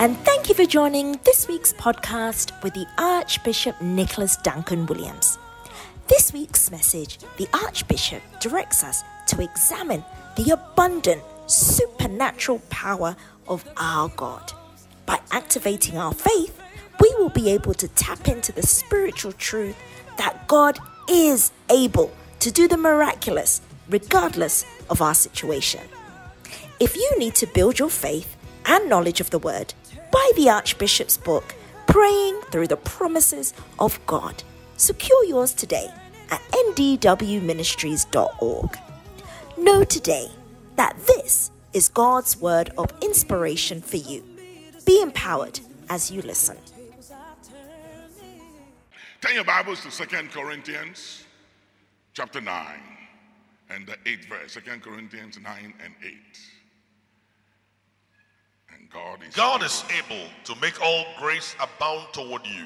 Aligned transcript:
and 0.00 0.16
thank 0.20 0.48
you 0.48 0.54
for 0.54 0.64
joining 0.64 1.20
this 1.24 1.46
week's 1.46 1.74
podcast 1.74 2.62
with 2.62 2.72
the 2.72 2.86
Archbishop 2.96 3.78
Nicholas 3.82 4.38
Duncan 4.38 4.86
Williams. 4.86 5.38
This 6.08 6.32
week's 6.32 6.70
message, 6.70 7.18
the 7.36 7.46
Archbishop 7.52 8.22
directs 8.40 8.82
us 8.82 9.04
to 9.26 9.42
examine 9.42 10.02
the 10.36 10.52
abundant 10.52 11.22
supernatural 11.48 12.60
power 12.70 13.14
of 13.46 13.62
our 13.76 14.08
God. 14.16 14.50
By 15.04 15.20
activating 15.32 15.98
our 15.98 16.14
faith, 16.14 16.58
we 16.98 17.14
will 17.18 17.28
be 17.28 17.50
able 17.50 17.74
to 17.74 17.88
tap 17.88 18.26
into 18.26 18.52
the 18.52 18.62
spiritual 18.62 19.32
truth 19.32 19.76
that 20.16 20.48
God 20.48 20.78
is 21.10 21.52
able 21.68 22.10
to 22.38 22.50
do 22.50 22.68
the 22.68 22.78
miraculous 22.78 23.60
regardless 23.90 24.64
of 24.88 25.02
our 25.02 25.14
situation. 25.14 25.82
If 26.80 26.96
you 26.96 27.18
need 27.18 27.34
to 27.34 27.46
build 27.46 27.78
your 27.78 27.90
faith 27.90 28.38
and 28.64 28.88
knowledge 28.88 29.20
of 29.20 29.28
the 29.28 29.38
Word, 29.38 29.74
buy 30.10 30.32
the 30.36 30.50
Archbishop's 30.50 31.16
book, 31.16 31.54
Praying 31.86 32.38
Through 32.50 32.66
the 32.68 32.76
Promises 32.76 33.54
of 33.78 33.98
God. 34.06 34.42
Secure 34.76 35.24
yours 35.24 35.54
today 35.54 35.90
at 36.30 36.42
ndwministries.org. 36.52 38.78
Know 39.56 39.84
today 39.84 40.28
that 40.76 40.96
this 41.06 41.50
is 41.72 41.88
God's 41.88 42.38
word 42.40 42.70
of 42.78 42.92
inspiration 43.02 43.80
for 43.80 43.96
you. 43.96 44.22
Be 44.86 45.02
empowered 45.02 45.58
as 45.88 46.08
you 46.10 46.22
listen. 46.22 46.56
Turn 49.20 49.34
your 49.34 49.44
Bibles 49.44 49.82
to 49.82 49.90
Second 49.90 50.30
Corinthians 50.30 51.24
chapter 52.14 52.40
9 52.40 52.66
and 53.68 53.86
the 53.86 53.96
8th 54.10 54.28
verse. 54.28 54.52
Second 54.52 54.82
Corinthians 54.82 55.38
9 55.38 55.74
and 55.84 55.94
8. 56.02 56.14
God 58.92 59.20
is 59.26 59.34
God 59.34 59.62
is 59.62 59.84
able 59.96 60.26
to 60.44 60.60
make 60.60 60.80
all 60.82 61.04
grace 61.18 61.54
abound 61.60 62.06
toward 62.12 62.44
you, 62.46 62.64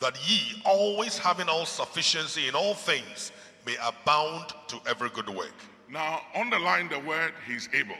that 0.00 0.16
ye, 0.28 0.62
always 0.64 1.18
having 1.18 1.48
all 1.48 1.66
sufficiency 1.66 2.48
in 2.48 2.54
all 2.54 2.74
things, 2.74 3.32
may 3.66 3.76
abound 3.84 4.52
to 4.68 4.78
every 4.86 5.10
good 5.10 5.28
work. 5.28 5.54
Now 5.90 6.20
underline 6.34 6.88
the 6.88 7.00
word 7.00 7.32
he's 7.46 7.68
able. 7.72 7.96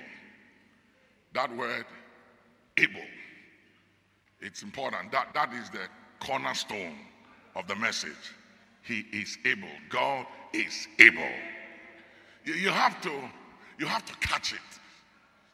That 1.35 1.55
word 1.57 1.85
able. 2.77 3.01
It's 4.41 4.63
important. 4.63 5.11
That 5.11 5.29
that 5.35 5.53
is 5.53 5.69
the 5.71 5.87
cornerstone 6.21 6.95
of 7.57 7.67
the 7.67 7.75
message. 7.75 8.13
He 8.83 9.05
is 9.13 9.37
able. 9.45 9.69
God 9.89 10.27
is 10.53 10.87
able. 10.99 11.29
You, 12.45 12.55
you 12.55 12.69
have 12.71 13.01
to 13.03 13.13
you 13.79 13.87
have 13.87 14.05
to 14.05 14.15
catch 14.27 14.53
it. 14.53 14.59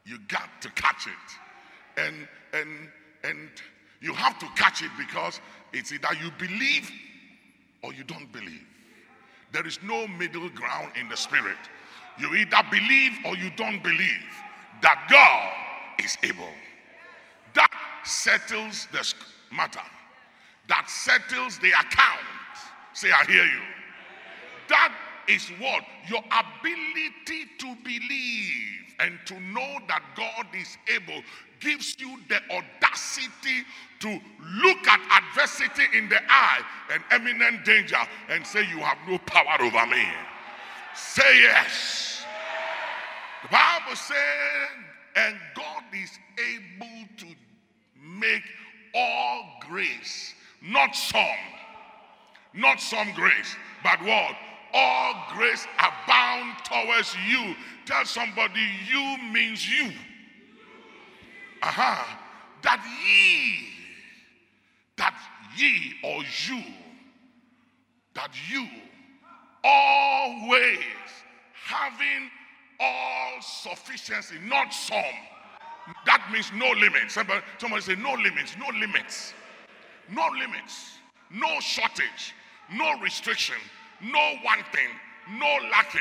You 0.04 0.18
got 0.28 0.50
to 0.60 0.70
catch 0.70 1.06
it. 1.06 1.38
And 1.96 2.28
and 2.52 2.88
and 3.22 3.50
you 4.00 4.12
have 4.14 4.38
to 4.38 4.46
catch 4.56 4.82
it 4.82 4.90
because 4.98 5.40
it's 5.72 5.92
either 5.92 6.08
you 6.22 6.30
believe 6.38 6.90
or 7.82 7.92
you 7.94 8.04
don't 8.04 8.30
believe. 8.32 8.66
There 9.52 9.66
is 9.66 9.78
no 9.82 10.06
middle 10.08 10.48
ground 10.50 10.92
in 11.00 11.08
the 11.08 11.16
spirit. 11.16 11.56
You 12.18 12.34
either 12.34 12.62
believe 12.70 13.12
or 13.24 13.36
you 13.36 13.50
don't 13.56 13.82
believe 13.82 14.30
that 14.82 15.06
God 15.08 16.04
is 16.04 16.16
able. 16.22 16.52
That 17.54 17.70
settles 18.04 18.88
the 18.92 19.14
matter. 19.54 19.80
That 20.68 20.88
settles 20.88 21.58
the 21.58 21.70
account. 21.70 22.20
Say, 22.92 23.10
I 23.10 23.24
hear 23.24 23.44
you. 23.44 23.62
That 24.68 24.92
is 25.28 25.48
what? 25.58 25.84
Your 26.08 26.22
ability 26.26 27.46
to 27.58 27.76
believe 27.82 28.94
and 29.00 29.18
to 29.26 29.40
know 29.40 29.78
that 29.88 30.02
God 30.16 30.46
is 30.54 30.76
able 30.88 31.22
gives 31.64 31.96
you 31.98 32.18
the 32.28 32.36
audacity 32.50 33.64
to 34.00 34.08
look 34.62 34.86
at 34.86 35.22
adversity 35.22 35.84
in 35.96 36.08
the 36.08 36.20
eye 36.28 36.60
and 36.92 37.02
imminent 37.12 37.64
danger 37.64 37.96
and 38.28 38.46
say, 38.46 38.60
You 38.60 38.78
have 38.78 38.98
no 39.08 39.18
power 39.18 39.56
over 39.60 39.86
me. 39.86 40.04
Say 40.94 41.40
yes. 41.40 42.24
The 43.42 43.48
Bible 43.48 43.96
said, 43.96 44.16
and 45.16 45.36
God 45.54 45.82
is 45.92 46.10
able 46.38 47.06
to 47.18 47.26
make 48.02 48.42
all 48.94 49.44
grace, 49.68 50.34
not 50.62 50.94
some, 50.94 51.20
not 52.52 52.80
some 52.80 53.12
grace, 53.14 53.56
but 53.82 54.00
what? 54.02 54.36
All 54.72 55.26
grace 55.36 55.66
abound 55.78 56.54
towards 56.64 57.14
you. 57.28 57.54
Tell 57.86 58.04
somebody, 58.04 58.66
you 58.90 59.18
means 59.32 59.68
you. 59.68 59.92
That 61.64 62.84
ye, 63.06 63.68
that 64.96 65.14
ye 65.56 65.94
or 66.02 66.22
you, 66.46 66.62
that 68.14 68.30
you 68.50 68.66
always 69.62 70.78
having 71.52 72.30
all 72.80 73.40
sufficiency, 73.40 74.36
not 74.46 74.72
some. 74.72 75.02
That 76.06 76.28
means 76.32 76.50
no 76.54 76.70
limits. 76.70 77.14
Somebody, 77.14 77.40
somebody 77.58 77.82
say, 77.82 77.96
no 77.96 78.12
limits, 78.12 78.56
no 78.58 78.66
limits, 78.78 79.34
no 80.10 80.28
limits, 80.38 80.98
no 81.30 81.60
shortage, 81.60 82.34
no 82.72 82.98
restriction, 83.00 83.56
no 84.02 84.34
one 84.42 84.60
thing, 84.72 84.88
no 85.38 85.58
lacking, 85.70 86.00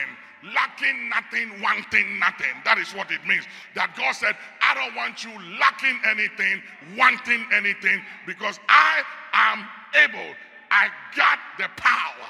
lacking 0.53 1.09
nothing, 1.09 1.61
wanting 1.61 2.19
nothing. 2.19 2.51
That 2.65 2.77
is 2.77 2.93
what 2.93 3.11
it 3.11 3.25
means. 3.25 3.45
That 3.75 3.95
God 3.95 4.13
said, 4.13 4.35
I 4.61 4.73
don't 4.73 4.95
want 4.95 5.23
you 5.23 5.31
lacking 5.59 5.99
anything, 6.05 6.61
wanting 6.97 7.45
anything, 7.53 8.01
because 8.25 8.59
I 8.67 9.03
am 9.33 9.65
able. 9.95 10.35
I 10.71 10.89
got 11.15 11.39
the 11.57 11.69
power. 11.77 12.29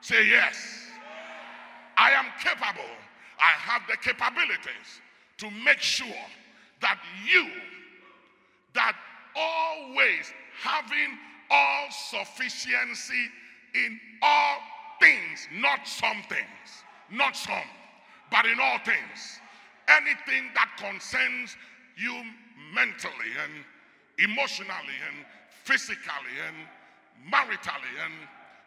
Say 0.00 0.26
yes. 0.28 0.88
I 1.96 2.10
am 2.12 2.26
capable. 2.42 2.94
I 3.40 3.50
have 3.58 3.82
the 3.88 3.96
capabilities 3.96 5.00
to 5.38 5.50
make 5.64 5.80
sure 5.80 6.06
that 6.80 6.98
you, 7.26 7.46
that 8.74 8.94
always 9.34 10.32
having 10.60 11.18
all 11.50 11.86
sufficiency 12.10 13.28
in 13.74 13.98
all 14.22 14.58
things, 15.00 15.48
not 15.54 15.86
some 15.86 16.22
things, 16.28 16.84
not 17.12 17.36
some, 17.36 17.68
but 18.30 18.46
in 18.46 18.58
all 18.60 18.78
things, 18.78 19.40
anything 19.88 20.50
that 20.54 20.70
concerns 20.78 21.56
you 21.96 22.22
mentally 22.74 23.32
and 23.44 23.64
emotionally 24.18 24.98
and 25.08 25.24
physically 25.64 26.36
and 26.48 26.56
maritally 27.32 27.94
and 28.04 28.14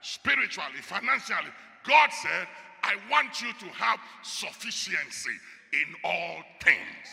spiritually, 0.02 0.82
financially, 0.82 1.52
God 1.84 2.10
said, 2.12 2.48
I 2.84 2.96
want 3.10 3.42
you 3.42 3.52
to 3.60 3.66
have 3.74 4.00
sufficiency 4.22 5.32
in 5.74 5.96
all 6.04 6.38
things. 6.62 7.08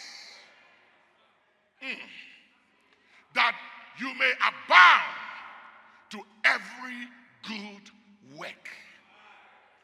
Mm. 1.82 1.97
That 3.34 3.56
you 3.98 4.06
may 4.19 4.32
abound 4.38 5.16
to 6.10 6.21
every 6.44 7.09
good 7.48 8.38
work. 8.38 8.69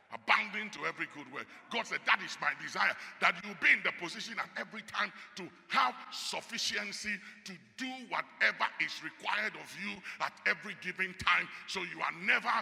Abounding 0.08 0.70
to 0.70 0.86
every 0.88 1.04
good 1.12 1.28
work. 1.32 1.44
God 1.70 1.86
said, 1.86 2.00
That 2.06 2.20
is 2.24 2.36
my 2.40 2.52
desire. 2.62 2.96
That 3.20 3.36
you 3.44 3.52
be 3.60 3.68
in 3.76 3.84
the 3.84 3.92
position 4.00 4.40
at 4.40 4.48
every 4.56 4.80
time 4.88 5.12
to 5.36 5.44
have 5.68 5.94
sufficiency 6.12 7.12
to 7.44 7.52
do 7.76 7.90
whatever 8.08 8.64
is 8.80 9.04
required 9.04 9.52
of 9.60 9.68
you 9.76 9.92
at 10.24 10.32
every 10.46 10.76
given 10.80 11.14
time 11.20 11.46
so 11.66 11.80
you 11.80 12.00
are 12.00 12.16
never 12.24 12.56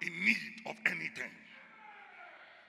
in 0.00 0.12
need 0.24 0.64
of 0.64 0.76
anything. 0.86 1.32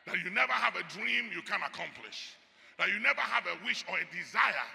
That 0.05 0.19
you 0.19 0.31
never 0.31 0.51
have 0.51 0.75
a 0.75 0.83
dream 0.91 1.31
you 1.31 1.41
can 1.43 1.63
accomplish. 1.63 2.35
That 2.77 2.89
you 2.89 2.99
never 2.99 3.21
have 3.21 3.47
a 3.47 3.55
wish 3.63 3.85
or 3.87 3.95
a 3.99 4.07
desire 4.11 4.67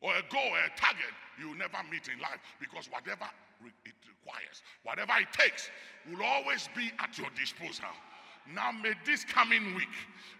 or 0.00 0.12
a 0.16 0.24
goal 0.28 0.52
or 0.52 0.60
a 0.64 0.72
target 0.76 1.12
you 1.38 1.54
never 1.56 1.80
meet 1.88 2.08
in 2.08 2.20
life 2.20 2.40
because 2.60 2.88
whatever 2.92 3.28
it 3.84 3.99
requires, 4.24 4.62
whatever 4.84 5.12
it 5.20 5.32
takes, 5.32 5.70
will 6.10 6.24
always 6.24 6.68
be 6.74 6.90
at 6.98 7.16
your 7.18 7.28
disposal. 7.38 7.86
Now, 8.54 8.72
may 8.72 8.94
this 9.04 9.24
coming 9.24 9.74
week 9.74 9.94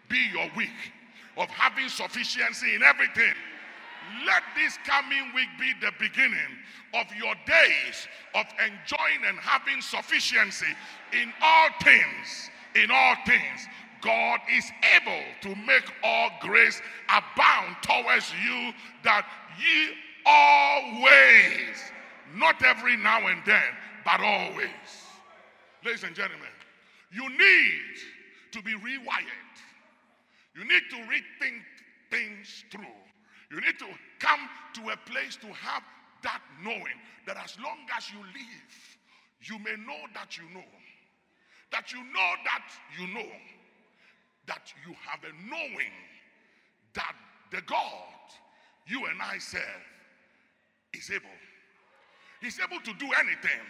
be 0.09 0.19
your 0.33 0.51
week 0.57 0.93
of 1.37 1.49
having 1.49 1.89
sufficiency 1.89 2.75
in 2.75 2.83
everything. 2.83 3.35
Let 4.27 4.43
this 4.57 4.79
coming 4.87 5.33
week 5.35 5.49
be 5.59 5.73
the 5.81 5.93
beginning 6.01 6.51
of 6.95 7.07
your 7.17 7.35
days 7.47 8.09
of 8.35 8.47
enjoying 8.59 9.23
and 9.29 9.39
having 9.39 9.81
sufficiency 9.81 10.67
in 11.13 11.33
all 11.43 11.69
things. 11.83 12.51
In 12.75 12.91
all 12.91 13.15
things. 13.27 13.69
God 14.03 14.41
is 14.51 14.65
able 14.97 15.23
to 15.43 15.49
make 15.67 15.85
all 16.03 16.31
grace 16.41 16.81
abound 17.09 17.77
towards 17.83 18.33
you 18.43 18.73
that 19.05 19.27
ye 19.61 19.91
always, 20.25 21.77
not 22.35 22.63
every 22.63 22.97
now 22.97 23.27
and 23.27 23.41
then, 23.45 23.63
but 24.05 24.21
always. 24.21 24.69
Ladies 25.85 26.05
and 26.05 26.15
gentlemen, 26.15 26.49
you 27.13 27.29
need 27.29 27.97
to 28.53 28.63
be 28.63 28.73
rewired. 28.73 29.57
You 30.55 30.65
need 30.65 30.83
to 30.91 30.97
rethink 30.97 31.63
things 32.11 32.65
through. 32.71 32.85
You 33.51 33.61
need 33.61 33.79
to 33.79 33.87
come 34.19 34.41
to 34.75 34.91
a 34.91 34.97
place 35.11 35.37
to 35.37 35.47
have 35.47 35.83
that 36.23 36.43
knowing 36.63 36.99
that 37.27 37.37
as 37.43 37.57
long 37.63 37.79
as 37.97 38.11
you 38.11 38.19
live, 38.19 38.99
you 39.43 39.59
may 39.59 39.77
know 39.87 40.01
that 40.15 40.37
you 40.37 40.45
know. 40.55 40.67
That 41.73 41.93
you 41.93 41.99
know 41.99 42.33
that 42.45 42.65
you 42.99 43.07
know. 43.15 43.31
That 44.47 44.73
you 44.87 44.95
have 45.07 45.21
a 45.25 45.49
knowing 45.49 45.95
that 46.95 47.15
the 47.51 47.63
God 47.63 48.11
you 48.87 49.07
and 49.07 49.21
I 49.23 49.39
serve 49.39 49.63
is 50.93 51.11
able. 51.11 51.29
He's 52.41 52.59
able 52.59 52.81
to 52.81 52.93
do 52.95 53.07
anything. 53.21 53.61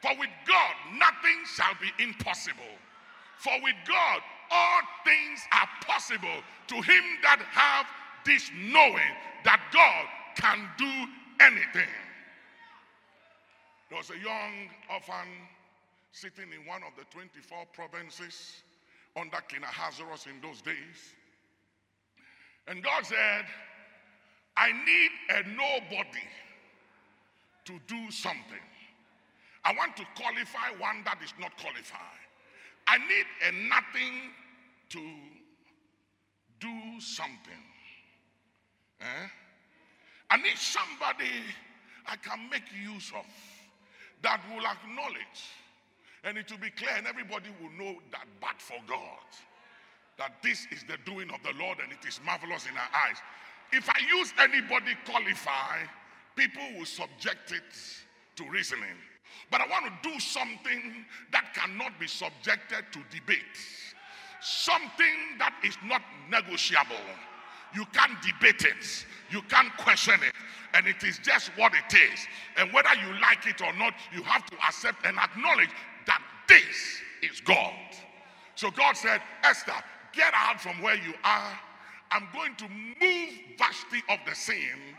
For 0.00 0.10
with 0.18 0.30
God, 0.46 0.74
nothing 0.98 1.38
shall 1.54 1.74
be 1.80 1.90
impossible. 2.02 2.76
For 3.38 3.52
with 3.62 3.76
God, 3.86 4.20
all 4.50 4.80
things 5.04 5.40
are 5.52 5.68
possible 5.84 6.42
to 6.68 6.74
him 6.76 7.04
that 7.22 7.40
have 7.50 7.86
this 8.24 8.50
knowing 8.54 9.14
that 9.44 9.60
God 9.72 10.06
can 10.36 10.68
do 10.78 11.44
anything. 11.44 11.92
There 13.88 13.98
was 13.98 14.10
a 14.10 14.18
young 14.18 14.68
orphan 14.92 15.28
sitting 16.12 16.46
in 16.52 16.66
one 16.66 16.82
of 16.82 16.92
the 16.96 17.04
24 17.10 17.66
provinces 17.72 18.62
under 19.16 19.38
King 19.48 19.62
Ahasuerus 19.62 20.26
in 20.26 20.40
those 20.40 20.60
days. 20.60 21.14
And 22.66 22.82
God 22.82 23.06
said, 23.06 23.44
I 24.56 24.72
need 24.72 25.10
a 25.30 25.48
nobody 25.50 26.26
to 27.66 27.78
do 27.86 28.10
something. 28.10 28.64
I 29.64 29.74
want 29.74 29.96
to 29.96 30.04
qualify 30.14 30.70
one 30.78 31.02
that 31.04 31.18
is 31.22 31.34
not 31.40 31.56
qualified. 31.58 32.22
I 32.86 32.98
need 32.98 33.26
a 33.48 33.52
nothing 33.68 34.30
to 34.90 35.00
do 36.60 37.00
something. 37.00 37.62
Eh? 39.00 39.28
I 40.30 40.36
need 40.38 40.56
somebody 40.56 41.30
I 42.06 42.16
can 42.16 42.48
make 42.50 42.62
use 42.72 43.12
of 43.16 43.26
that 44.22 44.40
will 44.48 44.64
acknowledge 44.64 45.42
and 46.24 46.38
it 46.38 46.50
will 46.50 46.58
be 46.58 46.70
clear 46.70 46.90
and 46.96 47.06
everybody 47.06 47.50
will 47.60 47.70
know 47.72 47.98
that 48.12 48.26
but 48.40 48.58
for 48.58 48.78
God 48.88 49.26
that 50.18 50.32
this 50.42 50.66
is 50.72 50.82
the 50.88 50.96
doing 51.04 51.28
of 51.30 51.42
the 51.42 51.52
Lord 51.58 51.78
and 51.82 51.92
it 51.92 52.06
is 52.06 52.20
marvelous 52.24 52.64
in 52.64 52.72
our 52.72 52.90
eyes. 53.06 53.18
If 53.72 53.88
I 53.88 53.98
use 54.16 54.32
anybody 54.38 54.96
qualified, 55.04 55.90
people 56.36 56.62
will 56.78 56.86
subject 56.86 57.52
it 57.52 57.62
to 58.36 58.48
reasoning. 58.48 58.96
But 59.50 59.60
I 59.60 59.66
want 59.68 59.86
to 59.86 60.08
do 60.08 60.20
something 60.20 61.04
that 61.32 61.54
cannot 61.54 61.98
be 61.98 62.06
subjected 62.06 62.84
to 62.92 62.98
debate. 63.10 63.58
Something 64.40 65.38
that 65.38 65.54
is 65.64 65.76
not 65.84 66.02
negotiable. 66.30 66.96
You 67.74 67.84
can't 67.92 68.20
debate 68.22 68.64
it. 68.64 69.06
You 69.30 69.42
can't 69.42 69.74
question 69.78 70.14
it. 70.14 70.34
And 70.74 70.86
it 70.86 71.02
is 71.02 71.18
just 71.18 71.50
what 71.56 71.72
it 71.72 71.96
is. 71.96 72.26
And 72.56 72.72
whether 72.72 72.90
you 72.94 73.20
like 73.20 73.46
it 73.46 73.60
or 73.60 73.72
not, 73.78 73.94
you 74.14 74.22
have 74.22 74.44
to 74.46 74.56
accept 74.66 75.06
and 75.06 75.18
acknowledge 75.18 75.70
that 76.06 76.22
this 76.48 77.00
is 77.22 77.40
God. 77.40 77.72
So 78.54 78.70
God 78.70 78.96
said, 78.96 79.20
Esther, 79.42 79.72
get 80.12 80.32
out 80.34 80.60
from 80.60 80.80
where 80.82 80.96
you 80.96 81.14
are. 81.24 81.58
I'm 82.10 82.28
going 82.32 82.54
to 82.56 82.68
move 82.68 83.30
Vashti 83.58 84.02
of 84.08 84.18
the 84.26 84.34
scene 84.34 84.96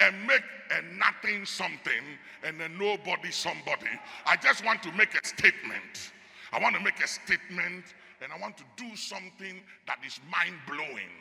and 0.00 0.14
make 0.26 0.42
a 0.70 0.96
nothing 0.96 1.44
something 1.44 2.04
and 2.44 2.60
a 2.60 2.68
nobody 2.68 3.30
somebody. 3.30 3.90
I 4.26 4.36
just 4.36 4.64
want 4.64 4.82
to 4.84 4.92
make 4.92 5.14
a 5.14 5.26
statement. 5.26 6.12
I 6.52 6.60
want 6.60 6.76
to 6.76 6.82
make 6.82 7.02
a 7.02 7.08
statement 7.08 7.84
and 8.22 8.32
I 8.32 8.38
want 8.40 8.56
to 8.58 8.64
do 8.76 8.94
something 8.96 9.60
that 9.86 9.98
is 10.06 10.20
mind 10.30 10.56
blowing. 10.66 11.12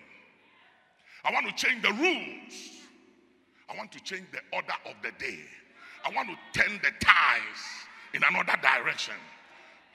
I 1.23 1.31
want 1.31 1.47
to 1.47 1.53
change 1.53 1.81
the 1.81 1.93
rules. 1.93 2.53
I 3.69 3.75
want 3.75 3.91
to 3.91 3.99
change 4.03 4.25
the 4.31 4.39
order 4.55 4.73
of 4.85 4.95
the 5.03 5.11
day. 5.23 5.39
I 6.05 6.11
want 6.15 6.29
to 6.29 6.59
turn 6.59 6.79
the 6.83 6.91
ties 6.99 7.61
in 8.13 8.21
another 8.23 8.57
direction. 8.61 9.15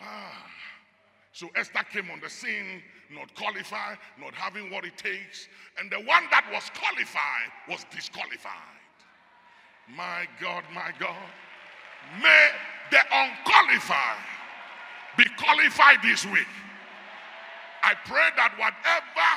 Ah. 0.00 0.44
So 1.32 1.48
Esther 1.56 1.84
came 1.90 2.10
on 2.10 2.20
the 2.20 2.28
scene, 2.28 2.82
not 3.10 3.34
qualified, 3.34 3.98
not 4.20 4.34
having 4.34 4.70
what 4.70 4.84
it 4.84 4.96
takes. 4.96 5.48
And 5.78 5.90
the 5.90 5.96
one 5.96 6.24
that 6.30 6.44
was 6.52 6.70
qualified 6.78 7.48
was 7.68 7.84
disqualified. 7.94 8.52
My 9.96 10.26
God, 10.40 10.64
my 10.74 10.92
God. 10.98 11.16
May 12.22 12.48
the 12.90 12.98
unqualified 13.10 14.18
be 15.16 15.24
qualified 15.38 15.98
this 16.02 16.26
week. 16.26 16.48
I 17.82 17.94
pray 18.04 18.28
that 18.36 18.52
whatever 18.58 19.28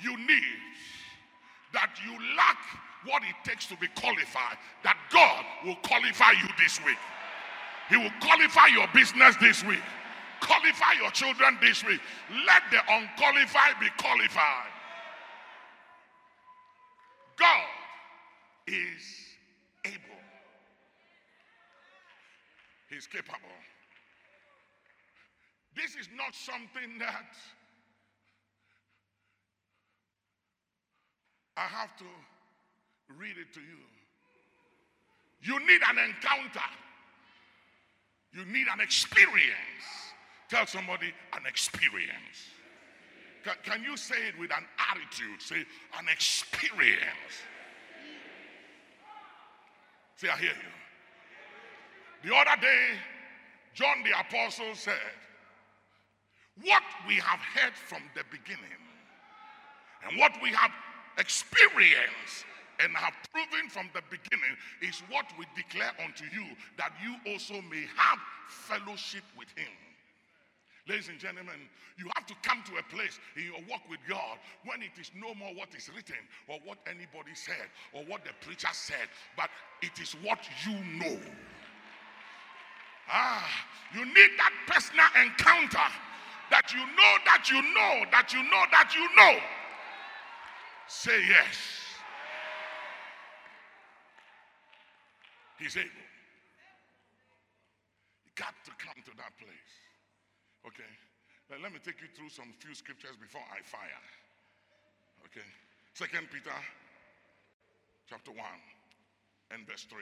you 0.00 0.16
need, 0.26 0.58
that 1.72 1.90
you 2.04 2.12
lack 2.36 2.58
what 3.04 3.22
it 3.22 3.34
takes 3.44 3.66
to 3.66 3.76
be 3.76 3.88
qualified, 3.96 4.56
that 4.84 4.96
God 5.10 5.44
will 5.66 5.76
qualify 5.82 6.32
you 6.32 6.48
this 6.58 6.78
week. 6.84 6.98
He 7.88 7.96
will 7.96 8.12
qualify 8.20 8.66
your 8.66 8.86
business 8.94 9.36
this 9.40 9.64
week, 9.64 9.82
qualify 10.42 10.92
your 11.00 11.10
children 11.10 11.56
this 11.62 11.84
week. 11.84 12.00
Let 12.46 12.62
the 12.70 12.80
unqualified 12.92 13.78
be 13.80 13.88
qualified. 13.98 14.72
God 17.38 17.64
is 18.66 19.02
able, 19.84 20.20
He's 22.90 23.06
capable. 23.06 23.38
This 25.74 25.96
is 25.96 26.08
not 26.14 26.34
something 26.34 26.98
that 26.98 27.34
I 31.56 31.62
have 31.62 31.96
to 31.98 32.04
read 33.16 33.36
it 33.38 33.52
to 33.54 33.60
you. 33.60 33.80
You 35.42 35.58
need 35.66 35.80
an 35.88 35.98
encounter. 35.98 36.68
You 38.32 38.44
need 38.46 38.66
an 38.72 38.80
experience. 38.80 40.11
Tell 40.52 40.66
somebody 40.66 41.06
an 41.32 41.46
experience. 41.48 42.52
Can, 43.42 43.54
can 43.64 43.82
you 43.82 43.96
say 43.96 44.16
it 44.28 44.38
with 44.38 44.50
an 44.52 44.66
attitude? 44.90 45.40
Say 45.40 45.64
an 45.98 46.06
experience. 46.12 47.40
Say, 50.16 50.28
I 50.28 50.36
hear 50.36 50.50
you. 50.50 52.28
The 52.28 52.36
other 52.36 52.60
day, 52.60 52.84
John 53.72 54.04
the 54.04 54.10
Apostle 54.20 54.74
said, 54.74 55.16
What 56.60 56.82
we 57.08 57.14
have 57.14 57.40
heard 57.40 57.72
from 57.72 58.02
the 58.14 58.22
beginning 58.30 58.82
and 60.06 60.20
what 60.20 60.32
we 60.42 60.50
have 60.50 60.72
experienced 61.16 62.44
and 62.78 62.94
have 62.94 63.14
proven 63.32 63.70
from 63.70 63.88
the 63.94 64.02
beginning 64.10 64.54
is 64.82 65.02
what 65.08 65.24
we 65.38 65.46
declare 65.56 65.92
unto 66.04 66.24
you 66.24 66.44
that 66.76 66.92
you 67.02 67.32
also 67.32 67.54
may 67.70 67.86
have 67.96 68.18
fellowship 68.50 69.24
with 69.38 69.48
him. 69.56 69.72
Ladies 70.88 71.08
and 71.08 71.18
gentlemen, 71.18 71.54
you 71.96 72.10
have 72.16 72.26
to 72.26 72.34
come 72.42 72.62
to 72.66 72.72
a 72.78 72.82
place 72.94 73.20
in 73.36 73.44
your 73.44 73.62
walk 73.70 73.82
with 73.88 74.00
God 74.08 74.38
when 74.64 74.82
it 74.82 74.98
is 75.00 75.12
no 75.14 75.32
more 75.34 75.54
what 75.54 75.68
is 75.76 75.88
written 75.94 76.18
or 76.48 76.58
what 76.64 76.78
anybody 76.86 77.34
said 77.34 77.70
or 77.92 78.02
what 78.10 78.24
the 78.24 78.32
preacher 78.44 78.68
said, 78.72 79.06
but 79.36 79.48
it 79.80 79.92
is 80.02 80.16
what 80.24 80.40
you 80.66 80.74
know. 80.98 81.20
Ah, 83.08 83.46
you 83.94 84.04
need 84.04 84.30
that 84.38 84.52
personal 84.66 85.06
encounter 85.22 85.86
that 86.50 86.72
you 86.74 86.80
know 86.80 87.14
that 87.26 87.48
you 87.48 87.62
know 87.62 88.04
that 88.10 88.32
you 88.32 88.42
know 88.42 88.64
that 88.72 88.92
you 88.94 89.06
know. 89.16 89.38
Say 90.88 91.20
yes. 91.28 91.56
He's 95.58 95.76
able. 95.76 95.86
You 98.26 98.32
got 98.34 98.54
to 98.64 98.70
come 98.78 99.00
to 99.04 99.10
that 99.16 99.30
place. 99.38 99.91
Okay. 100.66 100.90
Now 101.50 101.56
let 101.62 101.72
me 101.72 101.78
take 101.82 102.00
you 102.00 102.08
through 102.16 102.30
some 102.30 102.54
few 102.58 102.74
scriptures 102.74 103.16
before 103.20 103.42
I 103.50 103.60
fire. 103.66 104.02
Okay. 105.26 105.44
Second 105.94 106.28
Peter 106.32 106.54
chapter 108.08 108.30
1 108.32 108.40
and 109.52 109.66
verse 109.66 109.84
3. 109.90 110.00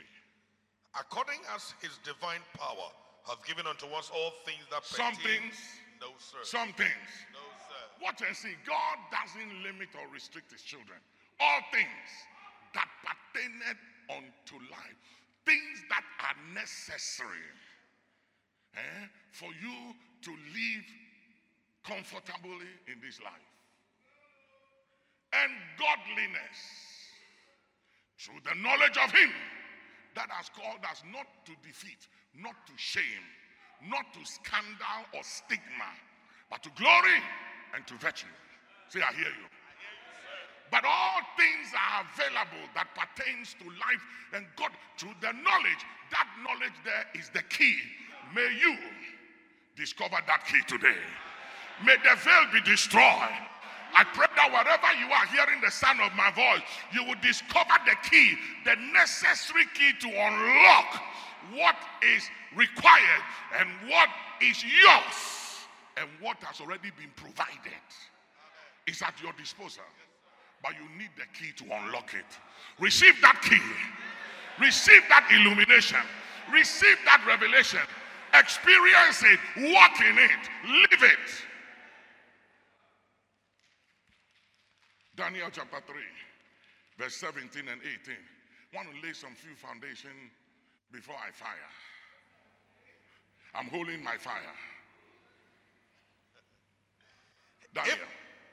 According 0.98 1.40
as 1.54 1.74
his 1.82 1.98
divine 2.02 2.42
power 2.58 2.90
has 3.26 3.38
given 3.46 3.66
unto 3.66 3.86
us 3.94 4.10
all 4.14 4.32
things 4.46 4.62
that 4.70 4.82
Some 4.84 5.14
pertain. 5.14 5.50
things, 5.50 5.56
No, 6.00 6.10
sir. 6.18 6.42
some 6.42 6.72
things. 6.74 7.10
No, 7.34 7.42
sir. 7.68 7.82
Watch 8.02 8.22
and 8.26 8.34
see. 8.34 8.54
God 8.66 8.96
doesn't 9.12 9.62
limit 9.62 9.90
or 9.94 10.06
restrict 10.12 10.50
his 10.50 10.62
children. 10.62 10.98
All 11.38 11.60
things 11.72 12.10
that 12.74 12.88
pertain 13.06 13.52
unto 14.10 14.56
life, 14.70 14.98
things 15.46 15.82
that 15.88 16.02
are 16.26 16.36
necessary 16.54 17.46
eh, 18.74 19.06
for 19.32 19.50
you 19.62 19.94
to 20.22 20.30
live 20.30 20.86
comfortably 21.84 22.68
in 22.86 23.00
this 23.00 23.20
life. 23.20 23.48
And 25.32 25.52
godliness 25.78 26.58
through 28.18 28.42
the 28.44 28.54
knowledge 28.60 28.98
of 28.98 29.10
him 29.12 29.30
that 30.14 30.28
has 30.30 30.50
called 30.50 30.84
us 30.84 31.02
not 31.12 31.26
to 31.46 31.52
defeat, 31.62 32.08
not 32.36 32.54
to 32.66 32.72
shame, 32.76 33.24
not 33.88 34.12
to 34.12 34.20
scandal 34.26 35.06
or 35.14 35.22
stigma, 35.22 35.90
but 36.50 36.62
to 36.62 36.70
glory 36.76 37.22
and 37.74 37.86
to 37.86 37.94
virtue. 37.94 38.28
Say, 38.88 39.00
I 39.00 39.14
hear 39.14 39.30
you. 39.30 39.48
But 40.70 40.84
all 40.84 41.22
things 41.34 41.74
are 41.74 42.06
available 42.06 42.62
that 42.74 42.86
pertains 42.94 43.54
to 43.58 43.66
life 43.66 44.04
and 44.34 44.46
God 44.56 44.70
through 44.98 45.14
the 45.20 45.32
knowledge. 45.32 45.82
That 46.10 46.26
knowledge 46.46 46.74
there 46.84 47.06
is 47.14 47.30
the 47.30 47.42
key. 47.50 47.74
May 48.34 48.46
you 48.54 48.76
discover 49.76 50.16
that 50.26 50.46
key 50.46 50.60
today. 50.66 50.98
May 51.84 51.96
the 51.96 52.16
veil 52.16 52.44
be 52.52 52.60
destroyed. 52.62 53.34
I 53.92 54.04
pray 54.14 54.26
that 54.36 54.52
wherever 54.52 54.90
you 55.00 55.10
are 55.10 55.26
hearing 55.26 55.60
the 55.60 55.70
sound 55.70 56.00
of 56.00 56.14
my 56.14 56.30
voice, 56.30 56.62
you 56.92 57.04
will 57.04 57.18
discover 57.22 57.74
the 57.86 57.96
key, 58.08 58.34
the 58.64 58.76
necessary 58.92 59.64
key 59.74 59.92
to 60.00 60.08
unlock 60.08 61.02
what 61.54 61.76
is 62.14 62.22
required 62.54 63.24
and 63.58 63.68
what 63.88 64.08
is 64.40 64.62
yours 64.62 65.66
and 65.96 66.08
what 66.20 66.36
has 66.42 66.60
already 66.60 66.90
been 66.96 67.10
provided 67.16 67.82
is 68.86 69.02
at 69.02 69.14
your 69.22 69.32
disposal. 69.32 69.82
But 70.62 70.72
you 70.74 70.86
need 70.98 71.10
the 71.16 71.26
key 71.34 71.52
to 71.56 71.64
unlock 71.64 72.12
it. 72.14 72.26
Receive 72.78 73.14
that 73.22 73.40
key, 73.42 73.62
receive 74.62 75.02
that 75.08 75.26
illumination, 75.32 76.00
receive 76.52 76.96
that 77.06 77.24
revelation, 77.26 77.80
experience 78.34 79.22
it, 79.22 79.40
walk 79.72 80.00
in 80.00 80.18
it, 80.18 80.42
live 80.66 81.02
it. 81.02 81.28
Daniel 85.16 85.48
chapter 85.52 85.78
3, 85.86 85.96
verse 86.98 87.14
17 87.16 87.68
and 87.68 87.80
18. 87.82 88.16
want 88.74 88.88
to 88.88 89.06
lay 89.06 89.12
some 89.12 89.34
few 89.34 89.54
foundation 89.54 90.10
before 90.92 91.16
I 91.16 91.30
fire. 91.32 91.70
I'm 93.54 93.66
holding 93.66 94.02
my 94.02 94.16
fire. 94.16 94.40
Daniel. 97.74 97.96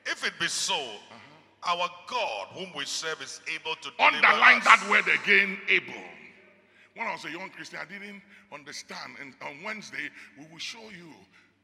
If, 0.06 0.22
if 0.22 0.26
it 0.26 0.32
be 0.38 0.48
so, 0.48 0.74
uh-huh. 0.74 1.72
our 1.72 1.88
God, 2.08 2.48
whom 2.52 2.68
we 2.76 2.84
serve, 2.84 3.20
is 3.22 3.40
able 3.52 3.74
to 3.76 3.90
underline 4.02 4.58
us. 4.58 4.64
that 4.64 4.86
word 4.90 5.06
again. 5.22 5.58
Able. 5.68 5.94
When 6.98 7.06
I 7.06 7.12
was 7.12 7.24
a 7.26 7.30
young 7.30 7.48
Christian, 7.50 7.78
I 7.80 7.84
didn't 7.84 8.20
understand. 8.52 9.14
And 9.22 9.32
on 9.40 9.62
Wednesday, 9.62 10.10
we 10.36 10.44
will 10.50 10.58
show 10.58 10.82
you 10.90 11.14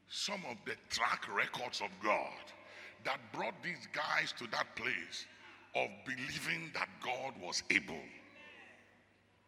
some 0.07 0.39
of 0.49 0.55
the 0.65 0.75
track 0.89 1.27
records 1.35 1.81
of 1.81 1.89
God 2.01 2.39
that 3.03 3.19
brought 3.33 3.61
these 3.61 3.85
guys 3.91 4.33
to 4.39 4.47
that 4.51 4.73
place 4.77 5.25
of 5.75 5.89
believing 6.05 6.71
that 6.73 6.87
God 7.03 7.33
was 7.43 7.63
able. 7.69 7.99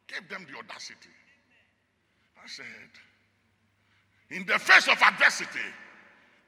Gave 0.08 0.28
them 0.28 0.46
the 0.52 0.58
audacity. 0.60 1.16
I 2.36 2.48
said, 2.50 2.92
in 4.30 4.46
the 4.46 4.60
face 4.60 4.90
of 4.90 5.02
adversity, 5.02 5.72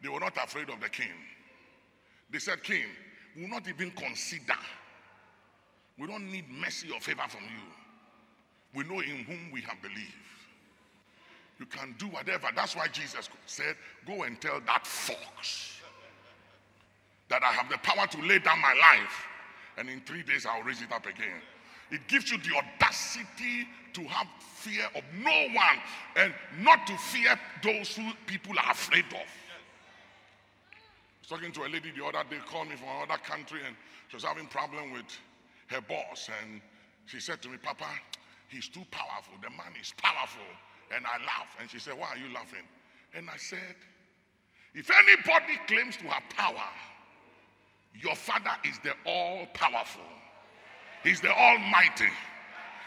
they 0.03 0.09
were 0.09 0.19
not 0.19 0.35
afraid 0.35 0.69
of 0.69 0.81
the 0.81 0.89
king. 0.89 1.15
They 2.29 2.39
said, 2.39 2.61
King, 2.61 2.87
we 3.37 3.43
will 3.43 3.51
not 3.51 3.69
even 3.69 3.91
consider. 3.91 4.59
We 5.97 6.07
don't 6.07 6.29
need 6.29 6.49
mercy 6.49 6.89
or 6.91 6.99
favor 6.99 7.23
from 7.29 7.43
you. 7.43 7.78
We 8.73 8.83
know 8.83 8.99
in 8.99 9.23
whom 9.25 9.51
we 9.51 9.61
have 9.61 9.81
believed. 9.81 10.13
You 11.59 11.65
can 11.65 11.93
do 11.97 12.07
whatever. 12.07 12.47
That's 12.55 12.75
why 12.75 12.87
Jesus 12.87 13.29
said, 13.45 13.75
Go 14.05 14.23
and 14.23 14.39
tell 14.39 14.61
that 14.65 14.87
fox 14.87 15.79
that 17.29 17.43
I 17.43 17.47
have 17.47 17.69
the 17.69 17.77
power 17.77 18.07
to 18.07 18.21
lay 18.21 18.39
down 18.39 18.59
my 18.59 18.73
life, 18.73 19.27
and 19.77 19.89
in 19.89 20.01
three 20.01 20.23
days 20.23 20.45
I'll 20.45 20.63
raise 20.63 20.81
it 20.81 20.91
up 20.91 21.05
again. 21.05 21.41
It 21.91 22.01
gives 22.07 22.31
you 22.31 22.37
the 22.37 22.55
audacity 22.55 23.67
to 23.93 24.03
have 24.03 24.27
fear 24.39 24.85
of 24.95 25.03
no 25.23 25.47
one 25.53 25.79
and 26.15 26.33
not 26.59 26.85
to 26.87 26.97
fear 26.97 27.39
those 27.63 27.95
who 27.95 28.03
people 28.27 28.53
are 28.63 28.71
afraid 28.71 29.05
of. 29.05 29.15
I 29.15 29.25
was 31.21 31.29
talking 31.29 31.51
to 31.51 31.61
a 31.61 31.69
lady 31.69 31.91
the 31.95 32.05
other 32.05 32.23
day, 32.29 32.37
called 32.47 32.69
me 32.69 32.75
from 32.75 32.89
another 32.89 33.19
country, 33.23 33.59
and 33.65 33.75
she 34.07 34.15
was 34.15 34.23
having 34.23 34.45
problem 34.47 34.91
with 34.91 35.05
her 35.67 35.81
boss. 35.81 36.29
And 36.41 36.61
she 37.05 37.19
said 37.19 37.41
to 37.41 37.49
me, 37.49 37.57
Papa, 37.61 37.85
he's 38.49 38.67
too 38.67 38.85
powerful. 38.91 39.35
The 39.41 39.49
man 39.49 39.73
is 39.79 39.93
powerful. 39.97 40.45
And 40.95 41.05
I 41.05 41.23
laughed. 41.25 41.59
And 41.59 41.69
she 41.69 41.79
said, 41.79 41.93
Why 41.97 42.07
are 42.09 42.17
you 42.17 42.33
laughing? 42.33 42.65
And 43.13 43.29
I 43.29 43.37
said, 43.37 43.75
If 44.73 44.89
anybody 44.89 45.59
claims 45.67 45.97
to 45.97 46.07
have 46.07 46.23
power, 46.35 46.69
your 47.93 48.15
father 48.15 48.51
is 48.65 48.79
the 48.83 48.93
all 49.05 49.45
powerful. 49.53 50.01
He's 51.03 51.21
the 51.21 51.31
Almighty. 51.31 52.09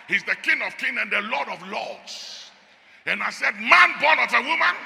He's 0.08 0.24
the 0.24 0.36
King 0.42 0.60
of 0.66 0.76
Kings 0.76 0.98
and 1.00 1.10
the 1.10 1.20
Lord 1.22 1.48
of 1.48 1.66
Lords. 1.68 2.50
And 3.06 3.22
I 3.22 3.30
said, 3.30 3.54
Man 3.54 3.90
born 4.00 4.18
of 4.18 4.32
a 4.32 4.42
woman, 4.42 4.76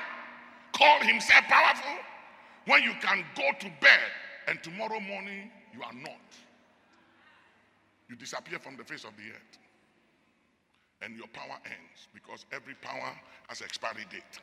call 0.72 1.00
himself 1.00 1.44
powerful 1.44 1.96
when 2.66 2.82
you 2.82 2.92
can 3.00 3.24
go 3.34 3.48
to 3.60 3.66
bed 3.80 4.10
and 4.46 4.62
tomorrow 4.62 5.00
morning 5.00 5.50
you 5.74 5.82
are 5.82 5.92
not. 5.92 6.20
You 8.08 8.16
disappear 8.16 8.58
from 8.58 8.76
the 8.76 8.84
face 8.84 9.04
of 9.04 9.16
the 9.16 9.24
earth. 9.24 9.58
And 11.02 11.16
your 11.16 11.26
power 11.28 11.58
ends 11.64 12.08
because 12.14 12.46
every 12.52 12.74
power 12.80 13.12
has 13.48 13.60
expiry 13.60 14.06
date. 14.10 14.40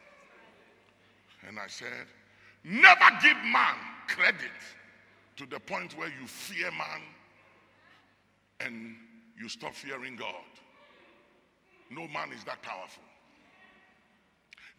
And 1.47 1.59
I 1.59 1.67
said, 1.67 2.07
Never 2.63 3.09
give 3.21 3.37
man 3.51 3.75
credit 4.07 4.37
to 5.35 5.45
the 5.45 5.59
point 5.59 5.97
where 5.97 6.07
you 6.07 6.27
fear 6.27 6.71
man 6.71 7.01
and 8.61 8.95
you 9.37 9.49
stop 9.49 9.73
fearing 9.73 10.15
God. 10.15 10.35
No 11.89 12.07
man 12.07 12.31
is 12.35 12.43
that 12.45 12.61
powerful. 12.61 13.03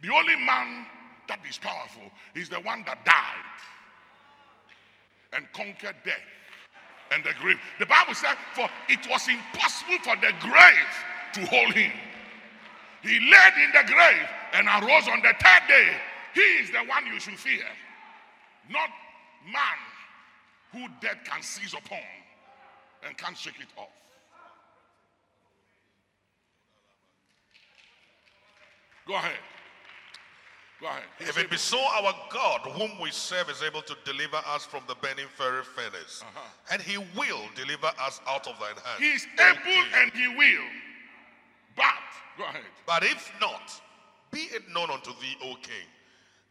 The 0.00 0.12
only 0.12 0.36
man 0.36 0.86
that 1.28 1.40
is 1.48 1.58
powerful 1.58 2.10
is 2.34 2.48
the 2.48 2.60
one 2.60 2.84
that 2.86 3.04
died 3.04 3.60
and 5.32 5.46
conquered 5.52 5.96
death 6.04 6.14
and 7.12 7.22
the 7.24 7.32
grave. 7.40 7.58
The 7.78 7.86
Bible 7.86 8.14
said, 8.14 8.36
For 8.54 8.68
it 8.88 9.00
was 9.10 9.28
impossible 9.28 9.98
for 10.02 10.16
the 10.16 10.32
grave 10.40 11.04
to 11.34 11.46
hold 11.46 11.72
him. 11.72 11.92
He 13.02 13.20
laid 13.20 13.54
in 13.62 13.70
the 13.72 13.92
grave 13.92 14.28
and 14.54 14.66
arose 14.66 15.08
on 15.08 15.20
the 15.20 15.34
third 15.40 15.62
day. 15.68 15.88
He 16.34 16.40
is 16.40 16.70
the 16.70 16.78
one 16.78 17.06
you 17.06 17.20
should 17.20 17.38
fear, 17.38 17.64
not 18.70 18.88
man 19.44 19.78
who 20.72 20.88
death 21.00 21.18
can 21.24 21.42
seize 21.42 21.74
upon 21.74 21.98
and 23.06 23.16
can't 23.16 23.36
shake 23.36 23.60
it 23.60 23.68
off. 23.76 23.88
Go 29.06 29.14
ahead. 29.14 29.36
Go 30.80 30.86
ahead. 30.86 31.02
if 31.20 31.38
it 31.38 31.50
be 31.50 31.56
so, 31.56 31.78
our 31.78 32.14
God, 32.32 32.60
whom 32.72 32.98
we 33.00 33.10
serve, 33.10 33.48
is 33.48 33.62
able 33.62 33.82
to 33.82 33.94
deliver 34.04 34.38
us 34.48 34.64
from 34.64 34.82
the 34.88 34.94
burning 34.96 35.26
fiery 35.36 35.62
furnace, 35.62 36.22
uh-huh. 36.22 36.40
and 36.72 36.82
He 36.82 36.98
will 36.98 37.42
deliver 37.54 37.90
us 38.00 38.20
out 38.26 38.46
of 38.48 38.58
thine 38.58 38.74
hand. 38.84 38.98
He 38.98 39.12
is 39.12 39.26
able 39.38 39.84
and 40.02 40.12
He 40.12 40.28
will. 40.28 40.64
But 41.76 41.84
go 42.38 42.44
ahead. 42.44 42.62
But 42.86 43.04
if 43.04 43.32
not, 43.40 43.80
be 44.30 44.40
it 44.52 44.62
known 44.72 44.90
unto 44.90 45.10
thee, 45.20 45.36
O 45.42 45.54
King, 45.62 45.86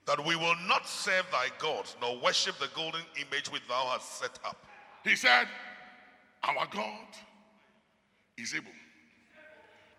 that 0.05 0.23
we 0.25 0.35
will 0.35 0.55
not 0.67 0.87
serve 0.87 1.25
thy 1.31 1.47
gods, 1.59 1.95
nor 2.01 2.19
worship 2.19 2.57
the 2.59 2.69
golden 2.75 3.01
image 3.15 3.51
which 3.51 3.67
thou 3.67 3.85
hast 3.91 4.19
set 4.19 4.37
up. 4.45 4.65
He 5.03 5.15
said, 5.15 5.47
Our 6.43 6.67
God 6.71 7.07
is 8.37 8.53
able 8.53 8.71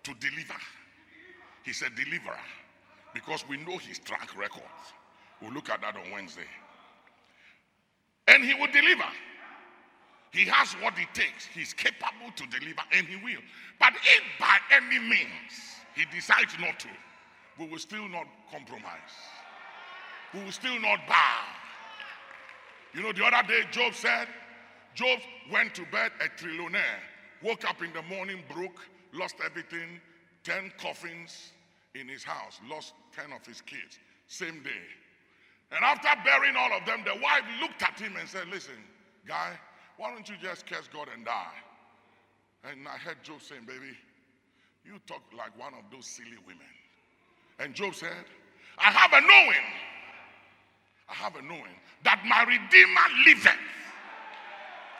to 0.03 0.15
deliver. 0.15 0.61
He 1.65 1.73
said, 1.73 1.95
deliverer 1.97 2.39
because 3.15 3.45
we 3.49 3.57
know 3.59 3.79
his 3.79 3.99
track 4.01 4.37
record. 4.37 4.63
We'll 5.41 5.53
look 5.53 5.71
at 5.71 5.81
that 5.81 5.97
on 5.97 6.11
Wednesday. 6.13 6.43
And 8.29 8.45
he 8.45 8.55
will 8.55 8.71
deliver. 8.73 9.05
He 10.35 10.45
has 10.47 10.73
what 10.83 10.99
it 10.99 11.07
takes. 11.15 11.47
He's 11.47 11.73
capable 11.73 12.33
to 12.35 12.47
deliver 12.47 12.83
and 12.91 13.07
he 13.07 13.15
will. 13.23 13.41
But 13.79 13.93
if 13.95 14.23
by 14.41 14.59
any 14.73 14.99
means 14.99 15.79
he 15.95 16.05
decides 16.13 16.53
not 16.61 16.81
to, 16.81 16.89
we 17.57 17.69
will 17.69 17.79
still 17.79 18.09
not 18.09 18.27
compromise. 18.51 19.15
We 20.35 20.43
will 20.43 20.51
still 20.51 20.81
not 20.81 21.07
bow. 21.07 21.41
You 22.95 23.03
know, 23.03 23.13
the 23.13 23.25
other 23.25 23.47
day, 23.47 23.61
Job 23.71 23.95
said, 23.95 24.27
Job 24.97 25.21
went 25.53 25.73
to 25.77 25.83
bed 25.93 26.11
a 26.21 26.25
trillionaire, 26.25 27.03
woke 27.41 27.69
up 27.69 27.81
in 27.83 27.93
the 27.93 28.03
morning 28.03 28.43
broke, 28.53 28.81
lost 29.13 29.37
everything, 29.45 30.01
10 30.43 30.73
coffins 30.79 31.53
in 31.95 32.09
his 32.09 32.25
house, 32.25 32.59
lost 32.69 32.95
10 33.15 33.27
of 33.33 33.47
his 33.47 33.61
kids, 33.61 34.01
same 34.27 34.63
day. 34.65 34.83
And 35.71 35.85
after 35.85 36.09
burying 36.25 36.57
all 36.57 36.73
of 36.77 36.85
them, 36.87 37.03
the 37.05 37.15
wife 37.21 37.43
looked 37.61 37.83
at 37.83 37.99
him 37.99 38.15
and 38.19 38.29
said, 38.29 38.49
Listen, 38.49 38.75
guy, 39.27 39.59
why 39.97 40.13
don't 40.13 40.29
you 40.29 40.37
just 40.43 40.67
curse 40.67 40.89
God 40.93 41.09
and 41.15 41.25
die? 41.25 41.57
And 42.71 42.89
I 42.89 42.97
heard 42.97 43.23
Job 43.23 43.41
saying, 43.41 43.63
Baby, 43.67 43.97
you 44.85 44.99
talk 45.07 45.23
like 45.37 45.59
one 45.59 45.75
of 45.75 45.85
those 45.93 46.07
silly 46.07 46.39
women. 46.47 46.67
And 47.59 47.75
Job 47.75 47.95
said, 47.95 48.25
I 48.79 48.91
have 48.91 49.13
a 49.13 49.21
knowing, 49.21 49.67
I 51.09 51.15
have 51.15 51.37
a 51.37 51.43
knowing 51.43 51.77
that 52.03 52.23
my 52.27 52.43
Redeemer 52.43 53.09
liveth. 53.25 53.53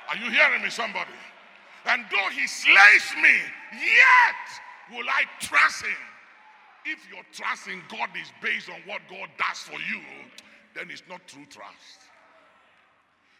Are 0.09 0.17
you 0.17 0.31
hearing 0.31 0.63
me, 0.63 0.71
somebody? 0.71 1.11
And 1.87 2.05
though 2.11 2.29
he 2.31 2.47
slays 2.47 3.07
me, 3.21 3.35
yet 3.73 4.97
will 4.97 5.09
I 5.09 5.25
trust 5.41 5.85
him. 5.85 6.05
If 6.87 7.09
your 7.11 7.23
trust 7.33 7.69
in 7.69 7.83
God 7.89 8.11
is 8.21 8.29
based 8.43 8.69
on 8.69 8.77
what 8.87 9.01
God 9.09 9.29
does 9.39 9.59
for 9.59 9.81
you, 9.91 10.01
then 10.75 10.91
it's 10.91 11.03
not 11.09 11.27
true 11.27 11.47
trust. 11.49 12.13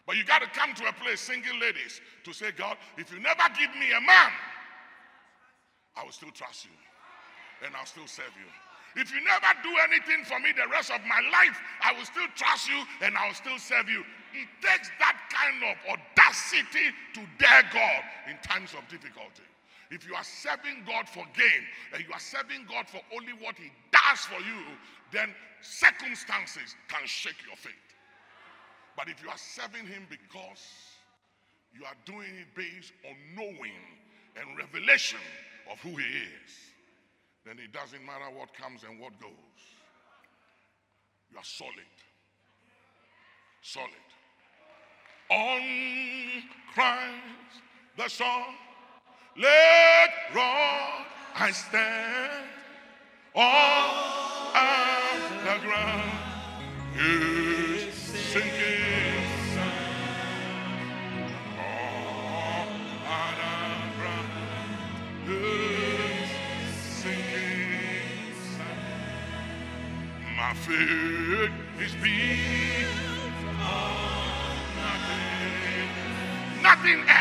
But 0.05 0.17
you 0.17 0.23
got 0.23 0.41
to 0.41 0.49
come 0.53 0.73
to 0.75 0.85
a 0.87 0.93
place, 0.93 1.19
single 1.19 1.57
ladies, 1.57 1.99
to 2.23 2.33
say, 2.33 2.51
God, 2.55 2.77
if 2.97 3.11
you 3.11 3.19
never 3.19 3.43
give 3.57 3.73
me 3.73 3.89
a 3.97 4.01
man, 4.01 4.31
I 5.95 6.03
will 6.03 6.11
still 6.11 6.31
trust 6.31 6.65
you 6.65 6.71
and 7.65 7.75
I'll 7.75 7.89
still 7.89 8.07
serve 8.07 8.33
you. 8.37 8.49
If 9.01 9.11
you 9.11 9.19
never 9.25 9.51
do 9.63 9.71
anything 9.83 10.23
for 10.23 10.39
me 10.39 10.55
the 10.55 10.69
rest 10.71 10.91
of 10.91 11.01
my 11.03 11.19
life, 11.31 11.59
I 11.83 11.91
will 11.91 12.05
still 12.05 12.27
trust 12.35 12.69
you 12.69 12.79
and 13.01 13.15
I'll 13.17 13.33
still 13.33 13.59
serve 13.59 13.89
you. 13.89 14.03
It 14.31 14.47
takes 14.61 14.91
that 14.99 15.17
kind 15.31 15.59
of 15.63 15.75
audacity 15.95 16.91
to 17.15 17.21
dare 17.39 17.63
God 17.73 18.01
in 18.29 18.37
times 18.43 18.71
of 18.75 18.87
difficulty. 18.87 19.43
If 19.91 20.07
you 20.07 20.15
are 20.15 20.23
serving 20.23 20.83
God 20.87 21.07
for 21.07 21.23
gain 21.35 21.61
and 21.93 22.03
you 22.03 22.11
are 22.13 22.19
serving 22.19 22.65
God 22.69 22.87
for 22.87 23.01
only 23.13 23.33
what 23.33 23.55
He 23.55 23.71
does 23.91 24.19
for 24.27 24.39
you, 24.39 24.63
then 25.11 25.29
circumstances 25.61 26.75
can 26.87 27.05
shake 27.05 27.39
your 27.45 27.55
faith. 27.55 27.84
But 28.95 29.09
if 29.09 29.21
you 29.21 29.29
are 29.29 29.37
serving 29.37 29.85
Him 29.87 30.07
because 30.09 30.63
you 31.73 31.83
are 31.85 31.97
doing 32.05 32.33
it 32.39 32.47
based 32.55 32.93
on 33.05 33.15
knowing 33.35 33.83
and 34.35 34.57
revelation 34.57 35.19
of 35.71 35.79
who 35.79 35.89
He 35.89 36.05
is, 36.05 36.51
then 37.45 37.59
it 37.59 37.71
doesn't 37.73 38.05
matter 38.05 38.25
what 38.35 38.49
comes 38.53 38.83
and 38.83 38.99
what 38.99 39.19
goes. 39.19 39.29
You 41.31 41.37
are 41.37 41.43
solid. 41.43 41.71
Solid. 43.61 43.89
On 45.29 45.61
Christ 46.73 47.61
the 47.97 48.09
Son, 48.09 48.43
let 49.37 50.09
rock 50.33 51.05
I 51.37 51.51
stand 51.51 52.47
on 53.35 53.83
the 55.43 55.67
ground. 55.67 56.11
Is 56.97 57.64
faith 58.35 58.65
is 71.79 71.93
built 72.01 73.39
on 73.61 73.87
nothing, 74.81 75.89
nothing 76.61 77.14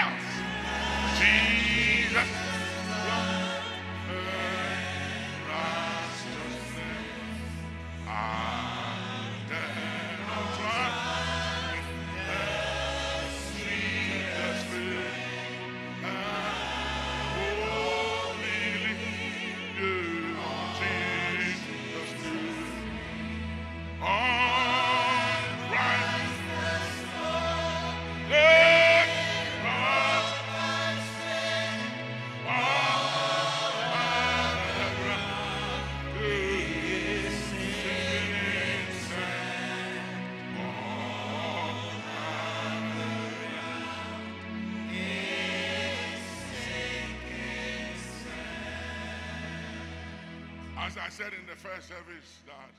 first 51.75 51.89
service, 51.89 52.41
that 52.47 52.71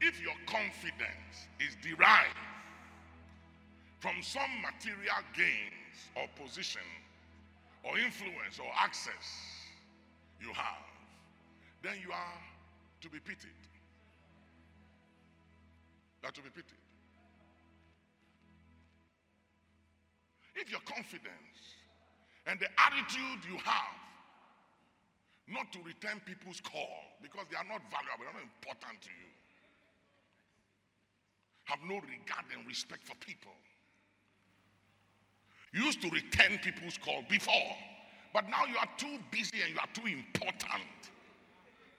if 0.00 0.20
your 0.20 0.34
confidence 0.46 1.48
is 1.58 1.76
derived 1.82 2.38
from 3.98 4.14
some 4.22 4.50
material 4.62 5.22
gains 5.34 5.98
or 6.16 6.24
position 6.42 6.82
or 7.84 7.98
influence 7.98 8.58
or 8.58 8.70
access 8.78 9.26
you 10.40 10.52
have, 10.52 10.86
then 11.82 11.94
you 12.02 12.12
are 12.12 12.40
to 13.00 13.08
be 13.08 13.18
pitied. 13.18 13.50
Are 16.24 16.30
to 16.30 16.42
be 16.42 16.50
pitied. 16.50 16.76
If 20.54 20.70
your 20.70 20.80
confidence 20.80 21.56
and 22.46 22.60
the 22.60 22.68
attitude 22.78 23.50
you 23.50 23.56
have 23.64 24.09
not 25.50 25.72
to 25.72 25.78
return 25.82 26.20
people's 26.24 26.60
call 26.60 26.88
because 27.22 27.46
they 27.50 27.56
are 27.56 27.66
not 27.68 27.82
valuable, 27.90 28.24
they 28.24 28.30
are 28.30 28.38
not 28.38 28.48
important 28.48 29.00
to 29.02 29.10
you, 29.10 29.30
have 31.64 31.80
no 31.86 31.96
regard 31.96 32.46
and 32.56 32.66
respect 32.66 33.06
for 33.06 33.14
people. 33.18 33.52
You 35.72 35.84
used 35.84 36.02
to 36.02 36.10
return 36.10 36.58
people's 36.62 36.98
call 36.98 37.22
before, 37.28 37.76
but 38.34 38.48
now 38.48 38.66
you 38.66 38.76
are 38.78 38.88
too 38.96 39.18
busy 39.30 39.62
and 39.62 39.74
you 39.74 39.78
are 39.78 39.92
too 39.94 40.06
important 40.06 40.98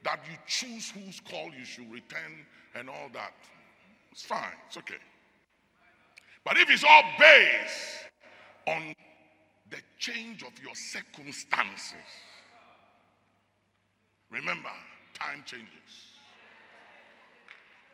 that 0.03 0.19
you 0.29 0.37
choose 0.47 0.89
whose 0.89 1.19
call 1.19 1.51
you 1.57 1.63
should 1.63 1.91
return 1.91 2.45
and 2.75 2.89
all 2.89 3.07
that. 3.13 3.33
It's 4.11 4.23
fine, 4.23 4.55
it's 4.67 4.77
okay. 4.77 4.99
But 6.43 6.57
if 6.57 6.69
it's 6.69 6.83
all 6.83 7.03
based 7.19 8.09
on 8.67 8.93
the 9.69 9.77
change 9.99 10.43
of 10.43 10.51
your 10.61 10.75
circumstances, 10.75 11.95
remember, 14.31 14.69
time 15.13 15.43
changes. 15.45 15.67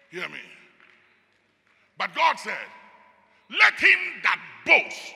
Hear 0.10 0.28
me. 0.30 0.40
But 1.98 2.14
God 2.16 2.38
said, 2.40 2.54
Let 3.50 3.74
him 3.80 4.00
that 4.24 4.40
boast, 4.66 5.16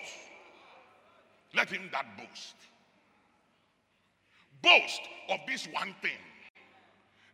let 1.56 1.70
him 1.70 1.90
that 1.92 2.06
boast, 2.18 2.56
boast 4.62 5.02
of 5.30 5.40
this 5.48 5.68
one 5.68 5.96
thing 6.02 6.12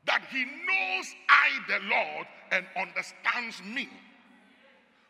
that 0.06 0.24
he 0.32 0.46
knows 0.46 1.06
I, 1.30 1.50
the 1.68 1.80
Lord, 1.88 2.28
and 2.52 2.66
understands 2.78 3.62
me, 3.62 3.90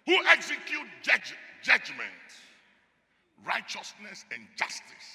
who 0.06 0.18
execute 0.28 0.88
judge, 1.04 1.36
judgment, 1.62 2.28
righteousness, 3.46 4.26
and 4.32 4.42
justice 4.58 5.10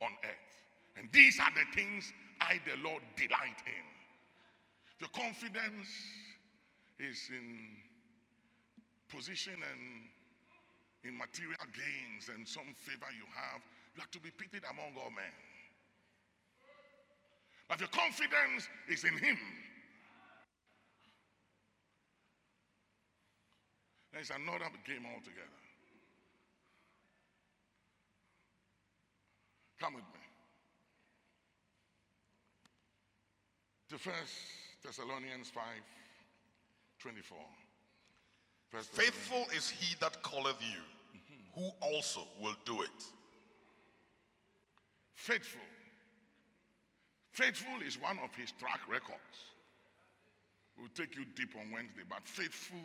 on 0.00 0.10
earth. 0.24 0.96
And 0.96 1.08
these 1.12 1.38
are 1.40 1.50
the 1.54 1.64
things 1.74 2.12
I, 2.40 2.60
the 2.64 2.76
Lord, 2.82 3.02
delight 3.16 3.60
in. 3.66 3.86
Your 5.00 5.10
confidence 5.10 5.88
is 6.98 7.30
in 7.30 7.58
position 9.08 9.54
and 9.54 9.82
in 11.04 11.16
material 11.16 11.62
gains 11.72 12.28
and 12.34 12.46
some 12.46 12.74
favor 12.76 13.06
you 13.14 13.24
have, 13.34 13.62
you 13.94 14.00
have 14.00 14.10
to 14.10 14.20
be 14.20 14.30
pitied 14.30 14.62
among 14.70 14.92
all 14.98 15.10
men. 15.10 15.36
But 17.68 17.80
your 17.80 17.88
confidence 17.90 18.68
is 18.88 19.04
in 19.04 19.16
Him. 19.18 19.38
There's 24.12 24.30
another 24.30 24.66
game 24.86 25.06
altogether. 25.06 25.62
Come 29.78 29.94
with 29.94 30.04
me. 30.12 30.17
To 33.90 33.98
First 33.98 34.34
Thessalonians 34.84 35.48
5 35.48 35.62
24. 37.00 37.38
First 38.70 38.90
Faithful 38.90 39.46
is 39.56 39.70
he 39.70 39.96
that 40.00 40.22
calleth 40.22 40.60
you, 40.60 40.82
mm-hmm. 41.16 41.60
who 41.60 41.70
also 41.80 42.20
will 42.42 42.56
do 42.66 42.82
it. 42.82 43.04
Faithful. 45.14 45.62
Faithful 47.32 47.80
is 47.86 48.00
one 48.00 48.18
of 48.22 48.34
his 48.34 48.52
track 48.52 48.80
records. 48.90 49.54
We'll 50.76 50.94
take 50.94 51.16
you 51.16 51.24
deep 51.34 51.54
on 51.58 51.72
Wednesday, 51.72 52.02
but 52.08 52.26
faithful 52.26 52.78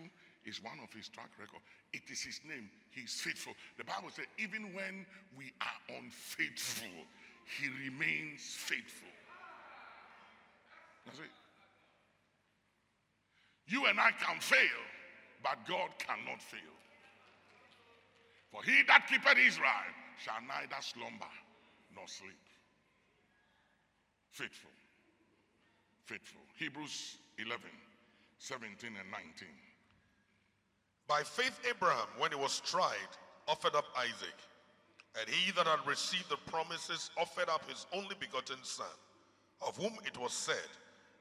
is 0.45 0.63
one 0.63 0.79
of 0.83 0.91
his 0.93 1.09
track 1.09 1.29
records. 1.39 1.63
It 1.91 2.03
is 2.09 2.21
his 2.21 2.39
name. 2.47 2.69
He's 2.91 3.19
faithful. 3.19 3.53
The 3.77 3.83
Bible 3.83 4.09
says, 4.09 4.25
even 4.37 4.73
when 4.73 5.05
we 5.37 5.51
are 5.61 5.97
unfaithful, 5.97 6.89
he 7.45 7.69
remains 7.85 8.41
faithful. 8.41 9.12
That's 11.05 11.19
it. 11.19 11.25
You 13.67 13.85
and 13.85 13.99
I 13.99 14.11
can 14.11 14.39
fail, 14.39 14.83
but 15.41 15.57
God 15.67 15.89
cannot 15.97 16.41
fail. 16.41 16.59
For 18.51 18.63
he 18.63 18.83
that 18.87 19.07
keepeth 19.09 19.37
Israel 19.37 19.91
shall 20.23 20.39
neither 20.47 20.81
slumber 20.81 21.31
nor 21.95 22.07
sleep. 22.07 22.37
Faithful. 24.29 24.69
Faithful. 26.05 26.41
Hebrews 26.57 27.17
11, 27.37 27.61
17 28.37 28.89
and 28.89 29.11
19. 29.11 29.47
By 31.07 31.23
faith, 31.23 31.59
Abraham, 31.69 32.07
when 32.17 32.31
he 32.31 32.37
was 32.37 32.59
tried, 32.61 33.11
offered 33.47 33.75
up 33.75 33.85
Isaac. 33.97 34.37
And 35.19 35.29
he 35.29 35.51
that 35.51 35.67
had 35.67 35.85
received 35.87 36.29
the 36.29 36.37
promises 36.51 37.11
offered 37.17 37.49
up 37.49 37.69
his 37.69 37.85
only 37.93 38.15
begotten 38.19 38.57
son, 38.63 38.87
of 39.61 39.77
whom 39.77 39.93
it 40.05 40.17
was 40.17 40.33
said, 40.33 40.69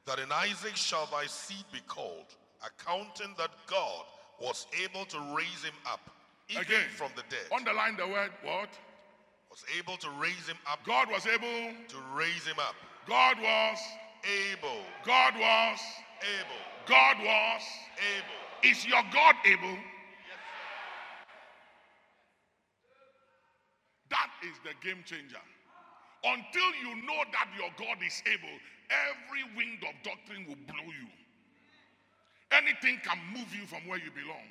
That 0.06 0.18
in 0.18 0.32
Isaac 0.32 0.76
shall 0.76 1.06
thy 1.06 1.26
seed 1.26 1.64
be 1.72 1.80
called, 1.86 2.26
accounting 2.64 3.34
that 3.38 3.50
God 3.66 4.04
was 4.40 4.66
able 4.82 5.04
to 5.06 5.18
raise 5.36 5.62
him 5.62 5.74
up, 5.86 6.00
even 6.48 6.62
Again. 6.62 6.88
from 6.96 7.10
the 7.14 7.22
dead. 7.30 7.46
Underline 7.54 7.96
the 7.96 8.06
word 8.08 8.30
what? 8.42 8.70
Was 9.50 9.64
able 9.78 9.96
to 9.98 10.10
raise 10.18 10.46
him 10.48 10.56
up, 10.66 10.80
God 10.84 11.08
was 11.10 11.26
able. 11.26 11.74
to 11.88 11.96
raise 12.14 12.44
him 12.44 12.58
up. 12.58 12.74
God 13.06 13.36
was. 13.40 13.78
Able, 14.24 14.82
God 15.04 15.34
was. 15.34 15.78
able, 16.22 16.62
God 16.86 17.16
was. 17.18 17.62
able. 18.16 18.70
Is 18.70 18.86
your 18.86 19.02
God 19.12 19.34
able? 19.44 19.68
Yes, 19.68 20.38
sir. 20.38 21.26
that 24.10 24.30
is 24.44 24.56
the 24.64 24.74
game 24.86 25.02
changer. 25.04 25.42
Until 26.22 26.70
you 26.78 27.02
know 27.02 27.20
that 27.34 27.50
your 27.58 27.70
God 27.74 27.98
is 27.98 28.22
able, 28.30 28.56
every 28.90 29.42
wind 29.58 29.82
of 29.82 29.94
doctrine 30.06 30.46
will 30.46 30.60
blow 30.70 30.86
you. 30.86 31.10
Anything 32.54 33.02
can 33.02 33.18
move 33.34 33.50
you 33.50 33.66
from 33.66 33.82
where 33.90 33.98
you 33.98 34.14
belong. 34.14 34.46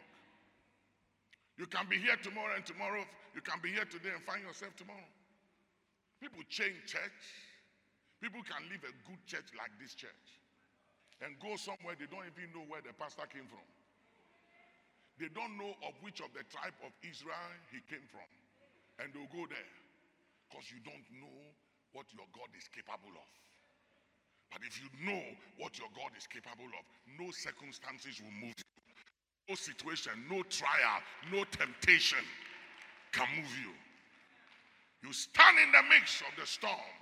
You 1.55 1.69
can 1.71 1.87
be 1.87 1.95
here 1.95 2.17
tomorrow 2.19 2.59
and 2.59 2.65
tomorrow, 2.65 3.05
you 3.31 3.39
can 3.39 3.61
be 3.63 3.71
here 3.71 3.87
today 3.87 4.11
and 4.11 4.19
find 4.27 4.43
yourself 4.43 4.75
tomorrow. 4.75 5.07
People 6.19 6.43
change 6.49 6.75
church. 6.89 7.21
People 8.19 8.43
can 8.43 8.67
leave 8.67 8.83
a 8.83 8.93
good 9.07 9.21
church 9.25 9.49
like 9.55 9.71
this 9.79 9.95
church 9.95 10.27
and 11.23 11.37
go 11.39 11.55
somewhere 11.55 11.95
they 11.97 12.09
don't 12.09 12.25
even 12.25 12.51
know 12.51 12.65
where 12.67 12.81
the 12.81 12.93
pastor 12.97 13.25
came 13.29 13.47
from. 13.47 13.63
They 15.21 15.29
don't 15.31 15.55
know 15.55 15.77
of 15.85 15.93
which 16.01 16.19
of 16.19 16.33
the 16.33 16.43
tribe 16.49 16.75
of 16.81 16.91
Israel 17.05 17.53
he 17.69 17.79
came 17.87 18.05
from. 18.09 18.25
And 18.99 19.13
they'll 19.13 19.29
go 19.33 19.45
there 19.49 19.73
because 20.51 20.67
you 20.67 20.83
don't 20.83 21.07
know 21.15 21.39
what 21.95 22.11
your 22.11 22.27
God 22.35 22.51
is 22.59 22.67
capable 22.67 23.15
of. 23.15 23.31
But 24.51 24.67
if 24.67 24.75
you 24.83 24.91
know 24.99 25.23
what 25.55 25.79
your 25.79 25.87
God 25.95 26.11
is 26.19 26.27
capable 26.27 26.67
of, 26.75 26.83
no 27.15 27.31
circumstances 27.31 28.19
will 28.19 28.35
move 28.35 28.59
you. 28.59 28.67
No 29.47 29.55
situation, 29.55 30.11
no 30.27 30.43
trial, 30.51 30.99
no 31.31 31.47
temptation 31.55 32.19
can 33.15 33.31
move 33.31 33.51
you. 33.63 33.71
You 35.07 35.15
stand 35.15 35.55
in 35.55 35.71
the 35.71 35.83
midst 35.87 36.19
of 36.27 36.35
the 36.35 36.43
storm 36.43 36.95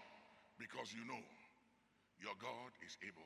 because 0.62 0.94
you 0.94 1.02
know 1.10 1.20
your 2.22 2.38
God 2.38 2.70
is 2.86 3.02
able. 3.02 3.26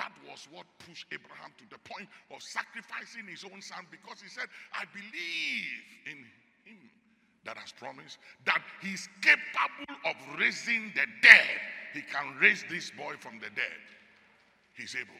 That 0.00 0.16
was 0.24 0.48
what 0.48 0.64
pushed 0.80 1.04
Abraham 1.12 1.52
to 1.60 1.66
the 1.68 1.80
point 1.84 2.08
of 2.32 2.40
sacrificing 2.40 3.28
his 3.28 3.44
own 3.44 3.60
son 3.60 3.84
because 3.92 4.24
he 4.24 4.32
said, 4.32 4.48
I 4.72 4.88
believe 4.88 5.84
in 6.08 6.18
him 6.64 6.80
that 7.44 7.56
has 7.56 7.72
promised 7.72 8.18
that 8.44 8.62
he's 8.82 9.08
capable 9.22 9.94
of 10.04 10.14
raising 10.38 10.92
the 10.94 11.06
dead. 11.22 11.60
He 11.94 12.02
can 12.02 12.36
raise 12.40 12.64
this 12.70 12.90
boy 12.90 13.14
from 13.18 13.38
the 13.38 13.48
dead. 13.56 13.80
He's 14.76 14.94
able. 14.94 15.18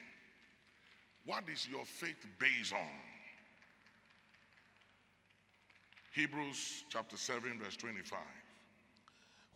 What 1.24 1.44
is 1.52 1.68
your 1.70 1.84
faith 1.84 2.26
based 2.38 2.72
on? 2.72 2.78
Hebrews 6.14 6.84
chapter 6.88 7.16
7, 7.16 7.58
verse 7.62 7.76
25. 7.76 8.18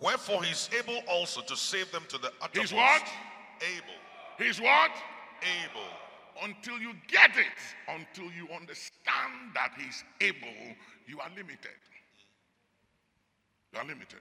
Wherefore 0.01 0.43
he 0.43 0.51
is 0.51 0.69
able 0.77 1.01
also 1.09 1.41
to 1.43 1.57
save 1.57 1.91
them 1.93 2.05
to 2.09 2.19
the 2.19 2.33
uttermost. 2.41 2.71
He's 2.71 2.73
what? 2.73 3.03
Able, 3.61 4.45
He's 4.45 4.61
what? 4.61 4.91
able. 5.43 5.91
Until 6.43 6.79
you 6.79 6.93
get 7.07 7.31
it, 7.31 7.59
until 7.89 8.25
you 8.33 8.49
understand 8.53 9.55
that 9.55 9.71
He's 9.79 10.03
able, 10.21 10.75
you 11.07 11.21
are 11.21 11.29
limited. 11.37 11.79
You 13.75 13.81
are 13.81 13.87
limited. 13.87 14.21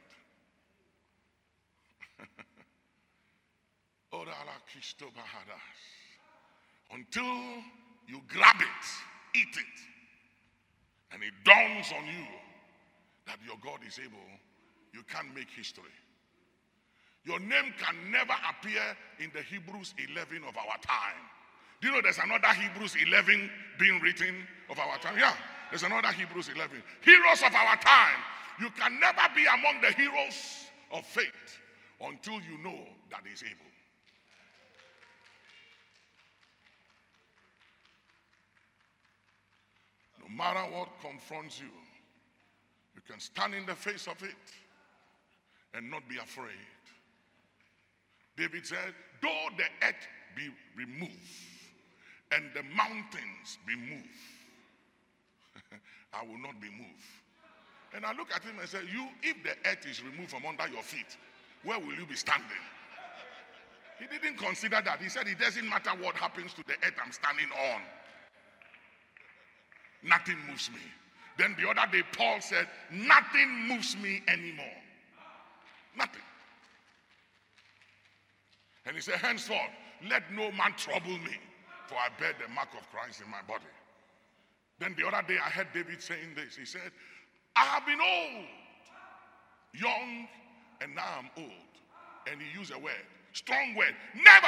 Until 6.92 7.24
you 8.08 8.22
grab 8.28 8.56
it, 8.60 8.86
eat 9.36 9.56
it, 9.56 9.80
and 11.12 11.22
it 11.22 11.34
dawns 11.46 11.94
on 11.96 12.06
you 12.06 12.26
that 13.28 13.38
your 13.46 13.58
God 13.64 13.80
is 13.88 14.00
able, 14.00 14.18
you 14.94 15.04
can't 15.08 15.34
make 15.36 15.50
history. 15.56 15.84
Your 17.24 17.40
name 17.40 17.74
can 17.78 18.12
never 18.12 18.34
appear 18.50 18.82
in 19.20 19.32
the 19.34 19.42
Hebrews 19.44 19.94
11 20.12 20.44
of 20.50 20.58
our 20.58 20.78
time. 20.82 21.22
Do 21.80 21.88
you 21.90 21.94
know 21.94 22.02
there's 22.02 22.18
another 22.18 22.48
Hebrews 22.48 22.96
11 23.06 23.52
being 23.80 24.02
written 24.02 24.36
of 24.70 24.80
our 24.80 24.98
time? 24.98 25.18
Yeah, 25.18 25.36
there's 25.70 25.84
another 25.84 26.12
Hebrews 26.12 26.50
11. 26.54 26.84
Heroes 27.02 27.44
of 27.46 27.54
our 27.54 27.78
time. 27.78 28.20
You 28.60 28.70
can 28.80 29.00
never 29.00 29.22
be 29.36 29.46
among 29.46 29.82
the 29.82 29.92
heroes 29.92 30.68
of 30.92 31.06
faith 31.06 31.60
until 32.02 32.36
you 32.36 32.58
know 32.64 32.80
that 33.10 33.22
He's 33.28 33.44
able. 33.44 33.74
No 40.22 40.36
matter 40.36 40.60
what 40.76 40.90
confronts 41.02 41.60
you, 41.60 41.70
you 42.96 43.02
can 43.10 43.20
stand 43.20 43.54
in 43.54 43.66
the 43.66 43.76
face 43.76 44.08
of 44.08 44.22
it 44.24 44.36
and 45.74 45.90
not 45.90 46.08
be 46.08 46.18
afraid. 46.18 46.50
David 48.38 48.66
said, 48.66 48.94
Though 49.22 49.48
the 49.58 49.88
earth 49.88 50.08
be 50.36 50.50
removed 50.76 51.12
and 52.32 52.46
the 52.54 52.64
mountains 52.76 53.58
be 53.66 53.76
moved, 53.76 54.08
I 56.14 56.24
will 56.26 56.40
not 56.40 56.60
be 56.62 56.70
moved. 56.70 57.23
And 57.96 58.06
I 58.06 58.14
look 58.14 58.34
at 58.34 58.44
him 58.44 58.58
and 58.60 58.68
say, 58.68 58.80
You, 58.92 59.08
if 59.22 59.38
the 59.44 59.52
earth 59.70 59.86
is 59.90 60.04
removed 60.04 60.32
from 60.32 60.46
under 60.46 60.68
your 60.74 60.82
feet, 60.82 61.18
where 61.64 61.80
will 61.80 61.94
you 61.94 62.06
be 62.06 62.16
standing? 62.16 62.64
He 64.00 64.06
didn't 64.08 64.38
consider 64.38 64.82
that. 64.84 65.02
He 65.02 65.10
said, 65.10 65.28
It 65.28 65.40
doesn't 65.40 65.68
matter 65.68 65.92
what 66.02 66.16
happens 66.16 66.54
to 66.54 66.64
the 66.66 66.74
earth 66.74 66.96
I'm 67.04 67.12
standing 67.12 67.48
on, 67.74 67.82
nothing 70.04 70.38
moves 70.50 70.70
me. 70.72 70.82
Then 71.38 71.56
the 71.60 71.70
other 71.70 71.92
day, 71.92 72.04
Paul 72.16 72.42
said, 72.42 72.68
Nothing 72.92 73.68
moves 73.68 73.96
me 73.98 74.22
anymore. 74.28 74.66
Nothing. 75.98 76.22
And 78.86 78.96
he 78.96 79.02
said, 79.02 79.16
Henceforth, 79.16 79.60
let 80.10 80.24
no 80.34 80.52
man 80.52 80.74
trouble 80.78 81.18
me, 81.20 81.38
for 81.88 81.96
I 81.96 82.10
bear 82.20 82.34
the 82.42 82.52
mark 82.54 82.70
of 82.78 82.90
Christ 82.92 83.22
in 83.22 83.32
my 83.32 83.42
body. 83.48 83.64
Then 84.80 84.96
the 84.98 85.08
other 85.08 85.26
day, 85.28 85.38
I 85.38 85.50
heard 85.50 85.68
David 85.74 86.02
saying 86.02 86.36
this. 86.36 86.56
He 86.56 86.66
said, 86.66 86.92
I 87.56 87.66
have 87.66 87.86
been 87.86 88.00
old, 88.02 88.46
young, 89.74 90.28
and 90.82 90.96
now 90.96 91.06
I'm 91.20 91.30
old. 91.38 91.52
And 92.30 92.42
he 92.42 92.58
used 92.58 92.74
a 92.74 92.80
word, 92.80 92.94
strong 93.34 93.76
word. 93.76 93.94
Never 94.16 94.48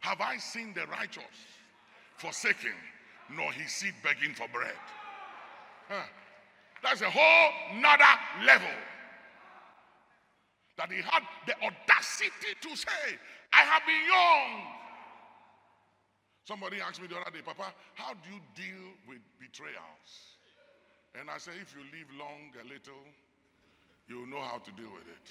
have 0.00 0.20
I 0.20 0.36
seen 0.38 0.72
the 0.74 0.86
righteous 0.86 1.24
forsaken, 2.16 2.72
nor 3.34 3.52
his 3.52 3.70
seed 3.72 3.94
begging 4.02 4.34
for 4.34 4.46
bread. 4.48 4.72
Huh. 5.88 6.02
That's 6.82 7.00
a 7.00 7.10
whole 7.10 7.80
nother 7.80 8.04
level 8.44 8.68
that 10.78 10.92
he 10.92 10.98
had 10.98 11.22
the 11.46 11.54
audacity 11.54 12.54
to 12.60 12.76
say, 12.76 13.16
I 13.52 13.62
have 13.62 13.82
been 13.86 14.04
young. 14.06 14.72
Somebody 16.44 16.80
asked 16.80 17.00
me 17.00 17.08
the 17.08 17.16
other 17.16 17.30
day, 17.30 17.42
Papa, 17.44 17.72
how 17.94 18.12
do 18.14 18.30
you 18.30 18.40
deal 18.54 18.92
with 19.08 19.18
betrayals? 19.40 20.35
And 21.14 21.30
I 21.30 21.38
say, 21.38 21.52
if 21.60 21.74
you 21.74 21.82
live 21.96 22.08
long 22.18 22.52
a 22.60 22.64
little, 22.64 23.02
you'll 24.08 24.26
know 24.26 24.40
how 24.40 24.58
to 24.58 24.70
deal 24.72 24.90
with 24.92 25.06
it. 25.08 25.30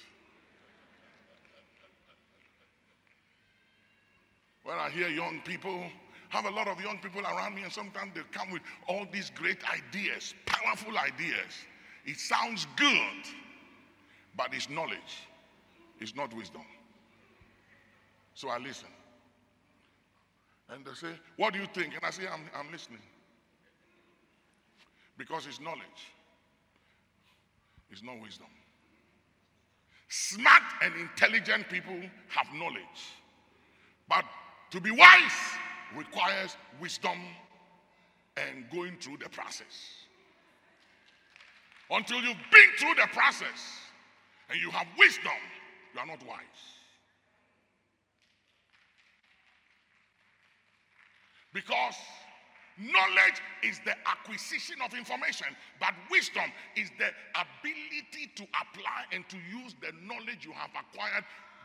When 4.63 4.77
I 4.77 4.89
hear 4.89 5.09
young 5.09 5.41
people, 5.45 5.83
have 6.29 6.45
a 6.45 6.49
lot 6.49 6.67
of 6.67 6.81
young 6.81 6.97
people 6.97 7.21
around 7.21 7.55
me, 7.55 7.63
and 7.63 7.71
sometimes 7.71 8.13
they 8.15 8.21
come 8.31 8.51
with 8.51 8.63
all 8.87 9.05
these 9.11 9.29
great 9.29 9.59
ideas, 9.69 10.33
powerful 10.45 10.97
ideas. 10.97 11.53
It 12.05 12.17
sounds 12.17 12.65
good, 12.75 13.23
but 14.35 14.53
it's 14.53 14.69
knowledge, 14.69 15.27
it's 15.99 16.15
not 16.15 16.33
wisdom. 16.33 16.65
So 18.33 18.49
I 18.49 18.57
listen. 18.57 18.89
And 20.69 20.83
they 20.83 20.93
say, 20.93 21.13
What 21.37 21.53
do 21.53 21.59
you 21.59 21.67
think? 21.73 21.93
And 21.93 22.03
I 22.03 22.09
say, 22.09 22.23
I'm, 22.27 22.41
I'm 22.57 22.71
listening. 22.71 22.99
Because 25.17 25.47
it's 25.47 25.59
knowledge, 25.59 26.11
it's 27.89 28.03
not 28.03 28.21
wisdom. 28.21 28.47
Smart 30.09 30.63
and 30.81 30.93
intelligent 30.95 31.67
people 31.69 31.97
have 32.29 32.47
knowledge. 32.53 33.13
But 34.07 34.25
to 34.71 34.79
be 34.79 34.91
wise 34.91 35.57
requires 35.95 36.57
wisdom 36.79 37.17
and 38.37 38.69
going 38.71 38.97
through 38.99 39.17
the 39.17 39.29
process. 39.29 39.65
Until 41.89 42.17
you've 42.17 42.35
been 42.51 42.69
through 42.77 42.95
the 42.95 43.07
process 43.13 43.79
and 44.49 44.59
you 44.59 44.69
have 44.71 44.87
wisdom, 44.97 45.31
you 45.93 45.99
are 45.99 46.05
not 46.05 46.25
wise. 46.27 46.39
Because 51.53 51.95
Knowledge 52.77 53.39
is 53.63 53.79
the 53.85 53.95
acquisition 54.05 54.75
of 54.83 54.93
information, 54.93 55.47
but 55.79 55.93
wisdom 56.11 56.51
is 56.75 56.91
the 56.99 57.07
ability 57.31 58.27
to 58.35 58.43
apply 58.51 59.07
and 59.13 59.23
to 59.29 59.37
use 59.47 59.75
the 59.79 59.95
knowledge 60.03 60.43
you 60.43 60.51
have 60.51 60.71
acquired 60.75 61.23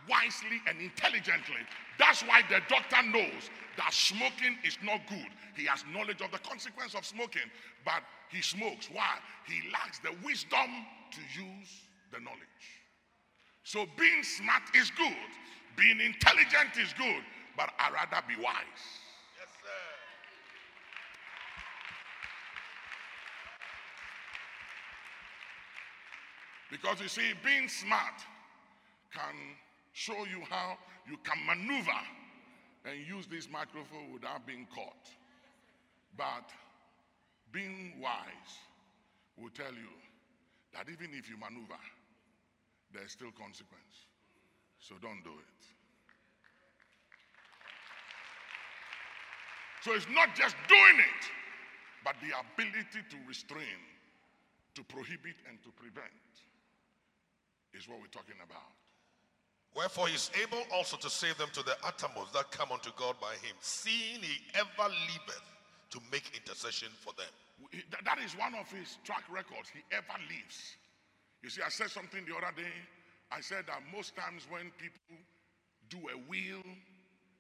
wisely 0.08 0.62
and 0.68 0.80
intelligently. 0.80 1.60
That's 1.98 2.22
why 2.22 2.42
the 2.48 2.60
doctor 2.68 3.02
knows 3.02 3.50
that 3.76 3.92
smoking 3.92 4.56
is 4.64 4.78
not 4.84 5.00
good. 5.08 5.28
He 5.56 5.66
has 5.66 5.84
knowledge 5.92 6.22
of 6.22 6.30
the 6.30 6.38
consequence 6.38 6.94
of 6.94 7.04
smoking, 7.04 7.50
but 7.84 8.02
he 8.30 8.40
smokes. 8.40 8.88
Why? 8.90 9.18
He 9.46 9.68
lacks 9.72 9.98
the 9.98 10.14
wisdom 10.24 10.70
to 11.10 11.20
use 11.34 11.90
the 12.12 12.20
knowledge. 12.20 12.64
So 13.64 13.86
being 13.98 14.22
smart 14.22 14.62
is 14.74 14.90
good, 14.90 15.30
being 15.76 16.00
intelligent 16.00 16.78
is 16.80 16.94
good, 16.94 17.22
but 17.56 17.70
i 17.78 17.90
rather 17.90 18.24
be 18.26 18.36
wise. 18.40 18.84
Yes, 19.38 19.50
sir. 19.62 19.90
Because 26.70 27.00
you 27.00 27.08
see, 27.08 27.32
being 27.44 27.68
smart 27.68 28.22
can 29.12 29.34
show 29.92 30.24
you 30.24 30.40
how 30.48 30.78
you 31.08 31.16
can 31.24 31.38
maneuver 31.44 32.00
and 32.84 33.06
use 33.06 33.26
this 33.26 33.48
microphone 33.50 34.12
without 34.12 34.46
being 34.46 34.66
caught. 34.72 35.10
But 36.16 36.48
being 37.52 37.94
wise 38.00 38.54
will 39.36 39.50
tell 39.50 39.72
you 39.72 39.90
that 40.72 40.86
even 40.88 41.10
if 41.12 41.28
you 41.28 41.36
maneuver, 41.36 41.80
there's 42.94 43.12
still 43.12 43.32
consequence. 43.32 44.06
So 44.78 44.94
don't 45.02 45.22
do 45.24 45.30
it. 45.30 45.60
So 49.82 49.92
it's 49.94 50.06
not 50.14 50.36
just 50.36 50.54
doing 50.68 50.98
it, 51.00 51.22
but 52.04 52.14
the 52.22 52.36
ability 52.36 53.02
to 53.10 53.16
restrain, 53.26 53.80
to 54.74 54.84
prohibit, 54.84 55.36
and 55.48 55.60
to 55.64 55.70
prevent 55.72 56.12
is 57.74 57.88
what 57.88 58.00
we're 58.00 58.06
talking 58.12 58.38
about. 58.44 58.72
Wherefore 59.74 60.08
he 60.08 60.14
is 60.14 60.30
able 60.42 60.62
also 60.72 60.96
to 60.96 61.08
save 61.08 61.38
them 61.38 61.48
to 61.52 61.62
the 61.62 61.76
uttermost 61.84 62.32
that 62.32 62.50
come 62.50 62.72
unto 62.72 62.90
God 62.96 63.14
by 63.20 63.34
him, 63.34 63.54
seeing 63.60 64.20
he 64.20 64.38
ever 64.54 64.88
liveth 64.88 65.46
to 65.90 66.00
make 66.10 66.30
intercession 66.34 66.88
for 66.98 67.12
them. 67.14 67.30
That- 68.04 68.18
is 68.18 68.36
one 68.36 68.54
of 68.54 68.70
his 68.70 68.98
track 69.04 69.24
records. 69.30 69.68
He 69.70 69.80
ever 69.92 70.18
lives. 70.28 70.76
You 71.42 71.50
see, 71.50 71.62
I 71.62 71.68
said 71.68 71.90
something 71.90 72.24
the 72.24 72.36
other 72.36 72.52
day. 72.56 72.72
I 73.30 73.40
said 73.40 73.66
that 73.66 73.82
most 73.92 74.16
times 74.16 74.46
when 74.50 74.70
people 74.72 75.16
do 75.88 75.98
a 76.08 76.16
will 76.28 76.62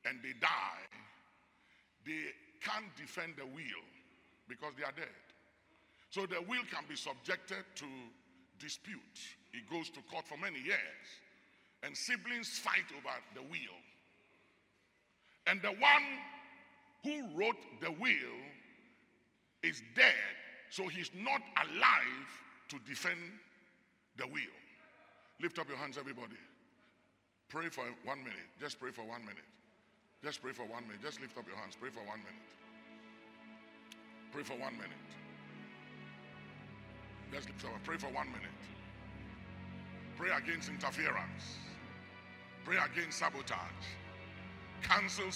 and 0.04 0.22
they 0.22 0.32
die, 0.40 0.86
they 2.06 2.32
can't 2.60 2.94
defend 2.96 3.34
the 3.36 3.46
will 3.46 3.84
because 4.48 4.74
they 4.76 4.84
are 4.84 4.92
dead. 4.92 5.08
So 6.10 6.26
the 6.26 6.40
will 6.42 6.64
can 6.70 6.84
be 6.88 6.96
subjected 6.96 7.64
to 7.76 7.86
dispute. 8.58 9.36
It 9.52 9.68
goes 9.70 9.90
to 9.90 10.00
court 10.10 10.26
for 10.26 10.38
many 10.38 10.60
years. 10.60 11.06
And 11.82 11.96
siblings 11.96 12.58
fight 12.58 12.84
over 12.96 13.14
the 13.34 13.42
will. 13.42 13.78
And 15.46 15.60
the 15.62 15.70
one 15.70 16.06
who 17.02 17.38
wrote 17.38 17.56
the 17.80 17.90
will 17.90 18.38
is 19.62 19.82
dead, 19.96 20.14
so 20.70 20.86
he's 20.86 21.10
not 21.14 21.40
alive 21.56 22.28
to 22.68 22.78
defend 22.86 23.18
the 24.16 24.26
will. 24.26 24.56
Lift 25.40 25.58
up 25.58 25.68
your 25.68 25.78
hands, 25.78 25.96
everybody. 25.98 26.36
Pray 27.48 27.68
for 27.68 27.84
one 28.04 28.18
minute. 28.18 28.46
Just 28.60 28.78
pray 28.78 28.90
for 28.90 29.02
one 29.02 29.22
minute. 29.22 29.48
Just 30.22 30.42
pray 30.42 30.52
for 30.52 30.62
one 30.62 30.82
minute. 30.86 31.02
Just 31.02 31.20
lift 31.20 31.36
up 31.38 31.46
your 31.46 31.56
hands. 31.56 31.76
Pray 31.80 31.90
for 31.90 32.00
one 32.00 32.18
minute. 32.18 32.50
Pray 34.32 34.42
for 34.42 34.52
one 34.52 34.74
minute. 34.74 35.10
Just 37.32 37.48
lift 37.48 37.64
up. 37.64 37.70
Pray 37.84 37.96
for 37.96 38.08
one 38.08 38.26
minute. 38.28 38.50
Pray 40.20 40.30
against 40.36 40.68
interference. 40.68 41.56
Pray 42.66 42.76
against 42.76 43.20
sabotage. 43.20 43.56
Cancel 44.82 45.30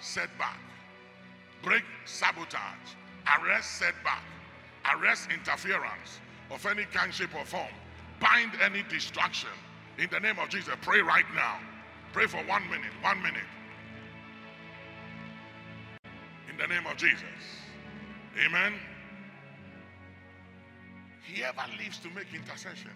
setback. 0.00 0.58
Break 1.62 1.84
sabotage. 2.06 2.96
Arrest 3.38 3.72
setback. 3.72 4.22
Arrest 4.94 5.28
interference 5.30 6.20
of 6.50 6.64
any 6.64 6.84
kind, 6.84 7.12
shape, 7.12 7.34
or 7.38 7.44
form. 7.44 7.68
Bind 8.18 8.52
any 8.62 8.82
distraction. 8.88 9.50
In 9.98 10.08
the 10.10 10.20
name 10.20 10.38
of 10.38 10.48
Jesus, 10.48 10.72
pray 10.80 11.02
right 11.02 11.26
now. 11.34 11.58
Pray 12.14 12.26
for 12.26 12.38
one 12.48 12.62
minute. 12.70 12.92
One 13.02 13.22
minute. 13.22 13.42
In 16.50 16.56
the 16.56 16.66
name 16.66 16.86
of 16.90 16.96
Jesus. 16.96 17.24
Amen. 18.42 18.72
He 21.22 21.44
ever 21.44 21.64
lives 21.78 21.98
to 21.98 22.08
make 22.10 22.32
intercession. 22.34 22.90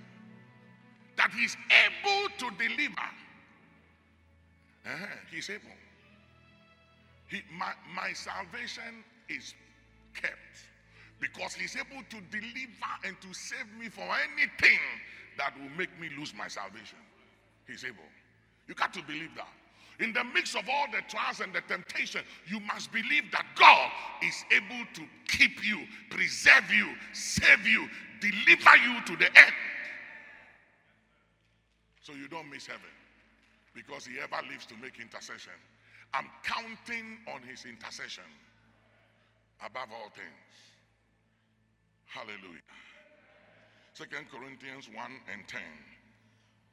That 1.19 1.33
he's 1.33 1.57
able 1.71 2.31
to 2.39 2.57
deliver. 2.59 3.09
Uh-huh, 4.87 5.07
He's 5.31 5.51
able. 5.51 5.77
He, 7.29 7.43
my, 7.59 7.73
my 7.95 8.13
salvation 8.15 9.05
is 9.29 9.55
kept 10.15 10.33
because 11.21 11.55
he's 11.55 11.77
able 11.77 12.03
to 12.11 12.19
deliver 12.31 12.93
and 13.05 13.17
to 13.21 13.35
save 13.35 13.67
me 13.81 13.91
from 13.91 14.05
anything 14.33 14.79
that 15.39 15.55
will 15.61 15.71
make 15.79 15.91
me 16.01 16.09
lose 16.19 16.35
my 16.35 16.49
salvation. 16.49 16.99
He's 17.67 17.85
able. 17.85 18.09
You 18.69 18.75
got 18.75 18.95
to 18.95 19.03
believe 19.03 19.31
that. 19.37 19.49
In 20.01 20.13
the 20.15 20.25
mix 20.33 20.55
of 20.55 20.63
all 20.71 20.87
the 20.93 21.03
trials 21.09 21.41
and 21.41 21.53
the 21.53 21.63
temptation, 21.69 22.23
you 22.47 22.61
must 22.61 22.93
believe 22.93 23.25
that 23.33 23.47
God 23.57 23.91
is 24.25 24.45
able 24.53 24.87
to 24.95 25.03
keep 25.29 25.65
you, 25.65 25.81
preserve 26.11 26.71
you, 26.73 26.89
save 27.13 27.67
you, 27.67 27.89
deliver 28.21 28.77
you 28.79 29.03
to 29.07 29.17
the 29.17 29.27
end. 29.37 29.53
So 32.09 32.15
you 32.15 32.27
don't 32.27 32.49
miss 32.49 32.67
heaven 32.67 32.89
because 33.75 34.07
he 34.07 34.15
ever 34.19 34.41
lives 34.51 34.65
to 34.65 34.75
make 34.81 34.99
intercession. 34.99 35.53
I'm 36.15 36.25
counting 36.43 37.19
on 37.29 37.43
his 37.43 37.67
intercession 37.67 38.25
above 39.61 39.89
all 39.93 40.09
things. 40.17 40.57
Hallelujah. 42.07 42.65
Second 43.93 44.25
Corinthians 44.33 44.89
1 44.89 45.05
and 45.31 45.47
10. 45.47 45.61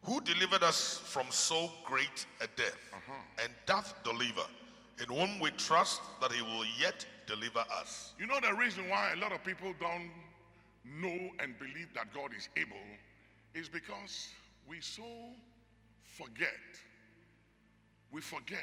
Who 0.04 0.22
delivered 0.22 0.64
us 0.64 1.02
from 1.04 1.26
so 1.32 1.70
great 1.84 2.26
a 2.40 2.48
death, 2.56 2.80
uh-huh. 2.94 3.44
and 3.44 3.52
doth 3.66 3.94
deliver, 4.06 4.48
in 5.02 5.14
whom 5.14 5.42
we 5.42 5.50
trust 5.58 6.00
that 6.22 6.32
he 6.32 6.42
will 6.44 6.64
yet 6.80 7.06
deliver 7.28 7.66
us. 7.78 8.14
You 8.18 8.28
know 8.28 8.40
the 8.40 8.54
reason 8.54 8.88
why 8.88 9.12
a 9.12 9.20
lot 9.20 9.34
of 9.34 9.44
people 9.44 9.74
don't 9.82 10.12
know 10.86 11.30
and 11.40 11.60
believe 11.60 11.90
that 11.94 12.14
God 12.14 12.30
is 12.38 12.48
able 12.56 12.88
is 13.54 13.68
because 13.68 14.30
we 14.68 14.82
so 14.82 15.04
forget. 16.04 16.50
We 18.12 18.22
forget 18.22 18.60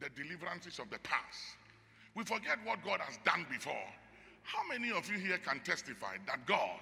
the 0.00 0.08
deliverances 0.10 0.78
of 0.78 0.90
the 0.90 0.98
past. 1.00 1.56
We 2.14 2.24
forget 2.24 2.58
what 2.64 2.82
God 2.84 3.00
has 3.00 3.18
done 3.24 3.46
before. 3.50 3.86
How 4.42 4.66
many 4.68 4.90
of 4.90 5.08
you 5.10 5.18
here 5.18 5.38
can 5.38 5.60
testify 5.60 6.16
that 6.26 6.46
God 6.46 6.80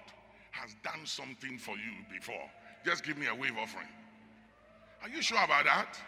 has 0.52 0.74
done 0.82 1.04
something 1.04 1.58
for 1.58 1.76
you 1.76 1.92
before? 2.10 2.50
Just 2.84 3.04
give 3.04 3.18
me 3.18 3.26
a 3.26 3.34
wave 3.34 3.56
offering. 3.60 3.88
Are 5.02 5.08
you 5.08 5.20
sure 5.22 5.42
about 5.42 5.64
that? 5.64 5.98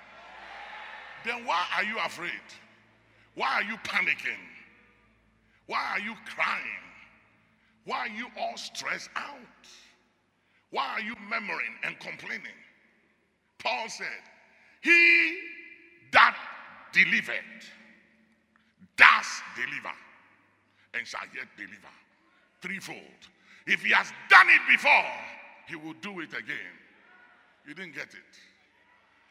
Then 1.24 1.44
why 1.44 1.64
are 1.76 1.84
you 1.84 1.96
afraid? 2.04 2.30
Why 3.34 3.54
are 3.56 3.62
you 3.62 3.76
panicking? 3.84 4.40
Why 5.66 5.84
are 5.92 6.00
you 6.00 6.14
crying? 6.34 6.64
Why 7.84 7.98
are 7.98 8.08
you 8.08 8.26
all 8.38 8.56
stressed 8.56 9.10
out? 9.16 9.36
Why 10.70 10.86
are 10.94 11.00
you 11.00 11.14
murmuring 11.28 11.74
and 11.84 11.98
complaining? 11.98 12.56
Paul 13.58 13.88
said, 13.88 14.06
He 14.82 15.38
that 16.12 16.36
delivered 16.92 17.34
does 18.96 19.26
deliver 19.56 19.94
and 20.94 21.06
shall 21.06 21.26
yet 21.34 21.46
deliver. 21.56 21.94
Threefold. 22.60 23.20
If 23.66 23.82
he 23.82 23.92
has 23.92 24.12
done 24.28 24.48
it 24.48 24.60
before, 24.68 25.06
he 25.66 25.76
will 25.76 25.94
do 26.02 26.20
it 26.20 26.30
again. 26.30 26.74
You 27.66 27.74
didn't 27.74 27.94
get 27.94 28.08
it. 28.08 28.32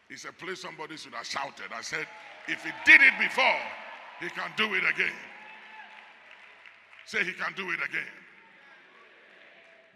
It's 0.09 0.25
a 0.25 0.31
place 0.31 0.61
somebody 0.61 0.97
should 0.97 1.13
have 1.13 1.25
shouted. 1.25 1.71
I 1.75 1.81
said, 1.81 2.07
if 2.47 2.63
he 2.63 2.71
did 2.85 3.01
it 3.01 3.13
before, 3.19 3.59
he 4.19 4.29
can 4.29 4.51
do 4.57 4.73
it 4.73 4.83
again. 4.89 5.13
Say 7.05 7.23
he 7.23 7.33
can 7.33 7.53
do 7.55 7.69
it 7.71 7.79
again. 7.87 8.13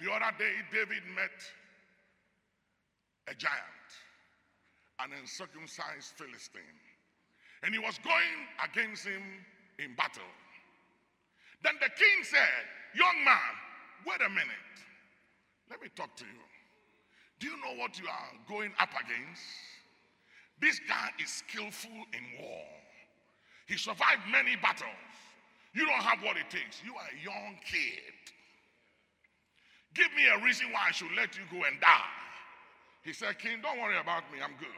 The 0.02 0.12
other 0.12 0.32
day, 0.38 0.54
David 0.72 1.04
met 1.16 1.38
a 3.28 3.36
giant, 3.36 3.90
an 5.00 5.12
uncircumcised 5.20 6.14
Philistine, 6.18 6.80
and 7.64 7.74
he 7.74 7.80
was 7.80 8.00
going 8.04 8.40
against 8.64 9.06
him 9.06 9.24
in 9.80 9.96
battle. 9.96 10.34
Then 11.64 11.76
the 11.80 11.90
king 11.90 12.24
said, 12.24 12.64
Young 12.96 13.24
man, 13.24 13.54
wait 14.06 14.22
a 14.22 14.30
minute. 14.30 14.76
Let 15.70 15.82
me 15.82 15.88
talk 15.96 16.16
to 16.18 16.26
you. 16.26 16.44
Do 17.40 17.48
you 17.48 17.58
know 17.58 17.82
what 17.82 17.98
you 18.00 18.06
are 18.08 18.30
going 18.48 18.72
up 18.80 18.92
against? 18.92 19.42
This 20.62 20.80
guy 20.88 21.10
is 21.20 21.30
skillful 21.30 21.92
in 22.14 22.24
war. 22.40 22.66
He 23.68 23.78
survived 23.78 24.22
many 24.32 24.56
battles. 24.58 24.90
You 25.74 25.86
don't 25.86 26.04
have 26.04 26.22
what 26.22 26.38
it 26.38 26.50
takes. 26.50 26.84
You 26.86 26.94
are 26.94 27.10
a 27.10 27.24
young 27.24 27.58
kid. 27.66 28.14
Give 29.94 30.12
me 30.16 30.26
a 30.28 30.44
reason 30.44 30.68
why 30.72 30.90
I 30.90 30.92
should 30.92 31.12
let 31.16 31.38
you 31.38 31.44
go 31.52 31.66
and 31.66 31.80
die. 31.80 32.14
He 33.04 33.14
said, 33.14 33.38
King, 33.38 33.60
don't 33.62 33.80
worry 33.80 33.98
about 33.98 34.24
me. 34.32 34.40
I'm 34.44 34.56
good. 34.60 34.70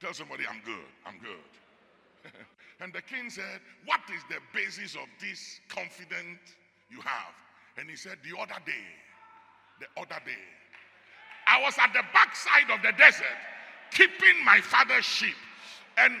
Tell 0.00 0.12
somebody, 0.12 0.44
I'm 0.48 0.60
good. 0.64 0.90
I'm 1.06 1.18
good. 1.18 2.30
and 2.80 2.92
the 2.92 3.00
king 3.02 3.30
said, 3.30 3.60
What 3.86 4.00
is 4.12 4.22
the 4.28 4.40
basis 4.52 4.94
of 4.96 5.08
this 5.20 5.60
confidence 5.68 6.40
you 6.90 7.00
have? 7.00 7.32
And 7.78 7.88
he 7.88 7.96
said, 7.96 8.18
The 8.22 8.36
other 8.36 8.60
day, 8.66 8.84
the 9.80 9.86
other 9.96 10.20
day, 10.26 10.44
I 11.46 11.62
was 11.62 11.74
at 11.78 11.92
the 11.92 12.02
backside 12.12 12.70
of 12.70 12.82
the 12.82 12.92
desert 12.98 13.38
keeping 13.90 14.44
my 14.44 14.60
father's 14.60 15.04
sheep. 15.04 15.36
And 15.96 16.12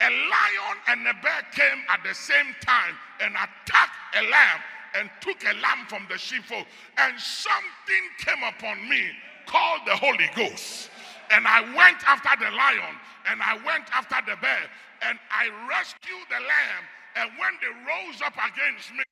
a 0.00 0.10
lion 0.10 0.76
and 0.88 1.00
a 1.08 1.14
bear 1.22 1.42
came 1.52 1.82
at 1.88 2.00
the 2.04 2.14
same 2.14 2.54
time 2.60 2.94
and 3.20 3.34
attacked 3.34 4.16
a 4.16 4.22
lamb 4.22 4.60
and 4.98 5.10
took 5.20 5.42
a 5.44 5.54
lamb 5.60 5.86
from 5.88 6.06
the 6.08 6.18
sheepfold. 6.18 6.64
And 6.98 7.18
something 7.20 8.04
came 8.18 8.42
upon 8.42 8.88
me 8.88 9.02
called 9.46 9.82
the 9.86 9.96
Holy 9.96 10.28
Ghost. 10.34 10.90
And 11.30 11.46
I 11.46 11.60
went 11.74 11.98
after 12.06 12.32
the 12.38 12.50
lion 12.50 12.94
and 13.30 13.40
I 13.42 13.54
went 13.66 13.84
after 13.92 14.16
the 14.30 14.36
bear 14.36 14.64
and 15.02 15.18
I 15.30 15.50
rescued 15.68 16.26
the 16.30 16.40
lamb. 16.40 16.84
And 17.16 17.30
when 17.40 17.52
they 17.64 17.72
rose 17.88 18.20
up 18.20 18.36
against 18.36 18.92
me, 18.92 19.04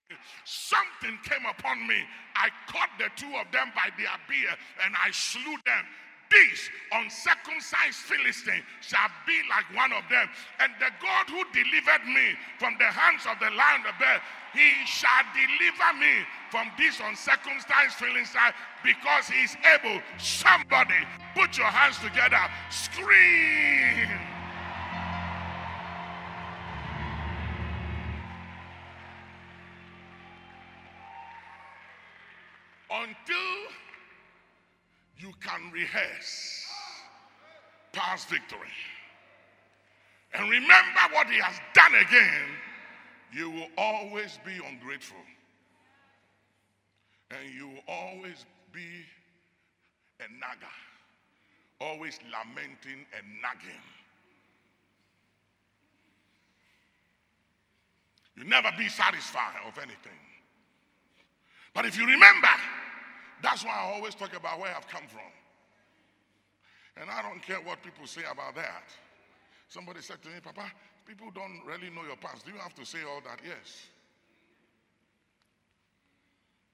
something 0.45 1.19
came 1.25 1.47
upon 1.49 1.87
me. 1.87 1.97
I 2.37 2.51
caught 2.69 2.91
the 2.99 3.09
two 3.17 3.33
of 3.41 3.51
them 3.51 3.73
by 3.75 3.89
their 3.97 4.15
beard 4.29 4.59
and 4.85 4.95
I 5.03 5.11
slew 5.11 5.57
them 5.65 5.85
this 6.31 6.71
uncircumcised 6.93 8.01
Philistine 8.05 8.63
shall 8.81 9.09
be 9.27 9.37
like 9.49 9.67
one 9.77 9.93
of 9.93 10.05
them. 10.11 10.29
And 10.61 10.73
the 10.79 10.91
God 11.01 11.29
who 11.29 11.45
delivered 11.53 12.07
me 12.07 12.35
from 12.59 12.77
the 12.79 12.87
hands 12.87 13.23
of 13.31 13.39
the 13.39 13.51
lion 13.55 13.83
the 13.83 13.93
bear, 13.99 14.21
he 14.53 14.71
shall 14.87 15.25
deliver 15.35 15.91
me 15.99 16.25
from 16.51 16.71
this 16.79 17.01
uncircumcised 17.01 17.95
Philistine 17.95 18.55
because 18.83 19.27
he 19.29 19.45
is 19.45 19.57
able. 19.67 20.01
Somebody 20.19 21.01
put 21.35 21.59
your 21.59 21.67
hands 21.67 21.99
together, 21.99 22.41
scream. 22.71 24.34
Rehearse 35.75 36.67
past 37.93 38.29
victory 38.29 38.69
and 40.35 40.51
remember 40.51 41.01
what 41.13 41.29
he 41.29 41.39
has 41.39 41.61
done 41.75 41.95
again, 41.95 42.49
you 43.33 43.51
will 43.51 43.69
always 43.79 44.39
be 44.45 44.61
ungrateful. 44.69 45.17
And 47.31 47.55
you 47.55 47.69
will 47.69 47.85
always 47.87 48.45
be 48.73 49.05
a 50.21 50.25
naga, 50.41 50.73
always 51.81 52.19
lamenting 52.25 53.07
and 53.17 53.27
nagging. 53.41 53.81
You 58.37 58.45
never 58.45 58.71
be 58.77 58.89
satisfied 58.89 59.61
of 59.67 59.79
anything. 59.79 60.19
But 61.75 61.87
if 61.87 61.97
you 61.97 62.07
remember, 62.07 62.49
that's 63.41 63.65
why 63.65 63.71
I 63.71 63.95
always 63.95 64.17
talk 64.17 64.37
about 64.37 64.59
where 64.59 64.75
I've 64.75 64.89
come 64.89 65.05
from. 65.09 65.23
And 67.01 67.11
I 67.11 67.23
don't 67.23 67.43
care 67.43 67.61
what 67.61 67.83
people 67.83 68.07
say 68.07 68.23
about 68.31 68.55
that. 68.55 68.85
Somebody 69.69 70.01
said 70.01 70.23
to 70.23 70.29
me, 70.29 70.35
Papa, 70.43 70.71
people 71.07 71.29
don't 71.35 71.61
really 71.67 71.91
know 71.91 72.05
your 72.07 72.17
past. 72.17 72.47
Do 72.47 72.53
you 72.53 72.59
have 72.59 72.75
to 72.75 72.85
say 72.85 72.99
all 73.09 73.21
that? 73.25 73.41
Yes. 73.45 73.87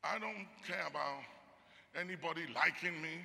I 0.04 0.18
don't 0.18 0.46
care 0.66 0.87
about 0.88 1.20
anybody 1.98 2.42
liking 2.54 3.00
me 3.00 3.20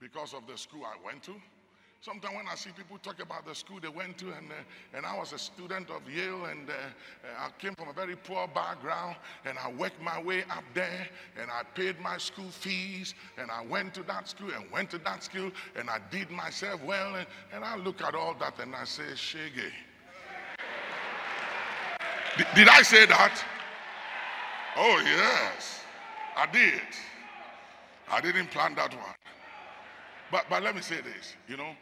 because 0.00 0.34
of 0.34 0.46
the 0.46 0.56
school 0.56 0.84
I 0.84 0.96
went 1.04 1.22
to. 1.24 1.34
Sometimes 2.02 2.34
when 2.34 2.48
I 2.48 2.54
see 2.54 2.70
people 2.70 2.96
talk 2.96 3.20
about 3.20 3.44
the 3.44 3.54
school 3.54 3.78
they 3.78 3.88
went 3.88 4.16
to, 4.18 4.28
and, 4.28 4.50
uh, 4.50 4.96
and 4.96 5.04
I 5.04 5.18
was 5.18 5.34
a 5.34 5.38
student 5.38 5.90
of 5.90 6.00
Yale, 6.10 6.46
and 6.46 6.70
uh, 6.70 6.72
I 7.38 7.50
came 7.58 7.74
from 7.74 7.88
a 7.88 7.92
very 7.92 8.16
poor 8.16 8.48
background, 8.48 9.16
and 9.44 9.58
I 9.58 9.70
worked 9.72 10.00
my 10.00 10.18
way 10.22 10.44
up 10.44 10.64
there, 10.72 11.06
and 11.38 11.50
I 11.50 11.62
paid 11.74 12.00
my 12.00 12.16
school 12.16 12.48
fees, 12.48 13.14
and 13.36 13.50
I 13.50 13.62
went 13.66 13.92
to 13.94 14.02
that 14.04 14.28
school, 14.28 14.50
and 14.50 14.70
went 14.70 14.90
to 14.92 14.98
that 14.98 15.22
school, 15.22 15.50
and 15.76 15.90
I 15.90 15.98
did 16.10 16.30
myself 16.30 16.82
well, 16.84 17.16
and, 17.16 17.26
and 17.52 17.62
I 17.62 17.76
look 17.76 18.00
at 18.00 18.14
all 18.14 18.34
that, 18.40 18.58
and 18.60 18.74
I 18.74 18.84
say, 18.84 19.02
Shege. 19.14 19.70
did, 22.38 22.46
did 22.54 22.68
I 22.68 22.80
say 22.80 23.04
that? 23.04 23.44
Oh, 24.74 25.02
yes, 25.04 25.84
I 26.34 26.46
did. 26.46 26.80
I 28.10 28.22
didn't 28.22 28.50
plan 28.50 28.74
that 28.76 28.94
one. 28.94 29.14
But, 30.30 30.46
but 30.48 30.62
let 30.62 30.74
me 30.74 30.80
say 30.80 30.96
this, 31.02 31.34
you 31.46 31.58
know, 31.58 31.74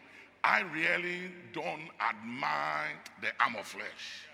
I 0.45 0.61
really 0.61 1.31
don't 1.53 1.89
admire 2.01 2.93
the 3.21 3.29
arm 3.41 3.57
of 3.57 3.67
flesh. 3.67 4.27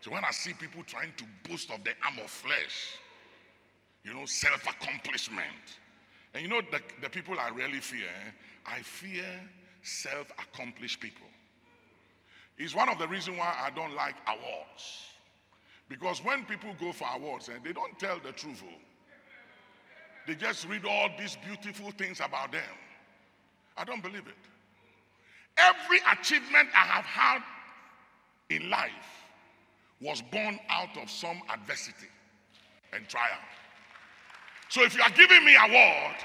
So 0.00 0.10
when 0.10 0.24
I 0.24 0.30
see 0.30 0.52
people 0.52 0.82
trying 0.84 1.12
to 1.16 1.24
boast 1.48 1.70
of 1.70 1.82
the 1.84 1.92
arm 2.04 2.18
of 2.18 2.30
flesh, 2.30 2.98
you 4.04 4.12
know, 4.12 4.26
self 4.26 4.66
accomplishment. 4.66 5.78
And 6.34 6.42
you 6.42 6.48
know, 6.48 6.60
the, 6.70 6.80
the 7.00 7.08
people 7.08 7.38
I 7.38 7.50
really 7.50 7.80
fear, 7.80 8.10
I 8.66 8.80
fear 8.80 9.24
self 9.82 10.30
accomplished 10.38 11.00
people. 11.00 11.26
It's 12.58 12.74
one 12.74 12.88
of 12.88 12.98
the 12.98 13.08
reasons 13.08 13.38
why 13.38 13.54
I 13.60 13.70
don't 13.70 13.94
like 13.94 14.14
awards. 14.26 15.06
Because 15.88 16.24
when 16.24 16.44
people 16.44 16.74
go 16.80 16.92
for 16.92 17.06
awards, 17.14 17.48
and 17.48 17.58
eh, 17.58 17.60
they 17.64 17.72
don't 17.72 17.98
tell 17.98 18.18
the 18.18 18.32
truth, 18.32 18.62
oh. 18.64 18.72
they 20.26 20.34
just 20.34 20.68
read 20.68 20.84
all 20.84 21.10
these 21.18 21.36
beautiful 21.44 21.90
things 21.92 22.20
about 22.20 22.52
them. 22.52 22.62
I 23.76 23.84
don't 23.84 24.02
believe 24.02 24.26
it. 24.26 24.51
Every 25.58 25.98
achievement 26.12 26.68
I 26.74 26.84
have 26.84 27.04
had 27.04 27.42
in 28.50 28.70
life 28.70 28.90
was 30.00 30.22
born 30.32 30.58
out 30.68 30.96
of 31.00 31.10
some 31.10 31.40
adversity 31.52 32.08
and 32.92 33.06
trial. 33.08 33.38
So 34.68 34.82
if 34.82 34.96
you 34.96 35.02
are 35.02 35.10
giving 35.10 35.44
me 35.44 35.54
a 35.54 35.64
award, 35.64 36.16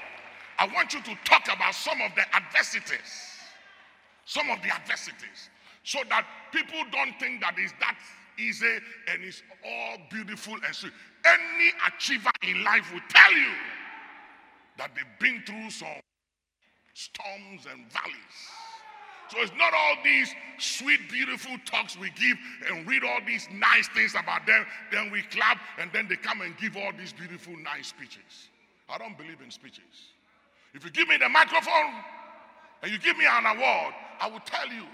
I 0.59 0.67
want 0.73 0.93
you 0.93 1.01
to 1.01 1.15
talk 1.23 1.45
about 1.53 1.75
some 1.75 2.01
of 2.01 2.11
the 2.15 2.23
adversities. 2.35 3.37
Some 4.25 4.49
of 4.49 4.61
the 4.61 4.73
adversities. 4.73 5.49
So 5.83 5.99
that 6.09 6.25
people 6.51 6.79
don't 6.91 7.17
think 7.19 7.41
that 7.41 7.55
it's 7.57 7.73
that 7.79 7.97
easy 8.39 8.79
and 9.11 9.23
it's 9.23 9.43
all 9.65 9.97
beautiful 10.09 10.55
and 10.65 10.75
sweet. 10.75 10.93
Any 11.25 11.71
achiever 11.87 12.31
in 12.43 12.63
life 12.63 12.91
will 12.91 13.01
tell 13.09 13.31
you 13.31 13.53
that 14.77 14.91
they've 14.95 15.19
been 15.19 15.43
through 15.45 15.69
some 15.71 16.01
storms 16.93 17.67
and 17.71 17.91
valleys. 17.91 18.37
So 19.29 19.39
it's 19.41 19.51
not 19.57 19.73
all 19.73 19.95
these 20.03 20.33
sweet, 20.57 21.09
beautiful 21.09 21.51
talks 21.65 21.97
we 21.97 22.09
give 22.11 22.37
and 22.69 22.87
read 22.87 23.03
all 23.03 23.19
these 23.25 23.47
nice 23.51 23.87
things 23.89 24.15
about 24.15 24.45
them, 24.47 24.65
then 24.91 25.11
we 25.11 25.21
clap, 25.23 25.59
and 25.77 25.91
then 25.91 26.07
they 26.07 26.15
come 26.15 26.41
and 26.41 26.57
give 26.57 26.77
all 26.77 26.91
these 26.97 27.13
beautiful, 27.13 27.55
nice 27.57 27.87
speeches. 27.87 28.49
I 28.89 28.97
don't 28.97 29.17
believe 29.17 29.41
in 29.43 29.51
speeches. 29.51 30.13
If 30.73 30.85
you 30.85 30.91
give 30.91 31.07
me 31.07 31.17
the 31.17 31.29
microphone 31.29 31.93
and 32.81 32.91
you 32.91 32.97
give 32.99 33.17
me 33.17 33.25
an 33.29 33.45
award, 33.45 33.93
I 34.19 34.29
will 34.29 34.41
tell 34.45 34.67
you 34.67 34.85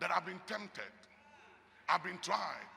that 0.00 0.10
I've 0.14 0.26
been 0.26 0.40
tempted, 0.46 0.92
I've 1.88 2.04
been 2.04 2.18
tried. 2.22 2.68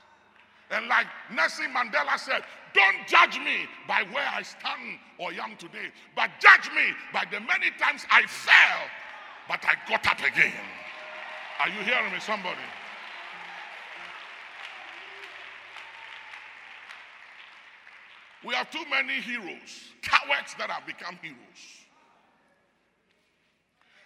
And 0.72 0.88
like 0.88 1.08
Nelson 1.34 1.68
Mandela 1.74 2.18
said, 2.18 2.44
don't 2.74 3.08
judge 3.08 3.40
me 3.40 3.68
by 3.88 4.04
where 4.12 4.28
I 4.28 4.42
stand 4.42 5.00
or 5.18 5.32
am 5.32 5.56
today, 5.58 5.92
but 6.16 6.30
judge 6.40 6.70
me 6.76 6.94
by 7.14 7.24
the 7.32 7.40
many 7.40 7.72
times 7.80 8.06
I 8.12 8.24
fell 8.24 8.88
but 9.48 9.64
I 9.66 9.76
got 9.90 10.06
up 10.08 10.20
again. 10.20 10.54
Are 11.60 11.70
you 11.70 11.80
hearing 11.84 12.12
me, 12.12 12.20
somebody? 12.20 12.60
We 18.46 18.54
have 18.54 18.70
too 18.70 18.84
many 18.90 19.20
heroes, 19.20 19.92
cowards 20.02 20.56
that 20.58 20.70
have 20.70 20.86
become 20.86 21.18
heroes. 21.22 21.38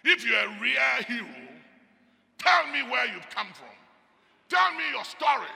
If 0.04 0.24
you're 0.24 0.36
a 0.36 0.60
real 0.60 1.04
hero, 1.06 1.26
tell 2.38 2.66
me 2.72 2.82
where 2.90 3.06
you've 3.06 3.28
come 3.30 3.48
from. 3.52 3.68
Tell 4.48 4.72
me 4.72 4.84
your 4.92 5.04
story, 5.04 5.52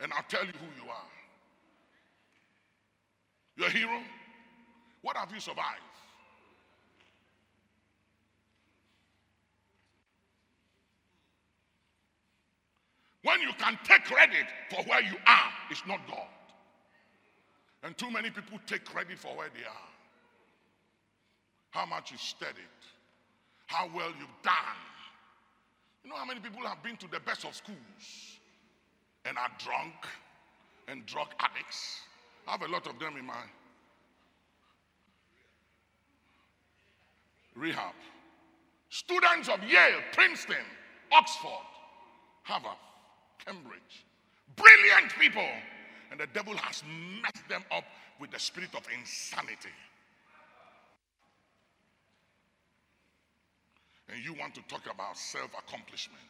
and 0.00 0.12
I'll 0.12 0.24
tell 0.28 0.44
you 0.44 0.52
who 0.52 0.84
you 0.84 0.90
are. 0.90 1.10
You're 3.56 3.68
a 3.68 3.70
hero? 3.70 4.02
What 5.02 5.16
have 5.16 5.32
you 5.32 5.40
survived? 5.40 5.95
When 13.26 13.40
you 13.40 13.50
can 13.58 13.76
take 13.82 14.04
credit 14.04 14.46
for 14.70 14.84
where 14.84 15.02
you 15.02 15.16
are, 15.26 15.50
it's 15.68 15.82
not 15.84 15.98
God. 16.06 16.28
And 17.82 17.98
too 17.98 18.08
many 18.08 18.30
people 18.30 18.60
take 18.68 18.84
credit 18.84 19.18
for 19.18 19.36
where 19.36 19.48
they 19.52 19.64
are. 19.64 19.88
How 21.70 21.86
much 21.86 22.12
you 22.12 22.18
studied, 22.18 22.54
how 23.66 23.90
well 23.92 24.10
you've 24.10 24.42
done. 24.44 24.78
You 26.04 26.10
know 26.10 26.16
how 26.16 26.24
many 26.24 26.38
people 26.38 26.64
have 26.66 26.84
been 26.84 26.96
to 26.98 27.10
the 27.10 27.18
best 27.18 27.44
of 27.44 27.56
schools 27.56 28.38
and 29.24 29.36
are 29.36 29.50
drunk 29.58 30.06
and 30.86 31.04
drug 31.04 31.26
addicts. 31.40 32.02
I 32.46 32.52
have 32.52 32.62
a 32.62 32.68
lot 32.68 32.86
of 32.86 32.96
them 33.00 33.16
in 33.18 33.26
my 33.26 33.42
rehab. 37.56 37.94
Students 38.90 39.48
of 39.48 39.58
Yale, 39.64 40.00
Princeton, 40.12 40.64
Oxford, 41.10 41.66
Harvard, 42.44 42.78
Cambridge. 43.44 44.04
Brilliant 44.56 45.12
people. 45.18 45.48
And 46.10 46.20
the 46.20 46.26
devil 46.28 46.56
has 46.56 46.82
messed 47.22 47.48
them 47.48 47.64
up 47.70 47.84
with 48.20 48.30
the 48.30 48.38
spirit 48.38 48.74
of 48.74 48.82
insanity. 48.96 49.74
And 54.08 54.24
you 54.24 54.34
want 54.34 54.54
to 54.54 54.62
talk 54.68 54.82
about 54.92 55.16
self 55.16 55.50
accomplishment. 55.58 56.20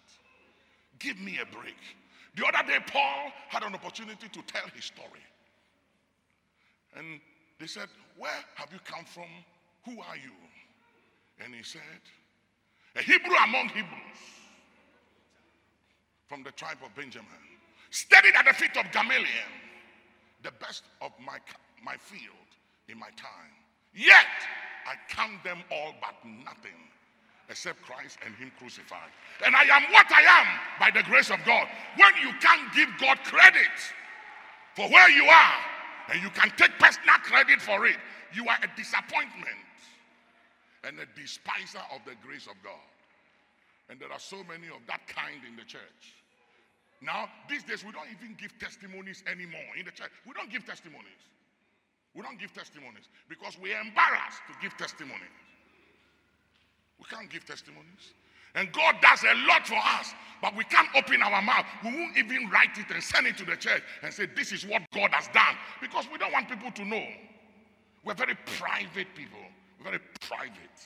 Give 0.99 1.19
me 1.21 1.39
a 1.43 1.47
break. 1.55 1.77
The 2.37 2.47
other 2.47 2.67
day, 2.67 2.79
Paul 2.87 3.33
had 3.49 3.63
an 3.63 3.75
opportunity 3.75 4.29
to 4.29 4.43
tell 4.43 4.67
his 4.75 4.87
story. 4.87 5.25
And 6.97 7.21
they 7.61 7.67
said, 7.67 7.89
Where 8.19 8.45
have 8.55 8.73
you 8.73 8.79
come 8.85 9.05
from? 9.05 9.29
Who 9.85 10.01
are 10.01 10.17
you? 10.17 10.33
And 11.45 11.55
he 11.55 11.63
said, 11.63 11.81
A 12.97 13.03
Hebrew 13.03 13.37
among 13.45 13.69
Hebrews 13.69 14.21
from 16.29 16.43
the 16.43 16.53
tribe 16.53 16.79
of 16.85 16.95
Benjamin, 16.95 17.45
studied 17.91 18.35
at 18.37 18.45
the 18.47 18.53
feet 18.53 18.77
of 18.77 18.91
Gamaliel, 18.93 19.53
the 20.43 20.53
best 20.61 20.85
of 21.01 21.13
my, 21.25 21.39
my 21.85 21.97
field 21.97 22.51
in 22.89 22.99
my 22.99 23.11
time. 23.17 23.55
Yet 23.95 24.27
I 24.87 24.95
count 25.09 25.43
them 25.43 25.59
all 25.71 25.95
but 26.01 26.15
nothing 26.45 26.77
except 27.49 27.81
Christ 27.83 28.19
and 28.25 28.35
Him 28.35 28.51
crucified. 28.59 29.11
And 29.45 29.55
I 29.55 29.63
am 29.63 29.83
what 29.93 30.07
I 30.11 30.23
am 30.23 30.47
by 30.81 30.91
the 30.91 31.05
grace 31.07 31.31
of 31.31 31.39
God. 31.47 31.69
When 31.97 32.13
you 32.21 32.33
can't 32.41 32.73
give 32.75 32.89
God 33.01 33.19
credit 33.25 33.77
for 34.75 34.89
where 34.89 35.11
you 35.11 35.25
are, 35.25 35.59
and 36.13 36.23
you 36.23 36.31
can 36.31 36.51
take 36.57 36.71
personal 36.79 37.19
credit 37.23 37.61
for 37.61 37.87
it, 37.87 37.97
you 38.35 38.47
are 38.49 38.59
a 38.63 38.77
disappointment 38.77 39.63
and 40.85 40.99
a 41.01 41.21
despiser 41.21 41.83
of 41.95 42.01
the 42.05 42.15
grace 42.23 42.47
of 42.47 42.55
God. 42.63 42.87
And 43.89 44.01
there 44.01 44.11
are 44.11 44.19
so 44.19 44.43
many 44.45 44.67
of 44.67 44.83
that 44.89 45.07
kind 45.07 45.41
in 45.47 45.57
the 45.57 45.65
church. 45.65 46.17
Now, 47.03 47.29
these 47.49 47.63
days, 47.63 47.85
we 47.85 47.93
don't 47.93 48.09
even 48.09 48.37
give 48.41 48.59
testimonies 48.59 49.23
anymore 49.31 49.71
in 49.79 49.85
the 49.85 49.93
church. 49.93 50.11
We 50.27 50.33
don't 50.33 50.51
give 50.51 50.65
testimonies. 50.65 51.23
We 52.15 52.23
don't 52.23 52.41
give 52.41 52.53
testimonies 52.55 53.13
because 53.29 53.59
we're 53.61 53.79
embarrassed 53.79 54.41
to 54.49 54.55
give 54.63 54.77
testimonies. 54.77 55.37
We 56.99 57.05
can't 57.05 57.29
give 57.29 57.45
testimonies. 57.45 58.17
And 58.55 58.73
God 58.73 58.97
does 59.03 59.23
a 59.23 59.35
lot 59.47 59.67
for 59.67 59.77
us, 59.77 60.15
but 60.41 60.57
we 60.57 60.65
can't 60.65 60.89
open 60.97 61.21
our 61.21 61.43
mouth. 61.43 61.67
We 61.85 61.91
won't 61.91 62.17
even 62.17 62.49
write 62.49 62.79
it 62.79 62.91
and 62.91 63.03
send 63.03 63.27
it 63.27 63.37
to 63.37 63.45
the 63.45 63.57
church 63.57 63.83
and 64.03 64.13
say, 64.13 64.27
This 64.35 64.51
is 64.51 64.65
what 64.65 64.83
God 64.95 65.11
has 65.13 65.29
done, 65.29 65.57
because 65.83 66.07
we 66.11 66.17
don't 66.17 66.33
want 66.33 66.49
people 66.49 66.71
to 66.71 66.85
know. 66.87 67.05
We're 68.03 68.15
very 68.15 68.37
private 68.57 69.09
people, 69.15 69.45
We're 69.79 69.91
very 69.91 70.03
private. 70.23 70.79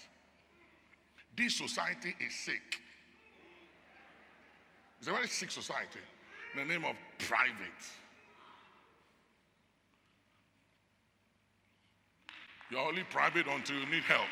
This 1.36 1.57
society 1.57 2.16
is 2.18 2.34
sick. 2.34 2.80
It's 5.01 5.09
a 5.09 5.12
very 5.12 5.28
sick 5.28 5.51
society 5.51 5.98
in 6.53 6.61
the 6.61 6.72
name 6.72 6.84
of 6.84 6.94
private. 7.18 7.55
You're 12.70 12.80
only 12.80 13.05
private 13.05 13.46
until 13.48 13.76
you 13.76 13.86
need 13.86 14.03
help. 14.03 14.28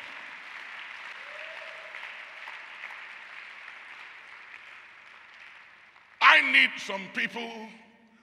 I 6.21 6.53
need 6.53 6.71
some 6.77 7.01
people 7.15 7.51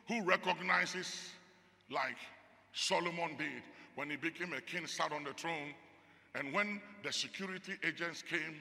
who 0.07 0.21
recognizes 0.23 1.31
like 1.89 2.17
Solomon 2.73 3.35
did 3.39 3.63
when 3.95 4.11
he 4.11 4.17
became 4.17 4.53
a 4.53 4.61
king, 4.61 4.85
sat 4.85 5.11
on 5.11 5.23
the 5.23 5.33
throne, 5.33 5.73
and 6.35 6.53
when 6.53 6.79
the 7.03 7.11
security 7.11 7.73
agents 7.83 8.21
came 8.21 8.55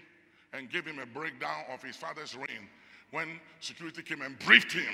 and 0.54 0.70
gave 0.70 0.86
him 0.86 1.00
a 1.00 1.06
breakdown 1.06 1.64
of 1.72 1.82
his 1.82 1.96
father's 1.96 2.34
reign, 2.34 2.68
when 3.14 3.40
security 3.60 4.02
came 4.02 4.22
and 4.22 4.36
briefed 4.40 4.72
him 4.72 4.92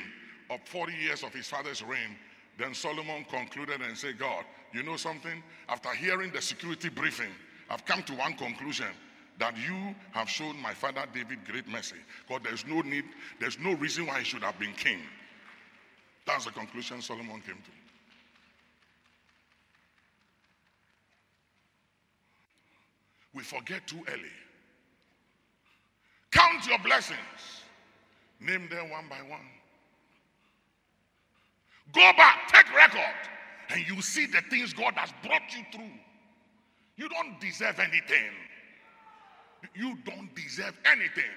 of 0.51 0.61
40 0.67 0.93
years 0.93 1.23
of 1.23 1.33
his 1.33 1.49
father's 1.49 1.83
reign, 1.83 2.19
then 2.59 2.75
Solomon 2.75 3.25
concluded 3.25 3.81
and 3.81 3.97
said, 3.97 4.19
God, 4.19 4.45
you 4.75 4.83
know 4.83 4.99
something? 4.99 5.43
After 5.71 5.89
hearing 5.95 6.31
the 6.31 6.43
security 6.43 6.91
briefing, 6.91 7.31
I've 7.71 7.87
come 7.87 8.03
to 8.03 8.13
one 8.13 8.35
conclusion 8.35 8.89
that 9.39 9.57
you 9.57 9.95
have 10.13 10.29
shown 10.29 10.61
my 10.61 10.75
father 10.75 11.05
David 11.15 11.39
great 11.51 11.67
mercy. 11.67 11.97
because 12.29 12.43
there's 12.45 12.67
no 12.67 12.83
need, 12.83 13.05
there's 13.41 13.59
no 13.59 13.73
reason 13.73 14.05
why 14.07 14.19
he 14.19 14.25
should 14.25 14.43
have 14.43 14.59
been 14.59 14.75
king. 14.75 14.99
That's 16.27 16.45
the 16.45 16.51
conclusion 16.51 17.01
Solomon 17.01 17.41
came 17.41 17.57
to. 17.57 17.71
We 23.33 23.43
forget 23.45 23.87
too 23.87 24.05
early. 24.13 24.35
Count 26.31 26.67
your 26.67 26.79
blessings, 26.81 27.60
name 28.41 28.69
them 28.69 28.91
one 28.91 29.05
by 29.09 29.21
one. 29.29 29.47
Go 31.93 32.13
back, 32.17 32.49
take 32.49 32.75
record, 32.75 33.29
and 33.71 33.87
you 33.87 34.01
see 34.01 34.27
the 34.27 34.41
things 34.49 34.73
God 34.73 34.95
has 34.95 35.11
brought 35.23 35.43
you 35.57 35.65
through. 35.73 35.91
You 36.97 37.09
don't 37.09 37.41
deserve 37.41 37.79
anything. 37.79 38.31
You 39.75 39.97
don't 40.05 40.35
deserve 40.35 40.75
anything. 40.91 41.33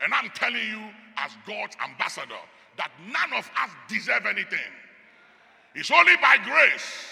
And 0.00 0.12
I'm 0.14 0.30
telling 0.30 0.62
you, 0.62 0.82
as 1.16 1.32
God's 1.46 1.76
ambassador, 1.82 2.42
that 2.76 2.90
none 3.06 3.38
of 3.38 3.50
us 3.62 3.70
deserve 3.88 4.26
anything. 4.26 4.58
It's 5.74 5.90
only 5.90 6.16
by 6.16 6.36
grace, 6.44 7.06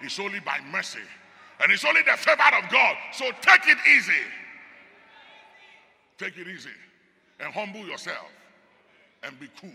it's 0.00 0.18
only 0.18 0.40
by 0.40 0.58
mercy, 0.70 1.00
and 1.62 1.70
it's 1.72 1.84
only 1.84 2.02
the 2.02 2.16
favor 2.16 2.56
of 2.62 2.70
God. 2.70 2.96
So 3.12 3.24
take 3.40 3.66
it 3.66 3.78
easy. 3.96 4.12
Take 6.18 6.36
it 6.38 6.48
easy 6.48 6.70
and 7.40 7.52
humble 7.52 7.86
yourself 7.86 8.28
and 9.22 9.38
be 9.38 9.48
cool. 9.60 9.70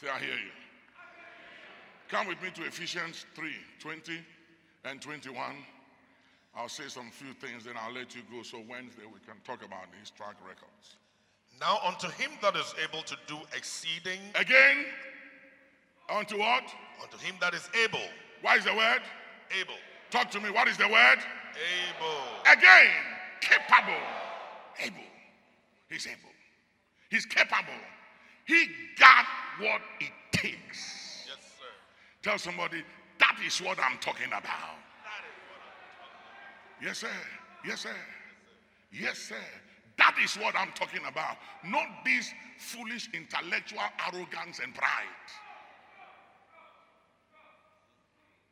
Say, 0.00 0.08
I 0.10 0.18
hear 0.18 0.28
you. 0.28 0.50
Come 2.08 2.26
with 2.28 2.42
me 2.42 2.50
to 2.54 2.64
Ephesians 2.64 3.26
3 3.34 3.50
20 3.80 4.18
and 4.84 5.00
21. 5.00 5.54
I'll 6.56 6.68
say 6.68 6.84
some 6.88 7.10
few 7.10 7.32
things, 7.32 7.64
then 7.64 7.74
I'll 7.76 7.92
let 7.92 8.14
you 8.14 8.22
go. 8.30 8.42
So 8.42 8.58
Wednesday 8.68 9.02
we 9.06 9.18
can 9.26 9.40
talk 9.44 9.64
about 9.64 9.86
these 9.98 10.10
track 10.10 10.36
records. 10.46 10.96
Now 11.58 11.78
unto 11.84 12.08
him 12.08 12.30
that 12.42 12.54
is 12.56 12.74
able 12.82 13.02
to 13.02 13.16
do 13.26 13.36
exceeding. 13.56 14.20
Again, 14.34 14.84
unto 16.08 16.38
what? 16.38 16.64
Unto 17.02 17.18
him 17.18 17.34
that 17.40 17.54
is 17.54 17.68
able. 17.84 18.06
What 18.42 18.58
is 18.58 18.64
the 18.64 18.74
word? 18.74 19.02
Able. 19.58 19.78
Talk 20.10 20.30
to 20.32 20.40
me. 20.40 20.50
What 20.50 20.68
is 20.68 20.76
the 20.76 20.88
word? 20.88 21.18
Able. 21.18 22.52
Again, 22.52 22.90
capable. 23.40 24.02
Able. 24.80 24.96
He's 25.88 26.06
able. 26.06 26.30
He's 27.10 27.26
capable. 27.26 27.80
He 28.46 28.66
got 28.98 29.26
what 29.58 29.80
it 30.00 30.12
takes. 30.32 31.26
Yes, 31.26 31.38
sir. 31.58 31.72
Tell 32.22 32.38
somebody, 32.38 32.82
that 33.18 33.38
is 33.46 33.58
what 33.60 33.78
I'm 33.78 33.98
talking 33.98 34.28
about. 34.28 34.76
Yes, 36.82 36.98
sir. 36.98 37.08
Yes, 37.66 37.80
sir. 37.80 37.96
Yes, 38.92 39.18
sir. 39.18 39.36
That 39.96 40.16
is 40.22 40.34
what 40.34 40.54
I'm 40.56 40.72
talking 40.74 41.00
about. 41.08 41.36
Not 41.64 41.86
this 42.04 42.30
foolish 42.58 43.08
intellectual 43.14 43.80
arrogance 44.12 44.60
and 44.62 44.74
pride. 44.74 45.28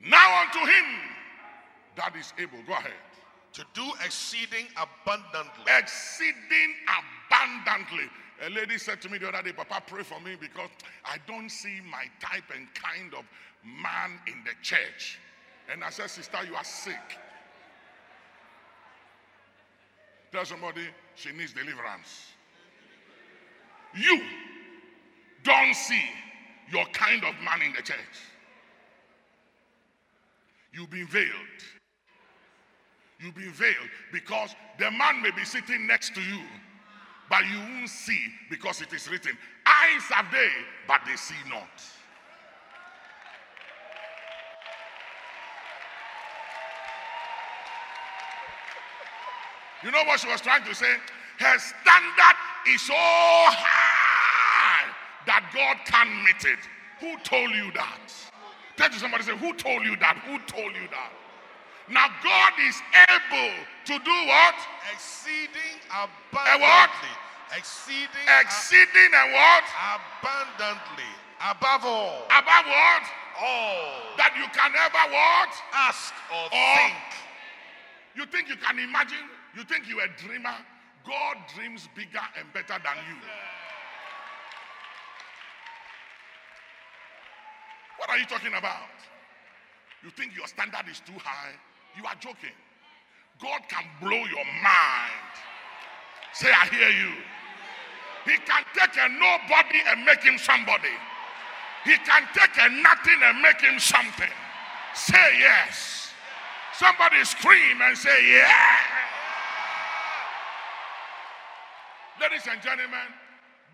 Now 0.05 0.43
unto 0.43 0.59
him 0.59 0.85
that 1.97 2.15
is 2.17 2.33
able. 2.39 2.59
Go 2.67 2.73
ahead. 2.73 2.93
To 3.55 3.65
do 3.75 3.85
exceeding 4.05 4.67
abundantly. 4.77 5.65
Exceeding 5.79 6.75
abundantly. 6.89 8.09
A 8.47 8.51
lady 8.51 8.79
said 8.79 9.01
to 9.03 9.09
me 9.09 9.19
the 9.19 9.29
other 9.29 9.43
day, 9.43 9.53
Papa, 9.53 9.83
pray 9.87 10.03
for 10.03 10.21
me 10.21 10.37
because 10.41 10.71
I 11.05 11.19
don't 11.29 11.51
see 11.51 11.81
my 11.89 12.05
type 12.19 12.45
and 12.55 12.67
kind 12.75 13.15
of 13.15 13.25
man 13.65 14.19
in 14.27 14.43
the 14.45 14.53
church. 14.63 15.19
And 15.71 15.85
I 15.85 15.91
said, 15.91 16.11
Sister, 16.11 16.39
you 16.49 16.55
are 16.57 16.65
sick. 16.65 17.19
Tell 20.33 20.45
somebody 20.45 20.83
she 21.15 21.31
needs 21.33 21.53
deliverance. 21.53 22.33
You 23.95 24.23
don't 25.45 25.75
see 25.75 26.03
your 26.73 26.87
kind 26.87 27.23
of 27.25 27.35
man 27.45 27.61
in 27.65 27.73
the 27.75 27.83
church. 27.83 28.32
You've 30.73 30.91
been 30.91 31.07
veiled. 31.07 31.29
You've 33.21 33.35
been 33.35 33.53
veiled 33.53 33.91
because 34.13 34.55
the 34.79 34.91
man 34.91 35.23
may 35.23 35.31
be 35.31 35.45
sitting 35.45 35.87
next 35.87 36.15
to 36.15 36.21
you, 36.21 36.41
but 37.29 37.45
you 37.45 37.59
won't 37.59 37.89
see 37.89 38.27
because 38.51 38.81
it 38.81 38.93
is 38.93 39.09
written, 39.09 39.37
Eyes 39.67 40.03
are 40.17 40.27
they, 40.33 40.49
but 40.89 41.01
they 41.07 41.17
see 41.17 41.35
not. 41.49 41.69
You 49.85 49.91
know 49.91 50.05
what 50.05 50.21
she 50.21 50.29
was 50.29 50.41
trying 50.41 50.65
to 50.65 50.75
say? 50.75 50.95
Her 51.39 51.59
standard 51.59 52.37
is 52.69 52.83
so 52.83 52.95
high 52.95 54.89
that 55.27 55.51
God 55.53 55.77
can't 55.87 56.25
meet 56.25 56.45
it. 56.45 56.59
Who 57.01 57.19
told 57.25 57.51
you 57.51 57.73
that? 57.73 58.32
Tell 58.83 58.91
to 58.91 58.99
somebody, 58.99 59.23
say, 59.23 59.39
Who 59.39 59.55
told 59.55 59.87
you 59.87 59.95
that? 60.03 60.19
Who 60.27 60.43
told 60.51 60.75
you 60.75 60.91
that? 60.91 61.15
Now, 61.87 62.11
God 62.19 62.51
is 62.67 62.75
able 63.07 63.55
to 63.87 63.95
do 64.03 64.17
what? 64.27 64.59
Exceeding 64.91 65.79
what? 65.87 66.11
abundantly. 66.35 67.15
Exceeding 67.55 68.27
Exceeding 68.43 69.15
and 69.15 69.31
what? 69.39 69.63
abundantly. 69.87 71.07
Above 71.47 71.87
all. 71.87 72.27
Above 72.27 72.67
what? 72.67 73.05
All. 73.39 74.19
That 74.19 74.35
you 74.35 74.51
can 74.51 74.75
ever 74.75 75.05
what? 75.15 75.55
Ask 75.79 76.11
or 76.35 76.51
Or- 76.51 76.51
think. 76.51 76.99
You 78.19 78.27
think 78.27 78.51
you 78.51 78.59
can 78.59 78.83
imagine? 78.83 79.31
You 79.55 79.63
think 79.63 79.87
you're 79.87 80.03
a 80.03 80.11
dreamer? 80.19 80.59
God 81.07 81.39
dreams 81.55 81.87
bigger 81.95 82.27
and 82.35 82.51
better 82.51 82.83
than 82.83 82.99
you. 83.07 83.15
What 88.03 88.11
are 88.11 88.19
you 88.19 88.27
talking 88.27 88.55
about? 88.59 88.91
You 90.03 90.11
think 90.11 90.35
your 90.35 90.49
standard 90.49 90.91
is 90.91 90.99
too 91.07 91.15
high? 91.23 91.55
You 91.97 92.03
are 92.05 92.19
joking. 92.19 92.51
God 93.41 93.63
can 93.71 93.87
blow 94.03 94.27
your 94.27 94.47
mind. 94.59 95.31
Say, 96.35 96.51
I 96.51 96.67
hear 96.67 96.91
you. 96.91 97.15
He 98.27 98.43
can 98.43 98.67
take 98.75 98.99
a 98.99 99.07
nobody 99.07 99.79
and 99.87 100.05
make 100.05 100.19
him 100.19 100.37
somebody. 100.37 100.91
He 101.85 101.95
can 102.03 102.27
take 102.35 102.59
a 102.59 102.75
nothing 102.83 103.23
and 103.23 103.41
make 103.41 103.61
him 103.61 103.79
something. 103.79 104.35
Say 104.95 105.39
yes. 105.39 106.11
Somebody 106.75 107.23
scream 107.23 107.83
and 107.83 107.97
say, 107.97 108.19
Yeah. 108.35 108.51
Ladies 112.21 112.49
and 112.51 112.61
gentlemen, 112.63 113.15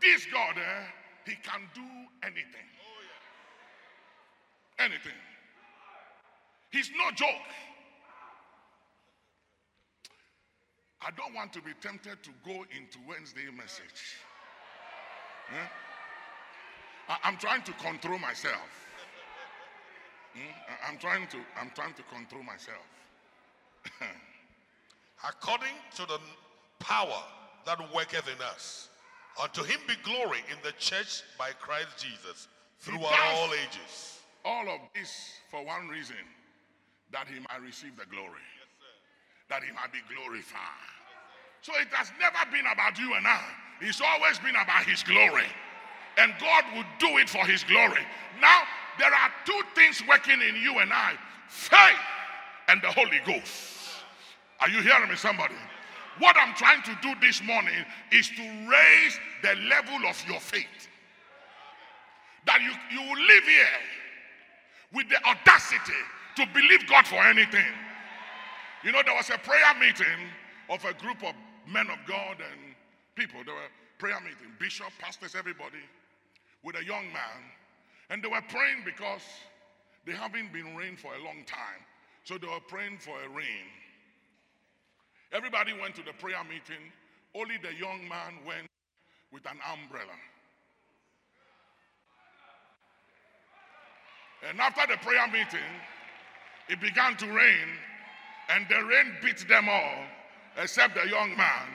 this 0.03 0.27
God, 0.27 0.57
eh, 0.59 0.85
He 1.25 1.33
can 1.41 1.65
do 1.75 1.89
anything. 2.23 2.78
Anything. 4.79 5.13
He's 6.71 6.91
no 6.97 7.11
joke. 7.15 7.29
I 11.01 11.11
don't 11.17 11.35
want 11.35 11.53
to 11.55 11.63
be 11.63 11.73
tempted 11.81 12.23
to 12.23 12.31
go 12.45 12.65
into 12.77 12.99
Wednesday 13.09 13.47
message. 13.57 14.19
Eh? 15.51 15.67
I- 17.09 17.19
I'm 17.25 17.37
trying 17.39 17.63
to 17.63 17.73
control 17.75 18.19
myself. 18.19 18.69
Hmm? 20.35 20.51
I- 20.69 20.89
I'm 20.89 20.99
trying 20.99 21.27
to. 21.29 21.39
I'm 21.59 21.71
trying 21.75 21.95
to 21.95 22.03
control 22.05 22.43
myself. 22.43 22.85
According 25.29 25.75
to 25.97 26.07
the 26.07 26.21
power 26.79 27.23
that 27.65 27.79
worketh 27.95 28.29
in 28.29 28.41
us. 28.43 28.89
Unto 29.41 29.63
him 29.63 29.81
be 29.87 29.95
glory 30.03 30.39
in 30.51 30.59
the 30.63 30.73
church 30.73 31.23
by 31.39 31.51
Christ 31.61 31.89
Jesus 31.99 32.49
throughout 32.81 33.19
all 33.35 33.51
ages. 33.55 34.18
All 34.49 34.67
of 34.71 34.81
this 34.95 35.43
for 35.51 35.63
one 35.63 35.89
reason 35.89 36.17
that 37.13 37.29
he 37.29 37.35
might 37.51 37.61
receive 37.61 37.97
the 37.97 38.07
glory, 38.07 38.49
that 39.51 39.63
he 39.63 39.71
might 39.73 39.93
be 39.93 39.99
glorified. 40.09 40.89
So 41.61 41.75
it 41.77 41.89
has 41.93 42.11
never 42.19 42.39
been 42.51 42.65
about 42.65 42.99
you 42.99 43.13
and 43.13 43.27
I, 43.27 43.45
it's 43.83 44.01
always 44.01 44.39
been 44.39 44.57
about 44.57 44.85
his 44.85 45.03
glory. 45.03 45.45
And 46.17 46.33
God 46.41 46.65
will 46.75 46.89
do 46.99 47.19
it 47.19 47.29
for 47.29 47.45
his 47.45 47.63
glory. 47.63 48.01
Now, 48.41 48.63
there 48.99 49.13
are 49.13 49.31
two 49.45 49.61
things 49.75 50.03
working 50.09 50.41
in 50.41 50.57
you 50.57 50.79
and 50.79 50.95
I 50.95 51.13
faith 51.49 52.01
and 52.69 52.81
the 52.81 52.89
Holy 52.89 53.21
Ghost. 53.27 54.01
Are 54.61 54.71
you 54.71 54.81
hearing 54.81 55.11
me, 55.11 55.17
somebody? 55.17 55.57
What 56.21 56.37
I'm 56.39 56.55
trying 56.55 56.83
to 56.85 56.97
do 57.03 57.13
this 57.21 57.43
morning 57.43 57.85
is 58.13 58.31
to 58.31 58.43
raise 58.43 59.21
the 59.43 59.61
level 59.69 60.09
of 60.09 60.17
your 60.27 60.41
faith. 60.41 60.89
That 62.47 62.63
you, 62.63 62.73
you 62.97 63.03
will 63.07 63.27
live 63.27 63.45
here 63.45 63.77
with 64.93 65.09
the 65.09 65.23
audacity 65.25 66.01
to 66.37 66.47
believe 66.55 66.87
God 66.89 67.07
for 67.07 67.17
anything. 67.17 67.73
You 68.85 68.93
know, 68.93 69.03
there 69.05 69.15
was 69.15 69.31
a 69.31 69.39
prayer 69.39 69.75
meeting 69.81 70.31
of 70.71 70.85
a 70.85 70.95
group 70.95 71.23
of 71.25 71.35
men 71.67 71.89
of 71.91 71.99
God 72.07 72.37
and 72.39 72.75
people. 73.17 73.41
There 73.45 73.55
were 73.55 73.71
prayer 73.99 74.21
meeting, 74.21 74.55
bishop, 74.59 74.89
pastors, 74.99 75.35
everybody, 75.37 75.83
with 76.63 76.77
a 76.77 76.85
young 76.85 77.05
man. 77.13 77.41
And 78.11 78.23
they 78.23 78.29
were 78.29 78.43
praying 78.49 78.85
because 78.85 79.23
they 80.07 80.13
haven't 80.13 80.53
been 80.53 80.77
rain 80.77 80.97
for 80.97 81.15
a 81.15 81.23
long 81.25 81.45
time. 81.45 81.83
So 82.25 82.39
they 82.39 82.47
were 82.47 82.61
praying 82.69 82.99
for 82.99 83.17
a 83.21 83.29
rain. 83.29 83.67
Everybody 85.33 85.73
went 85.81 85.95
to 85.97 86.03
the 86.03 86.13
prayer 86.13 86.43
meeting. 86.45 86.81
Only 87.35 87.57
the 87.59 87.75
young 87.75 88.09
man 88.09 88.41
went 88.47 88.69
with 89.33 89.45
an 89.45 89.59
umbrella. 89.73 90.17
And 94.47 94.61
after 94.61 94.87
the 94.87 94.99
prayer 94.99 95.27
meeting, 95.29 95.71
it 96.69 96.81
began 96.81 97.17
to 97.17 97.27
rain, 97.27 97.69
and 98.51 98.67
the 98.69 98.85
rain 98.85 99.15
beat 99.23 99.47
them 99.49 99.69
all, 99.69 100.05
except 100.63 100.95
the 100.95 101.09
young 101.09 101.37
man, 101.37 101.67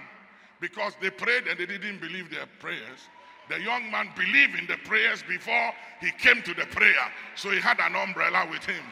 because 0.61 0.93
they 1.01 1.09
prayed 1.09 1.47
and 1.47 1.59
they 1.59 1.65
didn't 1.65 1.99
believe 1.99 2.29
their 2.29 2.45
prayers. 2.59 3.09
The 3.49 3.59
young 3.59 3.91
man 3.91 4.09
believed 4.15 4.57
in 4.57 4.67
the 4.67 4.77
prayers 4.85 5.23
before 5.27 5.73
he 5.99 6.11
came 6.11 6.41
to 6.43 6.53
the 6.53 6.65
prayer, 6.67 7.11
so 7.35 7.49
he 7.51 7.59
had 7.59 7.79
an 7.79 7.95
umbrella 7.95 8.47
with 8.49 8.63
him 8.63 8.83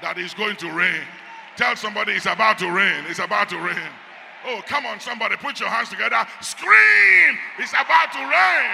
that 0.00 0.18
is 0.18 0.34
going 0.34 0.56
to 0.56 0.70
rain. 0.70 1.02
Tell 1.56 1.76
somebody 1.76 2.12
it's 2.12 2.26
about 2.26 2.58
to 2.58 2.70
rain. 2.70 3.04
It's 3.08 3.18
about 3.18 3.48
to 3.50 3.58
rain. 3.58 3.92
Oh, 4.44 4.60
come 4.66 4.86
on, 4.86 4.98
somebody, 5.00 5.36
put 5.36 5.60
your 5.60 5.68
hands 5.68 5.88
together. 5.88 6.26
Scream! 6.40 7.38
It's 7.58 7.72
about 7.72 8.12
to 8.12 8.18
rain. 8.18 8.70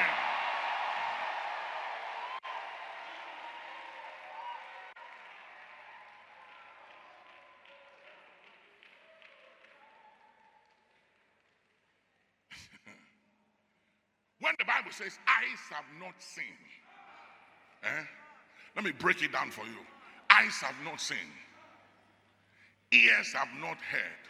When 14.41 14.55
the 14.59 14.65
Bible 14.89 15.05
says, 15.05 15.19
eyes 15.29 15.61
have 15.69 15.85
not 16.01 16.15
seen, 16.19 16.45
eh? 17.85 18.05
let 18.75 18.85
me 18.87 18.91
break 18.93 19.23
it 19.23 19.33
down 19.33 19.51
for 19.51 19.67
you. 19.67 19.77
Eyes 20.31 20.55
have 20.63 20.75
not 20.83 20.99
seen, 20.99 21.29
ears 22.91 23.35
have 23.35 23.49
not 23.61 23.77
heard, 23.77 24.23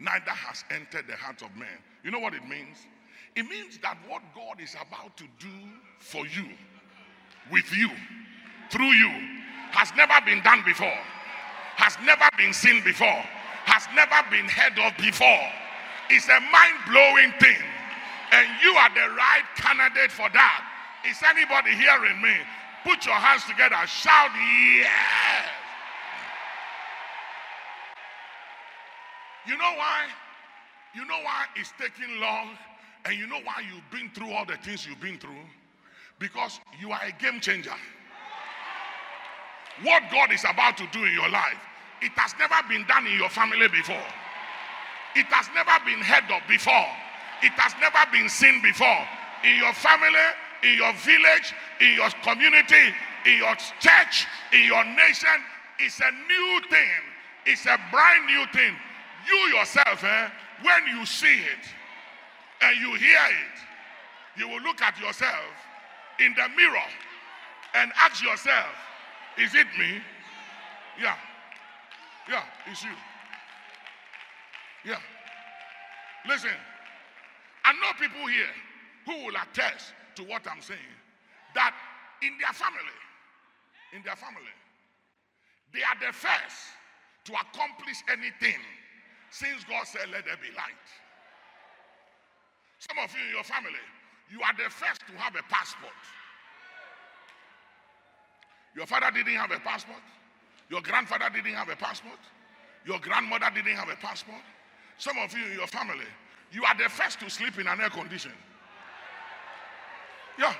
neither 0.00 0.30
has 0.30 0.64
entered 0.70 1.06
the 1.06 1.16
heart 1.16 1.42
of 1.42 1.54
man. 1.54 1.68
You 2.02 2.12
know 2.12 2.18
what 2.18 2.32
it 2.32 2.48
means? 2.48 2.78
It 3.34 3.42
means 3.42 3.76
that 3.82 3.98
what 4.08 4.22
God 4.34 4.58
is 4.58 4.74
about 4.74 5.18
to 5.18 5.24
do 5.38 5.52
for 5.98 6.26
you, 6.26 6.48
with 7.50 7.70
you, 7.76 7.90
through 8.70 8.92
you, 8.92 9.10
has 9.72 9.92
never 9.98 10.14
been 10.24 10.42
done 10.42 10.62
before, 10.64 10.98
has 11.76 11.98
never 12.02 12.26
been 12.38 12.54
seen 12.54 12.82
before, 12.84 13.22
has 13.66 13.86
never 13.94 14.26
been 14.30 14.48
heard 14.48 14.78
of 14.78 14.96
before. 14.96 15.50
It's 16.08 16.26
a 16.28 16.40
mind 16.40 16.76
blowing 16.88 17.32
thing. 17.38 17.75
And 18.32 18.48
you 18.62 18.72
are 18.74 18.90
the 18.90 19.14
right 19.14 19.44
candidate 19.56 20.10
for 20.10 20.28
that. 20.32 20.64
Is 21.08 21.22
anybody 21.22 21.70
hearing 21.70 22.20
me? 22.20 22.34
Put 22.84 23.06
your 23.06 23.14
hands 23.14 23.44
together. 23.44 23.76
Shout 23.86 24.30
yes. 24.78 25.46
You 29.46 29.56
know 29.56 29.72
why? 29.76 30.06
You 30.94 31.04
know 31.04 31.20
why 31.22 31.46
it's 31.54 31.72
taking 31.78 32.20
long? 32.20 32.58
And 33.04 33.16
you 33.16 33.26
know 33.26 33.40
why 33.44 33.62
you've 33.62 33.88
been 33.90 34.10
through 34.10 34.32
all 34.32 34.44
the 34.44 34.56
things 34.56 34.86
you've 34.86 35.00
been 35.00 35.18
through? 35.18 35.46
Because 36.18 36.58
you 36.80 36.90
are 36.90 37.00
a 37.06 37.12
game 37.22 37.40
changer. 37.40 37.74
What 39.82 40.02
God 40.10 40.32
is 40.32 40.42
about 40.42 40.76
to 40.78 40.88
do 40.90 41.04
in 41.04 41.12
your 41.12 41.28
life, 41.28 41.60
it 42.00 42.12
has 42.16 42.34
never 42.38 42.56
been 42.68 42.84
done 42.86 43.06
in 43.06 43.18
your 43.18 43.28
family 43.28 43.68
before. 43.68 44.02
It 45.14 45.26
has 45.26 45.48
never 45.54 45.84
been 45.84 46.00
heard 46.00 46.24
of 46.30 46.46
before. 46.48 46.86
It 47.42 47.52
has 47.52 47.74
never 47.80 48.10
been 48.12 48.28
seen 48.28 48.62
before. 48.62 49.04
In 49.44 49.56
your 49.56 49.72
family, 49.74 50.28
in 50.62 50.76
your 50.76 50.92
village, 50.94 51.54
in 51.80 51.94
your 51.94 52.10
community, 52.22 52.92
in 53.26 53.38
your 53.38 53.54
church, 53.80 54.26
in 54.52 54.64
your 54.64 54.84
nation, 54.84 55.36
it's 55.78 56.00
a 56.00 56.10
new 56.10 56.60
thing. 56.70 57.02
It's 57.44 57.66
a 57.66 57.78
brand 57.92 58.26
new 58.26 58.44
thing. 58.52 58.74
You 59.28 59.36
yourself, 59.56 60.02
eh, 60.02 60.28
when 60.62 60.96
you 60.96 61.04
see 61.04 61.40
it 61.44 61.64
and 62.62 62.80
you 62.80 62.94
hear 62.94 63.18
it, 63.28 64.40
you 64.40 64.48
will 64.48 64.60
look 64.62 64.80
at 64.82 64.98
yourself 64.98 65.52
in 66.18 66.34
the 66.34 66.48
mirror 66.56 66.88
and 67.74 67.92
ask 67.96 68.22
yourself, 68.22 68.72
is 69.38 69.54
it 69.54 69.66
me? 69.78 70.00
Yeah. 71.00 71.14
Yeah, 72.28 72.42
it's 72.70 72.82
you. 72.82 72.90
Yeah. 74.84 74.98
Listen, 76.26 76.50
I 77.66 77.74
know 77.82 77.90
people 77.98 78.22
here 78.30 78.54
who 79.06 79.26
will 79.26 79.34
attest 79.34 79.90
to 80.14 80.22
what 80.22 80.46
I'm 80.46 80.62
saying 80.62 80.94
that 81.58 81.74
in 82.22 82.30
their 82.38 82.54
family, 82.54 82.98
in 83.90 84.06
their 84.06 84.14
family, 84.14 84.54
they 85.74 85.82
are 85.82 85.98
the 85.98 86.14
first 86.14 86.70
to 87.26 87.32
accomplish 87.34 87.98
anything 88.06 88.62
since 89.34 89.66
God 89.66 89.82
said, 89.82 90.06
Let 90.14 90.30
there 90.30 90.38
be 90.38 90.54
light. 90.54 90.86
Some 92.78 93.02
of 93.02 93.10
you 93.10 93.18
in 93.26 93.34
your 93.34 93.42
family, 93.42 93.82
you 94.30 94.38
are 94.46 94.54
the 94.54 94.70
first 94.70 95.02
to 95.10 95.12
have 95.18 95.34
a 95.34 95.42
passport. 95.50 95.98
Your 98.76 98.86
father 98.86 99.10
didn't 99.10 99.42
have 99.42 99.50
a 99.50 99.58
passport. 99.58 100.06
Your 100.70 100.82
grandfather 100.82 101.26
didn't 101.34 101.54
have 101.54 101.68
a 101.68 101.76
passport. 101.76 102.22
Your 102.86 103.00
grandmother 103.00 103.50
didn't 103.54 103.74
have 103.74 103.88
a 103.88 103.96
passport. 103.96 104.44
Some 104.98 105.18
of 105.18 105.32
you 105.32 105.44
in 105.50 105.58
your 105.58 105.66
family, 105.66 106.06
you 106.52 106.64
are 106.64 106.74
the 106.76 106.88
first 106.88 107.20
to 107.20 107.30
sleep 107.30 107.58
in 107.58 107.66
an 107.66 107.80
air 107.80 107.90
condition. 107.90 108.32
Yeah. 110.38 110.54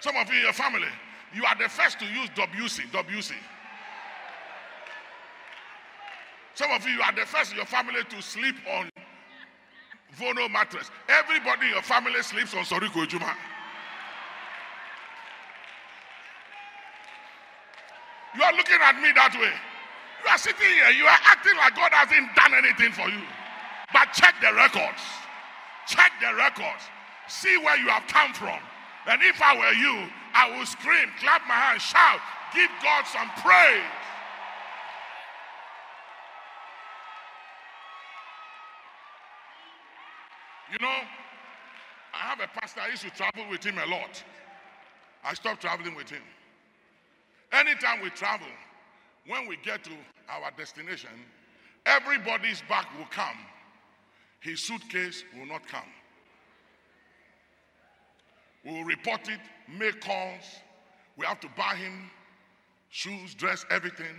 Some 0.00 0.16
of 0.16 0.28
you 0.28 0.36
in 0.36 0.42
your 0.44 0.52
family, 0.52 0.88
you 1.34 1.44
are 1.44 1.56
the 1.56 1.68
first 1.68 1.98
to 2.00 2.04
use 2.06 2.28
WC. 2.30 2.90
WC. 2.92 3.32
Some 6.54 6.70
of 6.70 6.86
you 6.86 6.94
you 6.94 7.02
are 7.02 7.12
the 7.12 7.26
first 7.26 7.50
in 7.52 7.56
your 7.56 7.66
family 7.66 8.00
to 8.08 8.22
sleep 8.22 8.54
on 8.76 8.88
Vono 10.16 10.48
mattress. 10.50 10.90
Everybody 11.08 11.66
in 11.66 11.72
your 11.72 11.82
family 11.82 12.22
sleeps 12.22 12.54
on 12.54 12.64
Soriko 12.64 13.08
Juma. 13.08 13.34
You 18.36 18.42
are 18.42 18.52
looking 18.52 18.78
at 18.80 19.00
me 19.00 19.10
that 19.14 19.34
way. 19.40 19.50
You 20.24 20.30
are 20.30 20.38
sitting 20.38 20.66
here, 20.66 20.90
you 20.90 21.06
are 21.06 21.18
acting 21.26 21.56
like 21.56 21.74
God 21.74 21.92
hasn't 21.92 22.34
done 22.34 22.54
anything 22.54 22.92
for 22.92 23.08
you. 23.08 23.22
But 23.94 24.12
check 24.12 24.34
the 24.42 24.52
records. 24.52 25.00
Check 25.86 26.10
the 26.20 26.34
records. 26.34 26.82
See 27.28 27.56
where 27.58 27.78
you 27.78 27.86
have 27.86 28.06
come 28.08 28.34
from. 28.34 28.58
And 29.06 29.22
if 29.22 29.40
I 29.40 29.56
were 29.56 29.72
you, 29.72 30.10
I 30.34 30.58
would 30.58 30.66
scream, 30.66 31.08
clap 31.20 31.42
my 31.46 31.54
hands, 31.54 31.82
shout, 31.82 32.18
give 32.52 32.68
God 32.82 33.04
some 33.06 33.30
praise. 33.40 33.82
You 40.72 40.78
know, 40.80 40.96
I 42.12 42.18
have 42.18 42.40
a 42.40 42.48
pastor, 42.58 42.80
I 42.80 42.88
used 42.88 43.02
to 43.02 43.10
travel 43.10 43.44
with 43.48 43.62
him 43.62 43.78
a 43.78 43.86
lot. 43.86 44.24
I 45.22 45.34
stopped 45.34 45.60
traveling 45.60 45.94
with 45.94 46.10
him. 46.10 46.22
Anytime 47.52 48.02
we 48.02 48.10
travel, 48.10 48.48
when 49.28 49.46
we 49.46 49.56
get 49.58 49.84
to 49.84 49.90
our 50.28 50.50
destination, 50.56 51.10
everybody's 51.86 52.62
back 52.68 52.88
will 52.98 53.06
come. 53.06 53.36
His 54.44 54.60
suitcase 54.60 55.24
will 55.38 55.46
not 55.46 55.66
come. 55.66 55.88
We'll 58.62 58.84
report 58.84 59.26
it, 59.30 59.40
make 59.66 60.02
calls. 60.02 60.44
We 61.16 61.24
have 61.24 61.40
to 61.40 61.48
buy 61.56 61.76
him 61.76 62.10
shoes, 62.90 63.34
dress, 63.34 63.64
everything. 63.70 64.14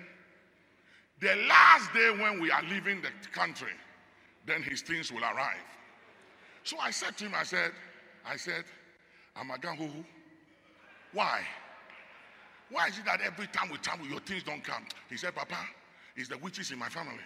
The 1.21 1.35
last 1.47 1.93
day 1.93 2.09
when 2.09 2.41
we 2.41 2.49
are 2.49 2.63
leaving 2.63 3.03
the 3.03 3.09
country, 3.31 3.71
then 4.47 4.63
his 4.63 4.81
things 4.81 5.11
will 5.11 5.23
arrive. 5.23 5.63
So 6.63 6.77
I 6.79 6.89
said 6.89 7.15
to 7.17 7.25
him, 7.25 7.33
I 7.35 7.43
said, 7.43 7.71
I 8.25 8.35
said, 8.35 8.65
Amaganhuhu, 9.37 10.03
why? 11.13 11.41
Why 12.71 12.87
is 12.87 12.97
it 12.97 13.05
that 13.05 13.21
every 13.21 13.45
time 13.47 13.69
we 13.69 13.77
travel, 13.77 14.07
your 14.07 14.19
things 14.21 14.41
don't 14.41 14.63
come? 14.63 14.87
He 15.07 15.17
said, 15.17 15.35
Papa, 15.35 15.59
it's 16.15 16.29
the 16.29 16.37
witches 16.39 16.71
in 16.71 16.79
my 16.79 16.89
family. 16.89 17.21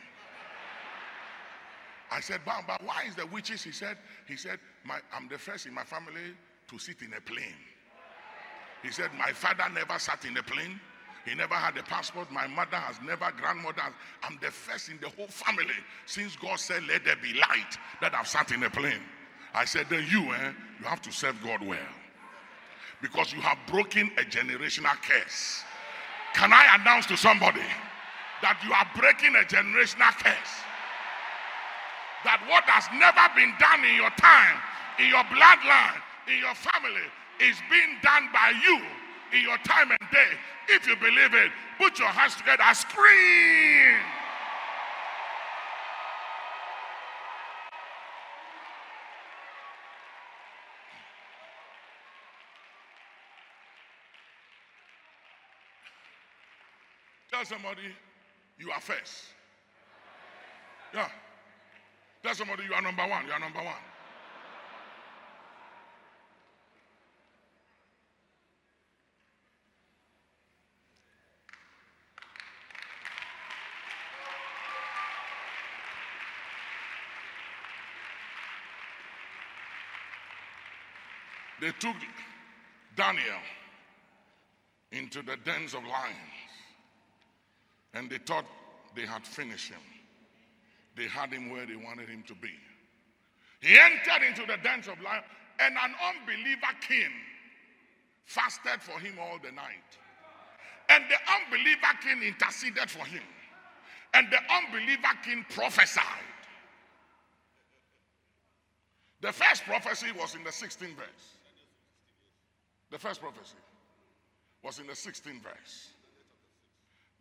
I 2.11 2.21
said, 2.21 2.41
Bamba, 2.45 2.83
why 2.83 3.03
is 3.07 3.15
the 3.15 3.25
witches? 3.27 3.63
He 3.63 3.71
said, 3.71 3.97
he 4.27 4.35
said, 4.35 4.59
I'm 5.13 5.27
the 5.27 5.37
first 5.37 5.65
in 5.65 5.73
my 5.73 5.83
family 5.83 6.33
to 6.69 6.79
sit 6.79 7.01
in 7.01 7.13
a 7.13 7.21
plane. 7.21 7.59
He 8.83 8.91
said, 8.91 9.09
my 9.17 9.31
father 9.31 9.65
never 9.73 9.99
sat 9.99 10.25
in 10.25 10.37
a 10.37 10.43
plane. 10.43 10.79
He 11.25 11.35
never 11.35 11.53
had 11.53 11.77
a 11.77 11.83
passport. 11.83 12.31
My 12.31 12.47
mother 12.47 12.77
has 12.77 12.99
never, 13.05 13.31
grandmother. 13.37 13.81
Has, 13.81 13.93
I'm 14.23 14.39
the 14.41 14.49
first 14.49 14.89
in 14.89 14.97
the 15.01 15.09
whole 15.09 15.27
family 15.27 15.75
since 16.05 16.35
God 16.35 16.59
said, 16.59 16.83
let 16.87 17.03
there 17.03 17.17
be 17.17 17.33
light 17.33 17.77
that 18.01 18.15
I've 18.15 18.27
sat 18.27 18.51
in 18.51 18.63
a 18.63 18.69
plane. 18.69 19.01
I 19.53 19.65
said, 19.65 19.87
then 19.89 20.05
you, 20.09 20.21
eh, 20.33 20.51
you 20.79 20.85
have 20.85 21.01
to 21.01 21.11
serve 21.11 21.35
God 21.43 21.61
well. 21.65 21.77
Because 23.01 23.33
you 23.33 23.41
have 23.41 23.57
broken 23.67 24.11
a 24.17 24.21
generational 24.21 24.95
curse. 25.01 25.63
Can 26.33 26.53
I 26.53 26.77
announce 26.79 27.05
to 27.07 27.17
somebody 27.17 27.61
that 28.41 28.59
you 28.65 28.71
are 28.71 28.87
breaking 28.95 29.35
a 29.35 29.45
generational 29.45 30.11
curse? 30.23 30.63
That 32.23 32.43
what 32.51 32.63
has 32.67 32.85
never 32.99 33.25
been 33.35 33.53
done 33.59 33.79
in 33.85 33.95
your 33.95 34.11
time, 34.19 34.59
in 34.99 35.07
your 35.07 35.23
bloodline, 35.31 35.99
in 36.27 36.37
your 36.39 36.55
family, 36.55 37.07
is 37.39 37.55
being 37.71 37.95
done 38.03 38.27
by 38.33 38.51
you 38.63 38.81
in 39.31 39.41
your 39.43 39.57
time 39.59 39.91
and 39.91 40.11
day. 40.11 40.31
If 40.67 40.87
you 40.87 40.95
believe 40.95 41.33
it, 41.33 41.51
put 41.77 41.97
your 41.99 42.09
hands 42.09 42.35
together, 42.35 42.63
scream. 42.73 43.95
Tell 57.31 57.45
somebody 57.45 57.81
you 58.57 58.71
are 58.71 58.81
first. 58.81 59.25
Yeah. 60.93 61.07
Tell 62.21 62.35
somebody 62.35 62.63
you 62.63 62.73
are 62.73 62.81
number 62.81 63.07
one. 63.07 63.25
You 63.25 63.31
are 63.31 63.39
number 63.39 63.59
one. 63.59 63.75
They 81.61 81.71
took 81.79 81.95
Daniel 82.95 83.23
into 84.91 85.21
the 85.21 85.35
dens 85.43 85.73
of 85.73 85.83
lions 85.83 86.15
and 87.93 88.09
they 88.09 88.17
thought 88.17 88.45
they 88.95 89.05
had 89.05 89.25
finished 89.25 89.71
him. 89.71 89.79
They 90.99 91.07
had 91.07 91.31
him 91.31 91.49
where 91.49 91.65
they 91.65 91.77
wanted 91.77 92.09
him 92.09 92.23
to 92.27 92.35
be. 92.35 92.51
He 93.61 93.79
entered 93.79 94.27
into 94.27 94.41
the 94.45 94.57
dens 94.61 94.89
of 94.89 94.99
lions, 94.99 95.23
and 95.57 95.73
an 95.73 95.93
unbeliever 96.03 96.75
king 96.85 97.09
fasted 98.25 98.81
for 98.81 98.99
him 98.99 99.13
all 99.17 99.39
the 99.41 99.53
night. 99.53 99.97
And 100.89 101.05
the 101.09 101.15
unbeliever 101.31 101.95
king 102.03 102.21
interceded 102.21 102.89
for 102.89 103.05
him. 103.05 103.23
And 104.13 104.27
the 104.29 104.39
unbeliever 104.53 105.15
king 105.23 105.45
prophesied. 105.49 106.03
The 109.21 109.31
first 109.31 109.63
prophecy 109.63 110.07
was 110.19 110.35
in 110.35 110.43
the 110.43 110.49
16th 110.49 110.97
verse. 110.97 111.37
The 112.91 112.99
first 112.99 113.21
prophecy 113.21 113.55
was 114.63 114.79
in 114.79 114.87
the 114.87 114.93
16th 114.93 115.43
verse. 115.43 115.91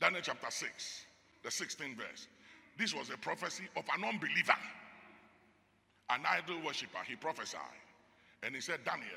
Daniel 0.01 0.23
chapter 0.25 0.51
6, 0.51 1.05
the 1.45 1.51
16th 1.51 1.97
verse. 1.97 2.27
This 2.79 2.95
was 2.95 3.11
a 3.11 3.19
prophecy 3.19 3.65
of 3.77 3.85
an 3.97 4.05
unbeliever, 4.05 4.57
an 6.11 6.21
idol 6.29 6.61
worshiper. 6.65 6.99
He 7.07 7.17
prophesied. 7.17 7.61
And 8.43 8.55
he 8.55 8.61
said, 8.61 8.85
Daniel, 8.85 9.09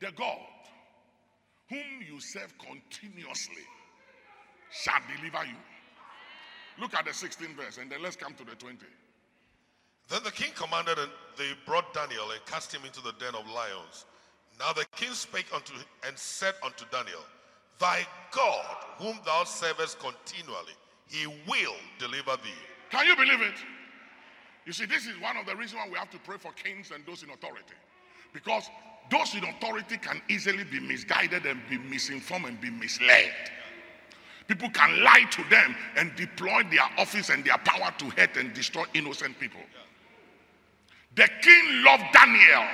the 0.00 0.12
God 0.12 0.38
whom 1.70 2.04
you 2.06 2.20
serve 2.20 2.52
continuously 2.58 3.62
shall 4.70 5.00
deliver 5.16 5.46
you. 5.46 5.56
Look 6.80 6.94
at 6.94 7.04
the 7.04 7.12
16th 7.12 7.56
verse, 7.56 7.78
and 7.78 7.90
then 7.90 8.02
let's 8.02 8.16
come 8.16 8.34
to 8.34 8.44
the 8.44 8.56
20. 8.56 8.76
Then 10.08 10.20
the 10.24 10.32
king 10.32 10.50
commanded, 10.54 10.98
and 10.98 11.10
they 11.38 11.50
brought 11.66 11.94
Daniel 11.94 12.30
and 12.32 12.44
cast 12.46 12.74
him 12.74 12.84
into 12.84 13.00
the 13.00 13.12
den 13.12 13.34
of 13.34 13.48
lions. 13.48 14.06
Now 14.58 14.72
the 14.72 14.84
king 14.96 15.12
spake 15.12 15.46
unto 15.54 15.72
and 16.06 16.18
said 16.18 16.54
unto 16.64 16.84
Daniel, 16.90 17.20
Thy 17.78 18.06
God, 18.32 18.76
whom 18.98 19.18
thou 19.24 19.44
servest 19.44 19.98
continually, 20.00 20.74
he 21.06 21.26
will 21.26 21.76
deliver 21.98 22.36
thee. 22.42 22.69
Can 22.90 23.06
you 23.06 23.16
believe 23.16 23.40
it? 23.40 23.54
You 24.66 24.72
see, 24.72 24.84
this 24.84 25.06
is 25.06 25.18
one 25.20 25.36
of 25.36 25.46
the 25.46 25.56
reasons 25.56 25.80
why 25.84 25.88
we 25.90 25.98
have 25.98 26.10
to 26.10 26.18
pray 26.18 26.36
for 26.38 26.52
kings 26.52 26.90
and 26.94 27.04
those 27.06 27.22
in 27.22 27.30
authority. 27.30 27.74
Because 28.32 28.68
those 29.10 29.34
in 29.34 29.44
authority 29.44 29.96
can 29.96 30.20
easily 30.28 30.64
be 30.64 30.80
misguided 30.80 31.46
and 31.46 31.60
be 31.68 31.78
misinformed 31.78 32.46
and 32.46 32.60
be 32.60 32.70
misled. 32.70 33.32
People 34.46 34.70
can 34.70 35.02
lie 35.02 35.24
to 35.30 35.44
them 35.48 35.76
and 35.96 36.14
deploy 36.16 36.62
their 36.70 36.88
office 36.98 37.30
and 37.30 37.44
their 37.44 37.58
power 37.58 37.92
to 37.98 38.10
hurt 38.10 38.36
and 38.36 38.52
destroy 38.52 38.84
innocent 38.94 39.38
people. 39.38 39.60
The 41.14 41.28
king 41.42 41.84
loved 41.84 42.04
Daniel. 42.12 42.64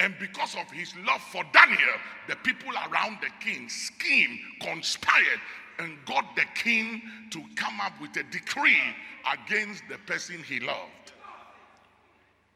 And 0.00 0.14
because 0.20 0.54
of 0.54 0.70
his 0.70 0.92
love 1.06 1.20
for 1.32 1.44
Daniel, 1.52 1.98
the 2.28 2.36
people 2.36 2.70
around 2.70 3.18
the 3.20 3.30
king 3.40 3.68
schemed, 3.68 4.38
conspired, 4.60 5.40
and 5.78 5.96
got 6.06 6.24
the 6.36 6.44
king 6.54 7.02
to 7.30 7.42
come 7.56 7.80
up 7.80 7.92
with 8.00 8.16
a 8.16 8.24
decree 8.24 8.82
against 9.32 9.82
the 9.88 9.98
person 10.06 10.42
he 10.42 10.60
loved. 10.60 11.12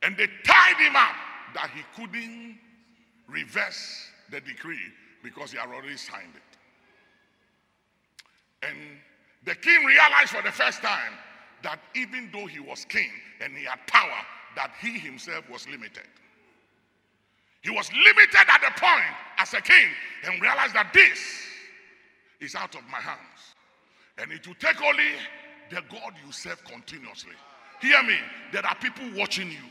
And 0.02 0.16
they 0.16 0.26
tied 0.44 0.76
him 0.78 0.96
up 0.96 1.14
that 1.54 1.70
he 1.74 1.82
couldn't 1.94 2.58
reverse 3.28 4.08
the 4.30 4.40
decree 4.40 4.78
because 5.22 5.52
he 5.52 5.58
had 5.58 5.68
already 5.68 5.96
signed 5.96 6.34
it. 6.34 6.42
And 8.66 8.76
the 9.44 9.54
king 9.54 9.84
realized 9.84 10.30
for 10.30 10.42
the 10.42 10.52
first 10.52 10.82
time 10.82 11.12
that 11.62 11.78
even 11.94 12.30
though 12.32 12.46
he 12.46 12.60
was 12.60 12.84
king 12.84 13.10
and 13.40 13.56
he 13.56 13.64
had 13.64 13.78
power, 13.86 14.26
that 14.56 14.72
he 14.80 14.98
himself 14.98 15.48
was 15.50 15.68
limited. 15.68 16.06
He 17.62 17.70
was 17.70 17.90
limited 17.92 18.34
at 18.34 18.60
the 18.60 18.80
point 18.80 19.14
as 19.38 19.54
a 19.54 19.60
king 19.60 19.88
and 20.24 20.42
realized 20.42 20.74
that 20.74 20.92
this 20.92 21.18
is 22.42 22.54
out 22.54 22.74
of 22.74 22.82
my 22.90 22.98
hands. 22.98 23.54
And 24.18 24.30
it 24.32 24.46
will 24.46 24.56
take 24.56 24.82
only 24.82 25.12
the 25.70 25.82
God 25.90 26.12
you 26.24 26.32
serve 26.32 26.62
continuously. 26.64 27.32
Hear 27.80 28.02
me, 28.02 28.16
there 28.52 28.64
are 28.66 28.74
people 28.76 29.04
watching 29.16 29.50
you. 29.50 29.64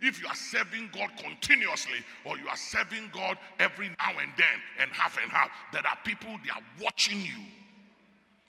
If 0.00 0.20
you 0.20 0.26
are 0.26 0.34
serving 0.34 0.90
God 0.92 1.10
continuously 1.16 1.98
or 2.24 2.36
you 2.36 2.48
are 2.48 2.56
serving 2.56 3.10
God 3.12 3.38
every 3.60 3.88
now 3.88 4.18
and 4.20 4.32
then 4.36 4.58
and 4.80 4.90
half 4.90 5.16
and 5.22 5.30
half, 5.30 5.50
there 5.72 5.82
are 5.86 5.98
people, 6.04 6.30
they 6.44 6.50
are 6.50 6.64
watching 6.82 7.20
you. 7.20 7.38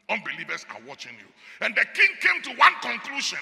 Unbelievers 0.09 0.65
are 0.71 0.81
watching 0.87 1.13
you. 1.13 1.27
And 1.65 1.75
the 1.75 1.85
king 1.93 2.09
came 2.21 2.41
to 2.43 2.59
one 2.59 2.73
conclusion 2.81 3.39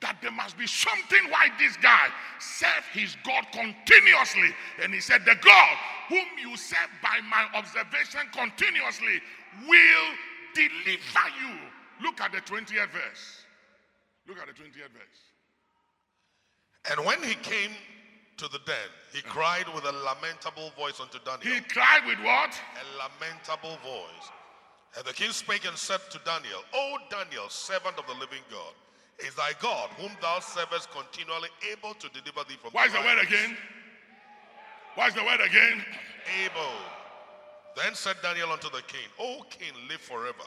that 0.00 0.16
there 0.20 0.32
must 0.32 0.58
be 0.58 0.66
something 0.66 1.30
why 1.30 1.48
this 1.58 1.76
guy 1.76 2.08
served 2.40 2.86
his 2.92 3.16
God 3.24 3.46
continuously. 3.52 4.54
And 4.82 4.92
he 4.92 5.00
said, 5.00 5.24
The 5.24 5.36
God 5.40 5.76
whom 6.08 6.26
you 6.40 6.56
serve 6.56 6.90
by 7.02 7.20
my 7.28 7.46
observation 7.54 8.20
continuously 8.32 9.20
will 9.68 10.08
deliver 10.54 11.26
you. 11.40 11.54
Look 12.02 12.20
at 12.20 12.32
the 12.32 12.38
20th 12.38 12.90
verse. 12.90 13.44
Look 14.26 14.38
at 14.38 14.46
the 14.46 14.52
20th 14.52 14.92
verse. 14.92 15.20
And 16.90 17.04
when 17.04 17.22
he 17.22 17.34
came 17.34 17.70
to 18.38 18.48
the 18.48 18.60
den, 18.66 18.88
he 19.12 19.20
cried 19.22 19.66
with 19.74 19.84
a 19.84 19.92
lamentable 19.92 20.72
voice 20.78 21.00
unto 21.00 21.18
Daniel. 21.24 21.54
He 21.54 21.60
cried 21.60 22.06
with 22.06 22.18
what? 22.20 22.54
A 22.54 22.84
lamentable 22.96 23.76
voice. 23.82 24.30
And 24.96 25.04
the 25.04 25.12
king 25.12 25.30
spake 25.32 25.66
and 25.66 25.76
said 25.76 26.00
to 26.10 26.20
Daniel, 26.24 26.60
O 26.72 26.96
Daniel, 27.10 27.48
servant 27.48 27.98
of 27.98 28.06
the 28.06 28.14
living 28.14 28.42
God, 28.50 28.72
is 29.18 29.34
thy 29.34 29.52
God, 29.60 29.90
whom 29.98 30.12
thou 30.22 30.38
servest 30.40 30.90
continually, 30.90 31.48
able 31.72 31.94
to 31.94 32.08
deliver 32.10 32.48
thee 32.48 32.56
from 32.62 32.70
Why 32.72 32.86
is 32.86 32.92
the 32.92 33.00
word 33.00 33.18
again? 33.22 33.56
Why 34.98 35.06
is 35.06 35.14
the 35.14 35.22
word 35.22 35.38
again? 35.40 35.84
Able. 36.42 36.74
Then 37.76 37.94
said 37.94 38.16
Daniel 38.20 38.50
unto 38.50 38.68
the 38.68 38.82
king, 38.88 39.06
O 39.20 39.44
king, 39.48 39.70
live 39.88 40.00
forever. 40.00 40.42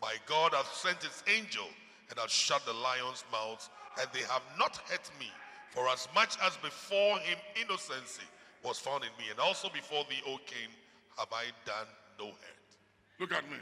My 0.00 0.14
God 0.26 0.54
hath 0.54 0.72
sent 0.72 1.02
his 1.02 1.24
angel 1.26 1.66
and 2.08 2.16
hath 2.16 2.30
shut 2.30 2.64
the 2.66 2.72
lions' 2.72 3.24
mouths, 3.32 3.68
and 4.00 4.06
they 4.12 4.20
have 4.20 4.44
not 4.56 4.76
hurt 4.88 5.10
me. 5.18 5.26
For 5.70 5.88
as 5.88 6.06
much 6.14 6.36
as 6.44 6.56
before 6.58 7.18
him 7.18 7.36
innocency 7.60 8.22
was 8.62 8.78
found 8.78 9.02
in 9.02 9.10
me, 9.18 9.28
and 9.28 9.40
also 9.40 9.68
before 9.70 10.04
thee, 10.08 10.22
O 10.24 10.38
king, 10.46 10.70
have 11.18 11.32
I 11.32 11.46
done 11.64 11.88
no 12.16 12.26
hurt. 12.26 12.68
Look 13.18 13.32
at 13.32 13.42
me. 13.50 13.58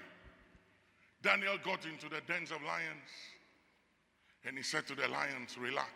Daniel 1.23 1.57
got 1.65 1.87
into 1.87 2.11
the 2.11 2.21
dens 2.29 2.51
of 2.51 2.63
lions 2.65 3.09
and 4.45 4.59
he 4.59 4.63
said 4.63 4.87
to 4.89 4.95
the 4.95 5.09
lions, 5.09 5.57
Relax. 5.59 5.89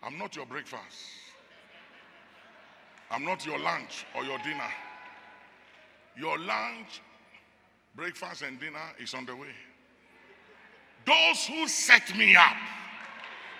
I'm 0.00 0.16
not 0.16 0.36
your 0.36 0.46
breakfast. 0.46 1.27
I'm 3.10 3.24
not 3.24 3.44
your 3.46 3.58
lunch 3.58 4.04
or 4.14 4.24
your 4.24 4.38
dinner. 4.38 4.70
Your 6.16 6.38
lunch, 6.38 7.00
breakfast, 7.94 8.42
and 8.42 8.60
dinner 8.60 8.78
is 8.98 9.14
on 9.14 9.24
the 9.24 9.34
way. 9.34 9.54
Those 11.06 11.46
who 11.46 11.66
set 11.68 12.16
me 12.16 12.36
up 12.36 12.56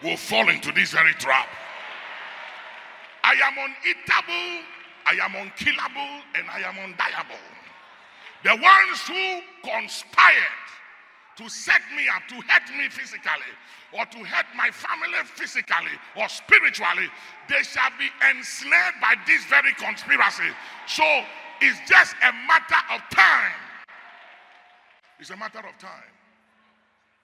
will 0.02 0.16
fall 0.16 0.48
into 0.48 0.72
this 0.72 0.92
very 0.92 1.14
trap. 1.14 1.48
I 3.24 3.32
am 3.32 3.54
uneatable, 3.54 4.62
I 5.06 5.24
am 5.24 5.34
unkillable, 5.34 6.22
and 6.34 6.48
I 6.50 6.60
am 6.60 6.74
undiable. 6.74 7.38
The 8.44 8.50
ones 8.50 9.00
who 9.06 9.40
conspired 9.68 10.68
to 11.38 11.48
set 11.48 11.80
me 11.96 12.02
up, 12.10 12.26
to 12.28 12.34
hurt 12.50 12.68
me 12.76 12.88
physically, 12.90 13.54
or 13.92 14.04
to 14.06 14.18
hurt 14.18 14.46
my 14.56 14.70
family 14.70 15.22
physically 15.24 15.94
or 16.16 16.28
spiritually, 16.28 17.06
they 17.48 17.62
shall 17.62 17.90
be 17.96 18.10
ensnared 18.28 18.94
by 19.00 19.14
this 19.26 19.44
very 19.46 19.72
conspiracy. 19.74 20.50
So 20.86 21.06
it's 21.62 21.78
just 21.88 22.14
a 22.22 22.32
matter 22.46 22.82
of 22.92 23.00
time. 23.14 23.54
It's 25.20 25.30
a 25.30 25.36
matter 25.36 25.60
of 25.60 25.78
time. 25.78 26.10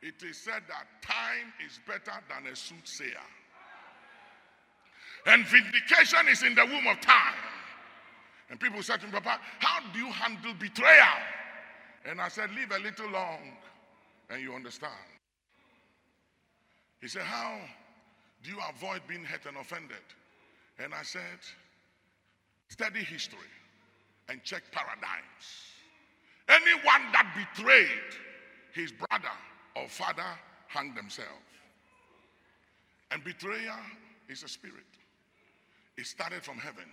It 0.01 0.23
is 0.23 0.39
said 0.39 0.63
that 0.69 0.87
time 1.03 1.53
is 1.67 1.81
better 1.87 2.17
than 2.29 2.53
a 2.53 2.55
soothsayer. 2.55 3.27
And 5.27 5.45
vindication 5.47 6.29
is 6.31 6.43
in 6.43 6.55
the 6.55 6.65
womb 6.67 6.87
of 6.87 7.01
time. 7.01 7.35
And 8.51 8.61
people 8.61 8.83
said 8.83 9.01
to 9.01 9.07
me, 9.07 9.13
Papa, 9.13 9.41
how 9.59 9.81
do 9.93 9.99
you 9.99 10.13
handle 10.13 10.55
betrayal? 10.55 11.19
And 12.05 12.21
I 12.21 12.29
said, 12.29 12.51
Live 12.51 12.71
a 12.71 12.83
little 12.83 13.11
long 13.11 13.57
and 14.35 14.43
you 14.43 14.53
understand. 14.53 14.93
He 17.01 17.07
said, 17.07 17.23
How 17.23 17.57
do 18.43 18.51
you 18.51 18.59
avoid 18.77 19.03
being 19.07 19.25
hurt 19.25 19.47
and 19.47 19.57
offended? 19.57 20.05
And 20.79 20.93
I 20.93 21.03
said, 21.03 21.39
Study 22.69 23.05
history 23.05 23.39
and 24.29 24.43
check 24.43 24.65
paradigms. 24.73 25.47
Anyone 26.49 27.13
that 27.13 27.33
betrayed 27.55 27.89
his 28.75 28.91
brother 28.91 29.31
or 29.77 29.89
father 29.89 30.27
hanged 30.67 30.97
themselves. 30.97 31.31
And 33.13 33.23
betrayal 33.23 33.79
is 34.29 34.43
a 34.43 34.49
spirit. 34.49 34.75
It 35.97 36.07
started 36.07 36.43
from 36.43 36.57
heaven. 36.57 36.85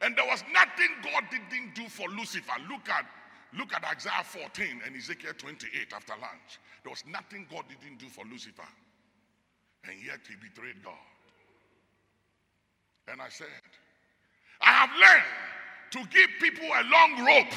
And 0.00 0.16
there 0.16 0.24
was 0.24 0.42
nothing 0.54 0.88
God 1.02 1.24
didn't 1.30 1.74
do 1.74 1.86
for 1.88 2.08
Lucifer. 2.08 2.54
Look 2.70 2.88
at 2.88 3.04
look 3.56 3.72
at 3.74 3.84
Isaiah 3.84 4.24
14 4.24 4.82
and 4.86 4.96
Ezekiel 4.96 5.32
28 5.36 5.92
after 5.94 6.12
lunch. 6.12 6.60
There 6.84 6.90
was 6.90 7.04
nothing 7.06 7.46
God 7.50 7.64
didn't 7.68 7.98
do 7.98 8.08
for 8.08 8.24
Lucifer. 8.30 8.68
And 9.84 9.96
yet 10.04 10.20
he 10.28 10.34
betrayed 10.36 10.82
God. 10.84 10.94
And 13.08 13.20
I 13.20 13.28
said, 13.28 13.48
I 14.60 14.72
have 14.72 14.90
learned 15.00 15.24
to 15.90 15.98
give 16.10 16.30
people 16.40 16.66
a 16.66 16.84
long 16.84 17.26
rope 17.26 17.54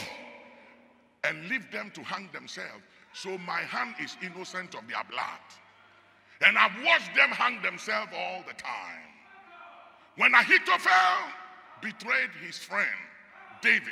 and 1.23 1.49
leave 1.49 1.69
them 1.71 1.91
to 1.93 2.01
hang 2.01 2.29
themselves. 2.33 2.83
So 3.13 3.37
my 3.39 3.59
hand 3.59 3.95
is 4.01 4.17
innocent 4.23 4.73
of 4.73 4.87
their 4.87 5.03
blood. 5.09 5.45
And 6.45 6.57
I've 6.57 6.75
watched 6.83 7.15
them 7.15 7.29
hang 7.29 7.61
themselves 7.61 8.11
all 8.15 8.43
the 8.47 8.53
time. 8.53 9.13
When 10.17 10.33
Ahithophel 10.33 11.31
betrayed 11.81 12.31
his 12.45 12.57
friend 12.57 12.87
David, 13.61 13.83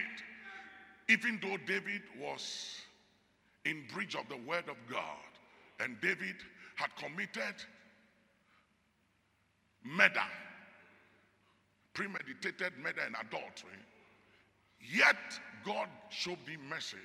even 1.12 1.40
though 1.42 1.58
David 1.68 2.02
was 2.20 2.80
in 3.66 3.84
breach 3.94 4.16
of 4.16 4.28
the 4.30 4.38
word 4.48 4.70
of 4.70 4.78
God, 4.90 5.18
and 5.80 6.00
David 6.00 6.36
had 6.76 6.96
committed 6.96 7.56
murder, 9.84 10.22
premeditated 11.94 12.74
murder 12.82 13.02
and 13.06 13.16
adultery, 13.20 13.72
yet 14.94 15.18
God 15.66 15.90
showed 16.10 16.38
him 16.48 16.62
mercy. 16.70 16.98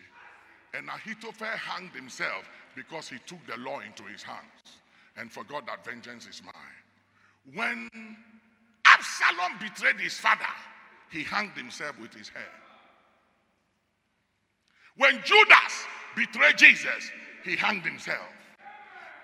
And 0.75 0.89
Ahithophel 0.89 1.47
hanged 1.47 1.93
himself 1.93 2.45
because 2.75 3.09
he 3.09 3.17
took 3.27 3.39
the 3.47 3.57
law 3.57 3.81
into 3.81 4.03
his 4.05 4.23
hands 4.23 4.81
and 5.17 5.33
forgot 5.33 5.67
that 5.67 5.85
vengeance 5.85 6.27
is 6.27 6.43
mine. 6.45 7.55
When 7.55 7.89
Absalom 8.85 9.59
betrayed 9.59 9.99
his 9.99 10.15
father, 10.15 10.45
he 11.11 11.23
hanged 11.23 11.53
himself 11.53 11.99
with 11.99 12.15
his 12.15 12.29
hair. 12.29 12.53
When 14.97 15.21
Judas 15.25 15.85
betrayed 16.15 16.57
Jesus, 16.59 17.11
he 17.45 17.57
hanged 17.57 17.85
himself. 17.85 18.27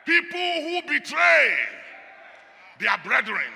People 0.04 0.38
who 0.38 0.82
betray 0.82 1.54
their 2.78 2.98
brethren 3.04 3.50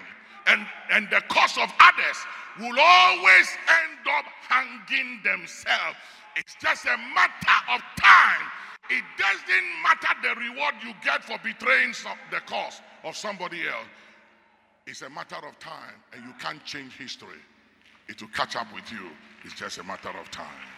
and, 0.47 0.67
and 0.91 1.09
the 1.11 1.21
cause 1.29 1.57
of 1.59 1.73
others 1.81 2.17
will 2.59 2.79
always 2.79 3.49
end 3.69 4.07
up 4.09 4.25
hanging 4.49 5.21
themselves. 5.25 5.97
It's 6.37 6.55
just 6.61 6.85
a 6.87 6.97
matter 7.15 7.73
of 7.75 7.81
time. 8.01 8.47
It 8.89 9.05
doesn't 9.19 9.67
matter 9.83 10.15
the 10.23 10.41
reward 10.41 10.75
you 10.85 10.95
get 11.03 11.25
for 11.25 11.39
betraying 11.43 11.93
some, 11.93 12.17
the 12.31 12.41
cause 12.41 12.81
of 13.05 13.17
somebody 13.17 13.67
else. 13.67 13.89
It's 14.87 15.03
a 15.03 15.11
matter 15.11 15.37
of 15.37 15.59
time, 15.59 15.95
and 16.13 16.25
you 16.25 16.33
can't 16.39 16.65
change 16.65 16.97
history. 16.97 17.41
It 18.09 18.21
will 18.21 18.29
catch 18.29 18.55
up 18.55 18.73
with 18.73 18.91
you. 18.93 19.11
It's 19.45 19.55
just 19.55 19.79
a 19.79 19.85
matter 19.85 20.11
of 20.11 20.31
time. 20.31 20.76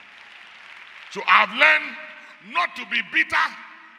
So 1.10 1.22
I've 1.26 1.50
learned 1.50 1.96
not 2.52 2.76
to 2.76 2.84
be 2.90 3.00
bitter, 3.12 3.36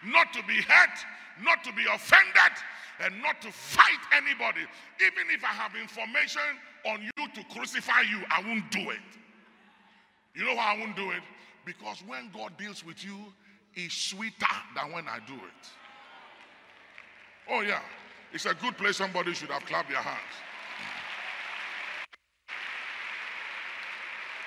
not 0.06 0.32
to 0.34 0.44
be 0.44 0.62
hurt, 0.62 0.98
not 1.44 1.64
to 1.64 1.74
be 1.74 1.84
offended, 1.94 2.54
and 3.02 3.22
not 3.22 3.42
to 3.42 3.52
fight 3.52 4.00
anybody. 4.14 4.62
Even 5.00 5.30
if 5.34 5.44
I 5.44 5.48
have 5.48 5.76
information 5.76 6.42
on 6.86 7.02
you 7.02 7.28
to 7.28 7.44
crucify 7.54 8.02
you, 8.02 8.22
I 8.30 8.42
won't 8.42 8.70
do 8.72 8.90
it. 8.92 9.00
You 10.36 10.46
know 10.46 10.56
why 10.56 10.76
I 10.76 10.80
won't 10.80 10.96
do 10.96 11.12
it? 11.12 11.22
Because 11.66 12.04
when 12.06 12.30
God 12.34 12.58
deals 12.58 12.86
with 12.86 13.04
you, 13.04 13.34
it's 13.76 13.96
sweeter 13.96 14.46
than 14.76 14.92
when 14.92 15.08
I 15.08 15.20
do 15.28 15.34
it. 15.34 15.70
Oh, 17.50 17.62
yeah. 17.62 17.82
It's 18.32 18.46
a 18.46 18.54
good 18.54 18.78
place 18.78 18.98
somebody 18.98 19.34
should 19.34 19.50
have 19.50 19.66
clapped 19.66 19.90
their 19.90 20.02
hands. 20.02 20.18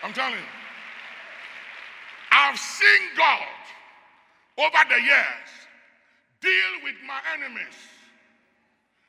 I'm 0.02 0.12
telling 0.12 0.34
you. 0.34 0.61
I've 2.42 2.58
seen 2.58 3.02
God 3.16 3.62
over 4.58 4.84
the 4.88 5.00
years 5.00 5.50
deal 6.40 6.72
with 6.82 6.96
my 7.06 7.20
enemies. 7.34 7.78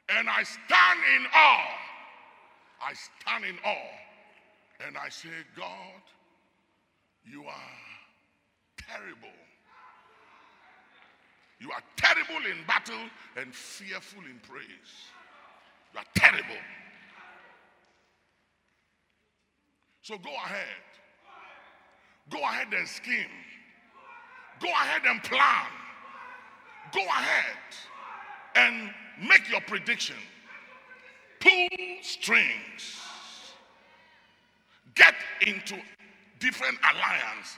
And 0.09 0.29
I 0.29 0.43
stand 0.43 0.99
in 1.17 1.25
awe. 1.33 1.77
I 2.81 2.93
stand 2.93 3.45
in 3.45 3.57
awe. 3.65 4.85
And 4.85 4.97
I 4.97 5.09
say, 5.09 5.29
God, 5.55 6.03
you 7.25 7.43
are 7.45 7.77
terrible. 8.77 9.37
You 11.59 11.71
are 11.71 11.81
terrible 11.95 12.45
in 12.45 12.65
battle 12.67 13.09
and 13.37 13.55
fearful 13.55 14.21
in 14.25 14.39
praise. 14.47 14.93
You 15.93 15.99
are 15.99 16.05
terrible. 16.15 16.61
So 20.01 20.17
go 20.17 20.31
ahead. 20.45 20.92
Go 22.29 22.39
ahead 22.39 22.73
and 22.73 22.87
scheme. 22.87 23.25
Go 24.59 24.69
ahead 24.69 25.01
and 25.05 25.21
plan. 25.23 25.65
Go 26.93 27.01
ahead 27.01 27.57
and 28.55 28.89
make 29.27 29.49
your 29.49 29.61
prediction. 29.61 30.15
Pull 31.39 31.67
strings. 32.01 33.01
Get 34.95 35.15
into 35.45 35.75
different 36.39 36.77
alliances. 36.81 37.57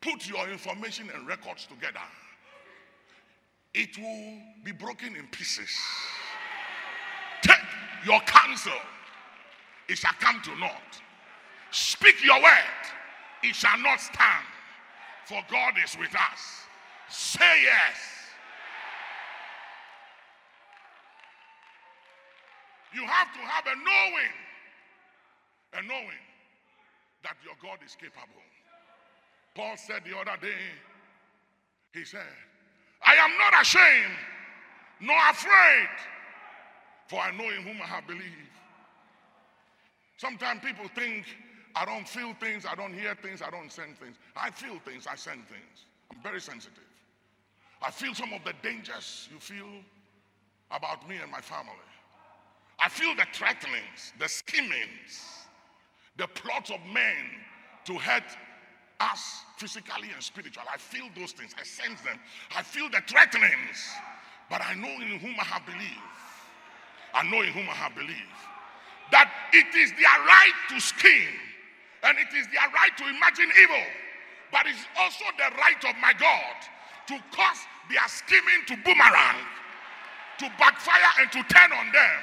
Put 0.00 0.28
your 0.28 0.48
information 0.48 1.08
and 1.14 1.26
records 1.26 1.66
together. 1.66 1.98
It 3.74 3.96
will 3.98 4.38
be 4.64 4.72
broken 4.72 5.14
in 5.16 5.26
pieces. 5.28 5.70
Take 7.42 7.58
your 8.04 8.20
counsel, 8.20 8.72
it 9.88 9.98
shall 9.98 10.12
come 10.20 10.40
to 10.42 10.58
naught. 10.58 11.02
Speak 11.70 12.24
your 12.24 12.42
word, 12.42 12.82
it 13.42 13.54
shall 13.54 13.78
not 13.78 14.00
stand. 14.00 14.46
For 15.26 15.40
God 15.50 15.74
is 15.84 15.96
with 15.98 16.14
us. 16.14 16.66
Say 17.08 17.62
yes. 17.62 17.96
You 22.92 23.06
have 23.06 23.32
to 23.32 23.38
have 23.38 23.64
a 23.66 23.76
knowing, 23.76 24.34
a 25.74 25.82
knowing 25.86 26.24
that 27.22 27.36
your 27.44 27.54
God 27.62 27.78
is 27.86 27.94
capable. 27.94 28.42
Paul 29.54 29.76
said 29.76 30.02
the 30.04 30.16
other 30.16 30.40
day, 30.40 30.58
he 31.92 32.04
said, 32.04 32.20
I 33.04 33.14
am 33.14 33.30
not 33.38 33.62
ashamed 33.62 34.18
nor 35.00 35.16
afraid, 35.30 35.88
for 37.08 37.20
I 37.20 37.30
know 37.30 37.48
in 37.48 37.62
whom 37.62 37.80
I 37.82 37.86
have 37.86 38.06
believed. 38.06 38.24
Sometimes 40.16 40.60
people 40.62 40.86
think 40.94 41.24
I 41.74 41.84
don't 41.84 42.08
feel 42.08 42.34
things, 42.34 42.64
I 42.66 42.74
don't 42.74 42.92
hear 42.92 43.14
things, 43.14 43.42
I 43.42 43.50
don't 43.50 43.70
send 43.70 43.98
things. 43.98 44.16
I 44.36 44.50
feel 44.50 44.78
things, 44.84 45.06
I 45.06 45.14
send 45.14 45.46
things. 45.48 45.86
I'm 46.10 46.20
very 46.22 46.40
sensitive. 46.40 46.78
I 47.82 47.90
feel 47.90 48.14
some 48.14 48.32
of 48.32 48.44
the 48.44 48.52
dangers 48.62 49.28
you 49.32 49.38
feel 49.38 49.68
about 50.70 51.08
me 51.08 51.16
and 51.22 51.30
my 51.30 51.40
family. 51.40 51.72
I 52.78 52.88
feel 52.88 53.14
the 53.14 53.26
threatenings, 53.32 54.12
the 54.18 54.28
schemings, 54.28 55.46
the 56.16 56.26
plots 56.28 56.70
of 56.70 56.78
men 56.92 57.24
to 57.84 57.94
hurt 57.94 58.24
us 59.00 59.42
physically 59.56 60.08
and 60.14 60.22
spiritually. 60.22 60.68
I 60.72 60.76
feel 60.76 61.06
those 61.16 61.32
things. 61.32 61.54
I 61.58 61.64
sense 61.64 62.00
them. 62.02 62.18
I 62.56 62.62
feel 62.62 62.90
the 62.90 63.00
threatenings. 63.06 63.78
But 64.50 64.62
I 64.62 64.74
know 64.74 64.88
in 64.88 65.18
whom 65.18 65.34
I 65.40 65.44
have 65.44 65.64
believed. 65.64 65.84
I 67.14 67.22
know 67.30 67.40
in 67.42 67.52
whom 67.52 67.68
I 67.68 67.74
have 67.74 67.94
believed. 67.94 68.40
That 69.12 69.30
it 69.52 69.74
is 69.74 69.90
their 69.92 70.18
right 70.26 70.52
to 70.70 70.80
scheme 70.80 71.49
and 72.02 72.18
it 72.18 72.32
is 72.36 72.46
their 72.48 72.68
right 72.72 72.94
to 72.96 73.04
imagine 73.04 73.50
evil. 73.60 73.84
But 74.52 74.66
it's 74.66 74.82
also 74.98 75.24
the 75.38 75.54
right 75.56 75.82
of 75.84 75.94
my 76.02 76.12
God 76.18 76.56
to 77.08 77.14
cause 77.30 77.60
their 77.88 78.06
scheming 78.06 78.62
to 78.66 78.74
boomerang, 78.82 79.42
to 80.38 80.46
backfire 80.58 81.10
and 81.20 81.30
to 81.32 81.40
turn 81.46 81.70
on 81.72 81.86
them. 81.92 82.18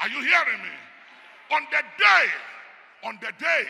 Are 0.00 0.08
you 0.08 0.20
hearing 0.20 0.60
me? 0.62 0.74
On 1.50 1.62
the 1.70 1.82
day, 1.96 2.26
on 3.04 3.18
the 3.20 3.32
day, 3.38 3.64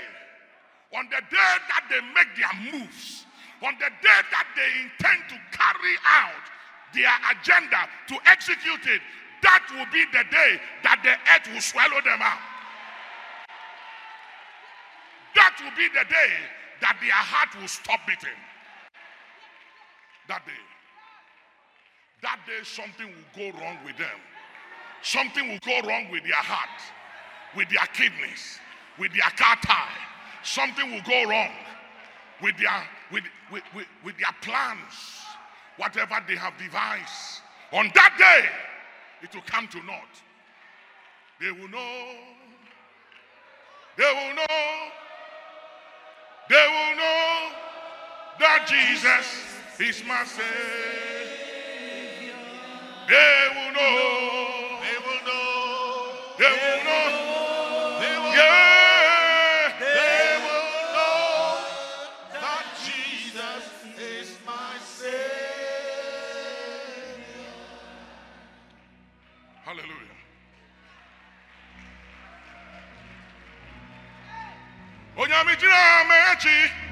on 0.96 1.04
the 1.10 1.22
day 1.30 1.52
that 1.68 1.84
they 1.90 2.00
make 2.16 2.30
their 2.34 2.72
moves, 2.72 3.26
on 3.62 3.74
the 3.78 3.90
day 4.02 4.20
that 4.30 4.46
they 4.56 4.70
intend 4.82 5.20
to 5.28 5.36
carry 5.52 5.94
out 6.06 6.44
their 6.94 7.12
agenda 7.30 7.86
to 8.08 8.16
execute 8.26 8.86
it, 8.86 9.02
that 9.42 9.62
will 9.74 9.86
be 9.92 10.04
the 10.10 10.24
day 10.30 10.60
that 10.82 10.98
the 11.04 11.14
earth 11.14 11.46
will 11.52 11.60
swallow 11.60 12.00
them 12.02 12.22
up. 12.22 12.40
That 15.58 15.64
will 15.64 15.76
be 15.76 15.88
the 15.88 16.04
day 16.08 16.32
that 16.80 16.96
their 17.00 17.10
heart 17.10 17.60
will 17.60 17.66
stop 17.66 18.00
beating. 18.06 18.36
That 20.28 20.46
day. 20.46 20.52
That 22.22 22.38
day, 22.46 22.62
something 22.62 23.06
will 23.06 23.30
go 23.34 23.58
wrong 23.58 23.78
with 23.84 23.96
them. 23.96 24.18
Something 25.02 25.48
will 25.48 25.58
go 25.64 25.88
wrong 25.88 26.10
with 26.10 26.22
their 26.22 26.34
heart, 26.34 26.78
with 27.56 27.68
their 27.70 27.86
kidneys, 27.92 28.60
with 28.98 29.12
their 29.12 29.30
car 29.36 29.56
tire. 29.62 29.98
Something 30.44 30.92
will 30.92 31.02
go 31.02 31.28
wrong 31.28 31.50
with 32.42 32.56
their 32.58 32.82
with, 33.10 33.24
with, 33.50 33.62
with, 33.74 33.86
with 34.04 34.16
their 34.18 34.34
plans, 34.42 34.94
whatever 35.76 36.22
they 36.28 36.36
have 36.36 36.56
devised. 36.58 37.42
On 37.72 37.90
that 37.94 38.14
day, 38.18 38.48
it 39.22 39.34
will 39.34 39.42
come 39.42 39.66
to 39.68 39.78
naught. 39.82 40.22
They 41.40 41.50
will 41.50 41.68
know. 41.68 42.14
They 43.96 44.04
will 44.04 44.34
know. 44.36 44.90
They 46.48 46.54
will 46.54 46.96
know 46.96 47.50
that 48.40 48.66
Jesus 48.68 49.26
is 49.78 50.02
my 50.06 50.24
Savior. 50.24 50.44
They 53.08 53.48
will 53.54 53.72
know. 53.72 54.37
Gyina 75.28 76.04
m'akyi. 76.08 76.56
Sɔdɔ 76.68 76.87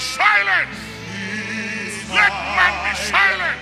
silent. 0.00 0.70
Let 2.08 2.32
man 2.32 2.74
be 2.88 2.96
silent. 2.96 3.60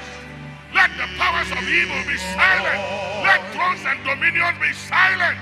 Let 0.72 0.90
the 0.96 1.06
powers 1.18 1.50
of 1.50 1.66
evil 1.66 1.98
be 2.06 2.16
silent. 2.16 2.80
Let 3.26 3.42
thrones 3.52 3.82
and 3.84 3.98
dominions 4.04 4.58
be 4.62 4.72
silent. 4.72 5.38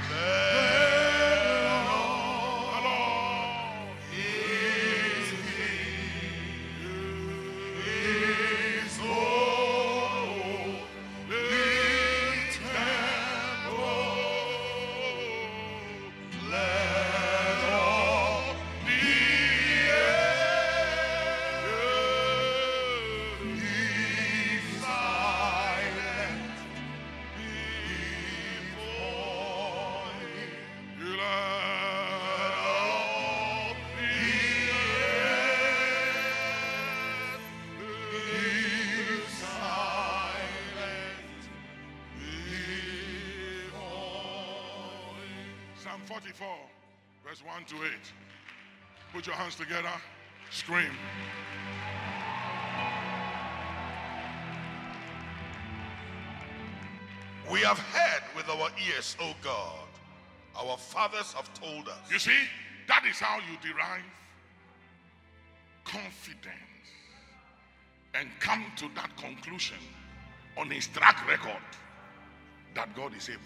to 47.69 47.77
it. 47.83 48.13
Put 49.13 49.27
your 49.27 49.37
hands 49.37 49.57
together, 49.57 49.91
scream. 50.51 50.91
We 57.51 57.61
have 57.61 57.79
heard 57.79 58.23
with 58.35 58.49
our 58.49 58.71
ears, 58.87 59.17
O 59.21 59.31
oh 59.31 59.35
God. 59.43 59.87
Our 60.57 60.77
fathers 60.77 61.33
have 61.35 61.53
told 61.55 61.89
us. 61.89 62.11
You 62.11 62.19
see, 62.19 62.39
that 62.89 63.05
is 63.09 63.19
how 63.19 63.39
you 63.39 63.57
derive 63.63 64.03
confidence 65.85 66.57
and 68.15 68.29
come 68.41 68.65
to 68.77 68.89
that 68.97 69.17
conclusion 69.17 69.77
on 70.57 70.71
his 70.71 70.89
track 70.89 71.29
record 71.29 71.63
that 72.75 72.95
God 72.97 73.15
is 73.17 73.29
able. 73.29 73.41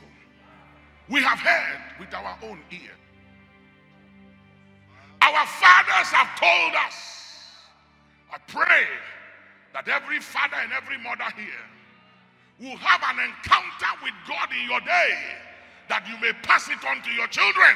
We 1.08 1.22
have 1.22 1.38
heard 1.38 1.98
with 1.98 2.14
our 2.14 2.38
own 2.42 2.60
ears. 2.70 2.99
Our 5.22 5.46
fathers 5.46 6.08
have 6.12 6.32
told 6.38 6.74
us. 6.86 6.96
I 8.32 8.38
pray 8.46 8.86
that 9.74 9.88
every 9.88 10.20
father 10.20 10.56
and 10.62 10.72
every 10.72 10.98
mother 10.98 11.28
here 11.36 11.66
will 12.60 12.76
have 12.78 13.02
an 13.02 13.24
encounter 13.24 13.92
with 14.02 14.14
God 14.28 14.48
in 14.52 14.68
your 14.68 14.80
day 14.80 15.12
that 15.88 16.06
you 16.06 16.14
may 16.22 16.32
pass 16.46 16.70
it 16.70 16.78
on 16.86 17.02
to 17.02 17.10
your 17.10 17.26
children 17.26 17.74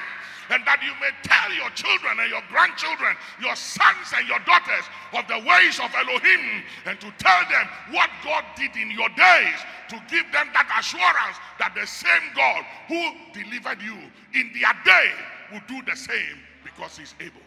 and 0.50 0.62
that 0.68 0.78
you 0.84 0.94
may 1.02 1.10
tell 1.26 1.50
your 1.50 1.72
children 1.74 2.14
and 2.20 2.30
your 2.30 2.44
grandchildren, 2.46 3.16
your 3.42 3.56
sons 3.56 4.12
and 4.14 4.28
your 4.28 4.38
daughters 4.46 4.86
of 5.16 5.26
the 5.26 5.40
ways 5.42 5.80
of 5.82 5.90
Elohim 5.98 6.62
and 6.86 7.00
to 7.00 7.10
tell 7.18 7.42
them 7.50 7.66
what 7.90 8.08
God 8.22 8.44
did 8.54 8.70
in 8.76 8.94
your 8.94 9.10
days 9.18 9.58
to 9.90 9.96
give 10.06 10.24
them 10.30 10.46
that 10.54 10.70
assurance 10.78 11.36
that 11.58 11.74
the 11.74 11.86
same 11.88 12.30
God 12.38 12.62
who 12.86 13.02
delivered 13.34 13.82
you 13.82 13.98
in 14.38 14.52
their 14.54 14.76
day 14.86 15.10
will 15.50 15.64
do 15.66 15.82
the 15.82 15.96
same 15.96 16.38
because 16.74 16.98
he's 16.98 17.14
able. 17.20 17.40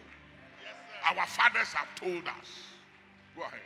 Our 1.04 1.26
fathers 1.26 1.68
have 1.72 1.88
told 1.94 2.26
us. 2.26 2.48
Go 3.36 3.42
ahead. 3.42 3.60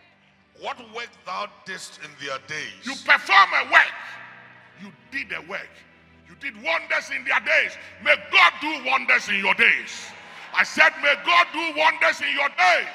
What 0.61 0.79
work 0.95 1.09
thou 1.25 1.49
didst 1.65 1.99
in 2.05 2.11
their 2.25 2.39
days, 2.47 2.73
You 2.85 2.93
perform 3.05 3.49
a 3.67 3.73
work. 3.73 3.97
You 4.83 4.93
did 5.11 5.33
a 5.33 5.41
work. 5.49 5.71
You 6.29 6.35
did 6.41 6.55
wonders 6.63 7.11
in 7.15 7.25
their 7.25 7.41
days. 7.41 7.73
May 8.05 8.15
God 8.31 8.53
do 8.61 8.89
wonders 8.89 9.29
in 9.29 9.37
your 9.37 9.55
days. 9.55 9.91
I 10.55 10.65
said, 10.65 10.93
May 11.03 11.15
God 11.25 11.47
do 11.53 11.79
wonders 11.79 12.21
in 12.21 12.33
your 12.35 12.49
days. 12.51 12.95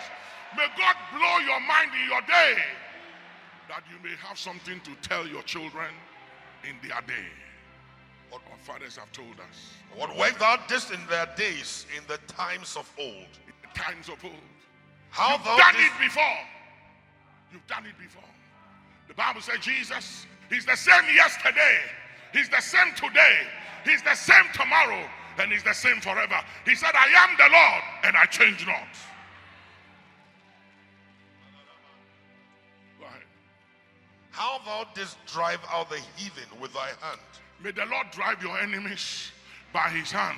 May 0.55 0.67
God 0.77 0.95
blow 1.11 1.37
your 1.45 1.59
mind 1.61 1.91
in 2.03 2.09
your 2.09 2.21
day. 2.21 2.55
That 3.67 3.83
you 3.91 3.97
may 4.07 4.15
have 4.27 4.37
something 4.37 4.79
to 4.81 4.91
tell 5.01 5.27
your 5.27 5.41
children 5.43 5.89
in 6.63 6.75
their 6.87 7.01
day. 7.01 7.27
What 8.29 8.41
our 8.51 8.57
fathers 8.57 8.97
have 8.97 9.11
told 9.11 9.39
us. 9.39 9.73
what 9.95 10.15
work 10.17 10.37
thou 10.39 10.57
didst 10.67 10.91
in 10.91 10.99
their 11.09 11.27
days, 11.37 11.85
in 11.97 12.03
the 12.07 12.17
times 12.27 12.75
of 12.75 12.91
old. 12.99 13.31
In 13.47 13.53
the 13.61 13.79
times 13.79 14.09
of 14.09 14.23
old. 14.23 14.33
How 15.09 15.35
You've 15.35 15.45
thou 15.45 15.57
done 15.57 15.73
didst, 15.75 15.91
it 15.95 16.03
before. 16.03 16.37
You've 17.53 17.67
done 17.67 17.85
it 17.85 17.97
before. 17.97 18.29
The 19.07 19.13
Bible 19.13 19.41
says 19.41 19.59
Jesus, 19.61 20.25
He's 20.49 20.65
the 20.65 20.75
same 20.75 21.03
yesterday, 21.15 21.79
He's 22.33 22.49
the 22.49 22.61
same 22.61 22.93
today, 22.95 23.47
He's 23.85 24.03
the 24.03 24.15
same 24.15 24.45
tomorrow, 24.53 25.07
and 25.39 25.51
He's 25.51 25.63
the 25.63 25.73
same 25.73 26.01
forever. 26.01 26.39
He 26.65 26.75
said, 26.75 26.91
I 26.93 27.07
am 27.23 27.37
the 27.37 27.49
Lord, 27.51 27.83
and 28.03 28.17
I 28.17 28.25
change 28.25 28.65
not. 28.67 28.87
How 34.37 34.59
thou 34.59 34.85
didst 34.93 35.17
drive 35.25 35.59
out 35.67 35.89
the 35.89 35.99
heathen 36.15 36.45
with 36.61 36.71
thy 36.71 36.89
hand. 37.01 37.36
May 37.63 37.71
the 37.71 37.85
Lord 37.85 38.07
drive 38.11 38.41
your 38.41 38.57
enemies 38.59 39.31
by 39.73 39.89
his 39.89 40.11
hand 40.11 40.37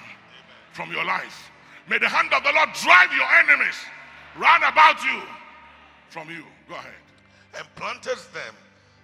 from 0.71 0.91
your 0.91 1.03
life. 1.03 1.51
May 1.89 1.97
the 1.97 2.07
hand 2.09 2.31
of 2.33 2.43
the 2.43 2.51
Lord 2.53 2.69
drive 2.73 3.09
your 3.13 3.27
enemies 3.43 3.75
round 4.37 4.63
about 4.63 5.03
you 5.03 5.21
from 6.09 6.29
you. 6.29 6.43
Go 6.67 6.75
ahead. 6.75 6.93
and 7.57 7.65
plantest 7.75 8.31
them, 8.33 8.53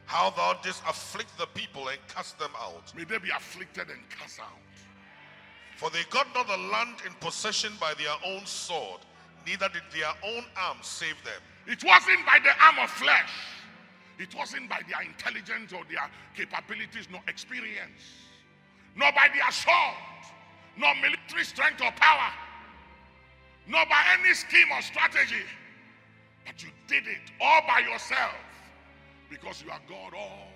how 0.06 0.30
thou 0.30 0.54
didst 0.62 0.84
afflict 0.88 1.36
the 1.38 1.48
people 1.48 1.88
and 1.88 1.98
cast 2.08 2.38
them 2.38 2.52
out. 2.60 2.94
May 2.96 3.04
they 3.06 3.18
be 3.18 3.30
afflicted 3.30 3.90
and 3.90 4.00
cast 4.10 4.40
out. 4.40 4.60
For 5.78 5.90
they 5.90 6.04
got 6.10 6.28
not 6.34 6.48
the 6.48 6.58
land 6.58 6.98
in 7.06 7.12
possession 7.20 7.74
by 7.80 7.94
their 7.96 8.14
own 8.24 8.46
sword, 8.46 9.02
neither 9.46 9.68
did 9.70 9.82
their 9.94 10.12
own 10.24 10.46
arm 10.56 10.78
save 10.82 11.16
them. 11.24 11.42
It 11.68 11.84
wasn't 11.84 12.26
by 12.26 12.40
the 12.44 12.52
arm 12.64 12.80
of 12.84 12.90
flesh. 12.92 13.32
It 14.18 14.34
wasn't 14.36 14.70
by 14.70 14.82
their 14.90 15.02
intelligence 15.02 15.74
or 15.74 15.84
their 15.90 16.10
capabilities, 16.36 17.08
nor 17.12 17.22
experience, 17.28 18.02
nor 18.96 19.12
by 19.12 19.28
their 19.34 19.52
sword, 19.52 19.96
nor 20.78 20.94
military 20.96 21.44
strength 21.44 21.82
or 21.82 21.92
power, 21.92 22.32
nor 23.68 23.86
by 23.88 24.02
any 24.20 24.34
scheme 24.34 24.68
or 24.72 24.82
strategy. 24.82 25.44
But 26.46 26.64
you 26.64 26.70
did 26.88 27.08
it 27.08 27.32
all 27.42 27.62
by 27.68 27.80
yourself 27.80 28.36
because 29.30 29.62
you 29.64 29.72
are 29.72 29.82
God 29.90 30.14
all 30.18 30.48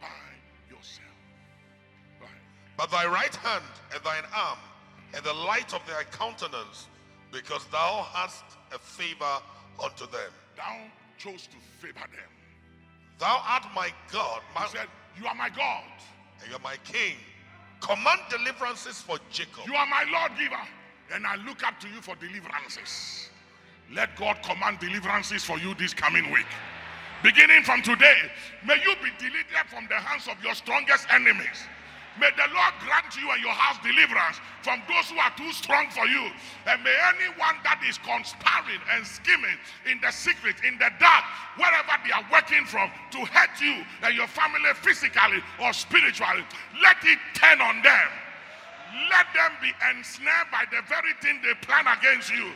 by 0.00 0.08
yourself. 0.68 1.06
But 2.76 2.90
thy 2.90 3.06
right 3.06 3.34
hand 3.34 3.64
and 3.92 4.04
thine 4.04 4.24
arm 4.34 4.58
and 5.14 5.24
the 5.24 5.32
light 5.32 5.74
of 5.74 5.84
thy 5.86 6.04
countenance, 6.04 6.86
because 7.32 7.64
thou 7.72 8.06
hast 8.12 8.44
a 8.72 8.78
favor 8.78 9.42
unto 9.82 10.06
them. 10.06 10.30
Thou 10.56 10.76
chose 11.16 11.48
to 11.48 11.56
favor 11.80 11.98
them. 11.98 12.37
Thou 13.18 13.42
art 13.46 13.64
my 13.74 13.90
God, 14.12 14.40
my, 14.54 14.62
He 14.62 14.76
said, 14.76 14.86
You 15.18 15.26
are 15.26 15.34
my 15.34 15.48
God. 15.48 15.84
and 16.40 16.50
you 16.50 16.56
are 16.56 16.60
my 16.60 16.76
king. 16.84 17.16
Command 17.80 18.20
deliverances 18.30 19.00
for 19.00 19.18
Jacob. 19.30 19.66
You 19.66 19.74
are 19.74 19.86
my 19.86 20.04
Lord 20.12 20.32
giver, 20.38 20.60
and 21.14 21.26
I 21.26 21.36
look 21.36 21.66
up 21.66 21.78
to 21.80 21.88
you 21.88 22.00
for 22.00 22.14
deliverances. 22.16 23.30
Let 23.92 24.16
God 24.16 24.42
command 24.42 24.78
deliverances 24.80 25.44
for 25.44 25.58
you 25.58 25.74
this 25.74 25.94
coming 25.94 26.30
week. 26.32 26.46
Beginning 27.22 27.62
from 27.64 27.82
today, 27.82 28.16
may 28.66 28.76
you 28.76 28.94
be 29.02 29.10
delivered 29.18 29.66
from 29.68 29.86
the 29.88 29.96
hands 29.96 30.28
of 30.28 30.42
your 30.44 30.54
strongest 30.54 31.06
enemies. 31.10 31.66
May 32.20 32.30
the 32.34 32.50
Lord 32.50 32.74
grant 32.82 33.14
you 33.14 33.30
and 33.30 33.40
your 33.40 33.54
house 33.54 33.78
deliverance 33.82 34.42
from 34.62 34.82
those 34.90 35.06
who 35.06 35.18
are 35.22 35.30
too 35.38 35.50
strong 35.54 35.86
for 35.90 36.06
you. 36.06 36.30
And 36.66 36.82
may 36.82 36.94
anyone 37.14 37.56
that 37.62 37.78
is 37.86 37.98
conspiring 38.02 38.82
and 38.90 39.06
scheming 39.06 39.54
in 39.86 40.02
the 40.02 40.10
secret, 40.10 40.58
in 40.66 40.74
the 40.82 40.90
dark, 40.98 41.24
wherever 41.54 41.94
they 42.02 42.10
are 42.10 42.26
working 42.30 42.66
from, 42.66 42.90
to 43.14 43.20
hurt 43.30 43.54
you 43.62 43.86
and 44.02 44.14
your 44.18 44.26
family 44.26 44.74
physically 44.82 45.38
or 45.62 45.72
spiritually, 45.72 46.42
let 46.82 46.98
it 47.06 47.18
turn 47.38 47.62
on 47.62 47.82
them. 47.86 48.08
Let 49.10 49.26
them 49.36 49.52
be 49.60 49.70
ensnared 49.94 50.48
by 50.50 50.64
the 50.72 50.82
very 50.88 51.12
thing 51.20 51.38
they 51.44 51.54
plan 51.60 51.86
against 51.86 52.32
you. 52.32 52.50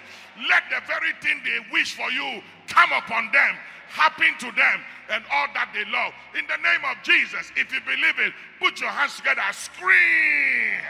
Let 0.49 0.65
the 0.73 0.81
very 0.89 1.13
thing 1.21 1.39
they 1.45 1.61
wish 1.71 1.95
for 1.95 2.11
you 2.11 2.43
come 2.73 2.91
upon 2.93 3.31
them, 3.33 3.55
happen 3.89 4.33
to 4.39 4.47
them, 4.57 4.81
and 5.11 5.23
all 5.31 5.47
that 5.53 5.69
they 5.75 5.85
love. 5.93 6.13
In 6.39 6.47
the 6.49 6.57
name 6.57 6.81
of 6.91 6.97
Jesus, 7.05 7.53
if 7.55 7.73
you 7.73 7.81
believe 7.85 8.19
it, 8.19 8.33
put 8.59 8.81
your 8.81 8.91
hands 8.91 9.17
together, 9.17 9.43
scream. 9.53 10.81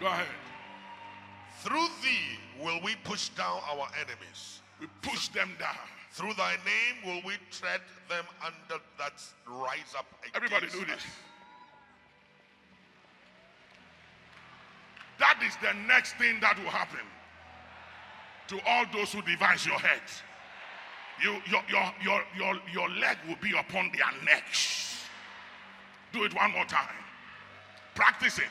Go 0.00 0.06
ahead. 0.06 0.26
Through 1.60 1.86
thee 2.02 2.62
will 2.62 2.80
we 2.82 2.96
push 3.04 3.28
down 3.30 3.60
our 3.70 3.86
enemies. 3.94 4.60
We 4.80 4.88
push 5.00 5.28
them 5.28 5.50
down. 5.58 5.86
Through 6.10 6.34
thy 6.34 6.56
name 6.66 6.96
will 7.06 7.22
we 7.24 7.34
tread 7.50 7.80
them 8.08 8.24
under 8.44 8.82
that 8.98 9.22
rise 9.46 9.94
up 9.96 10.06
against 10.20 10.36
Everybody 10.36 10.66
do 10.66 10.84
this. 10.84 11.02
That 15.20 15.40
is 15.46 15.54
the 15.62 15.72
next 15.86 16.16
thing 16.16 16.40
that 16.40 16.58
will 16.58 16.70
happen 16.70 17.00
to 18.48 18.60
all 18.66 18.84
those 18.92 19.12
who 19.12 19.22
devise 19.22 19.64
your 19.66 19.78
head. 19.78 20.02
You, 21.22 21.36
your, 21.50 21.62
your, 21.68 21.92
your, 22.02 22.22
your, 22.36 22.60
your 22.72 22.88
leg 22.90 23.16
will 23.26 23.38
be 23.40 23.56
upon 23.56 23.90
their 23.92 24.24
necks. 24.24 25.04
Do 26.12 26.24
it 26.24 26.34
one 26.34 26.52
more 26.52 26.64
time. 26.64 26.88
Practice 27.94 28.38
it. 28.38 28.44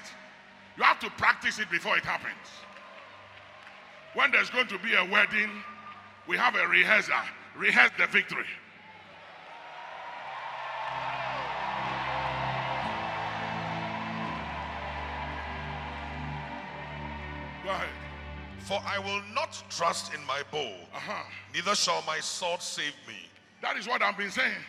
You 0.78 0.84
have 0.84 0.99
to 0.99 1.10
practice 1.11 1.60
it 1.60 1.70
before 1.70 1.98
it 1.98 2.06
happens. 2.06 2.34
When 4.15 4.32
there's 4.32 4.49
going 4.49 4.68
to 4.68 4.80
be 4.80 4.94
a 4.94 5.06
wedding, 5.06 5.49
we 6.28 6.38
have 6.38 6.56
a 6.56 6.68
rehearsal. 6.68 7.14
Rehearse 7.56 7.91
the 7.98 8.07
victory. 8.07 8.45
Go 17.64 17.70
ahead. 17.70 18.03
For 18.64 18.81
I 18.85 18.98
will 18.99 19.22
not 19.34 19.61
trust 19.69 20.14
in 20.14 20.23
my 20.26 20.41
bow, 20.52 20.73
Uh-huh. 20.94 21.23
neither 21.53 21.76
shall 21.76 22.02
my 22.03 22.19
sword 22.19 22.61
save 22.61 22.94
me. 23.07 23.30
That 23.61 23.77
is 23.77 23.88
what 23.88 24.02
I've 24.02 24.18
been 24.18 24.31
saying. 24.31 24.64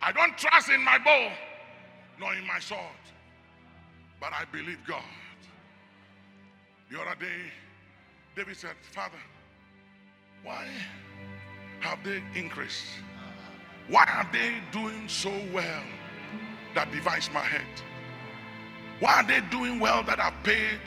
I 0.00 0.12
don't 0.12 0.36
trust 0.38 0.68
in 0.68 0.82
my 0.82 0.98
bow, 0.98 1.32
nor 2.20 2.34
in 2.34 2.46
my 2.46 2.60
sword, 2.60 2.80
but 4.20 4.32
I 4.32 4.44
believe 4.52 4.78
God. 4.86 5.02
The 6.90 7.00
other 7.00 7.16
day, 7.18 7.50
David 8.36 8.56
said, 8.56 8.76
Father, 8.92 9.18
why 10.44 10.66
have 11.80 11.98
they 12.04 12.22
increased? 12.36 12.86
Why 13.88 14.04
are 14.04 14.28
they 14.32 14.54
doing 14.70 15.08
so 15.08 15.32
well 15.52 15.82
that 16.74 16.90
devised 16.92 17.32
my 17.32 17.40
head? 17.40 17.66
Why 19.00 19.14
are 19.20 19.24
they 19.26 19.40
doing 19.50 19.80
well 19.80 20.02
that 20.04 20.18
have 20.20 20.34
paid 20.44 20.80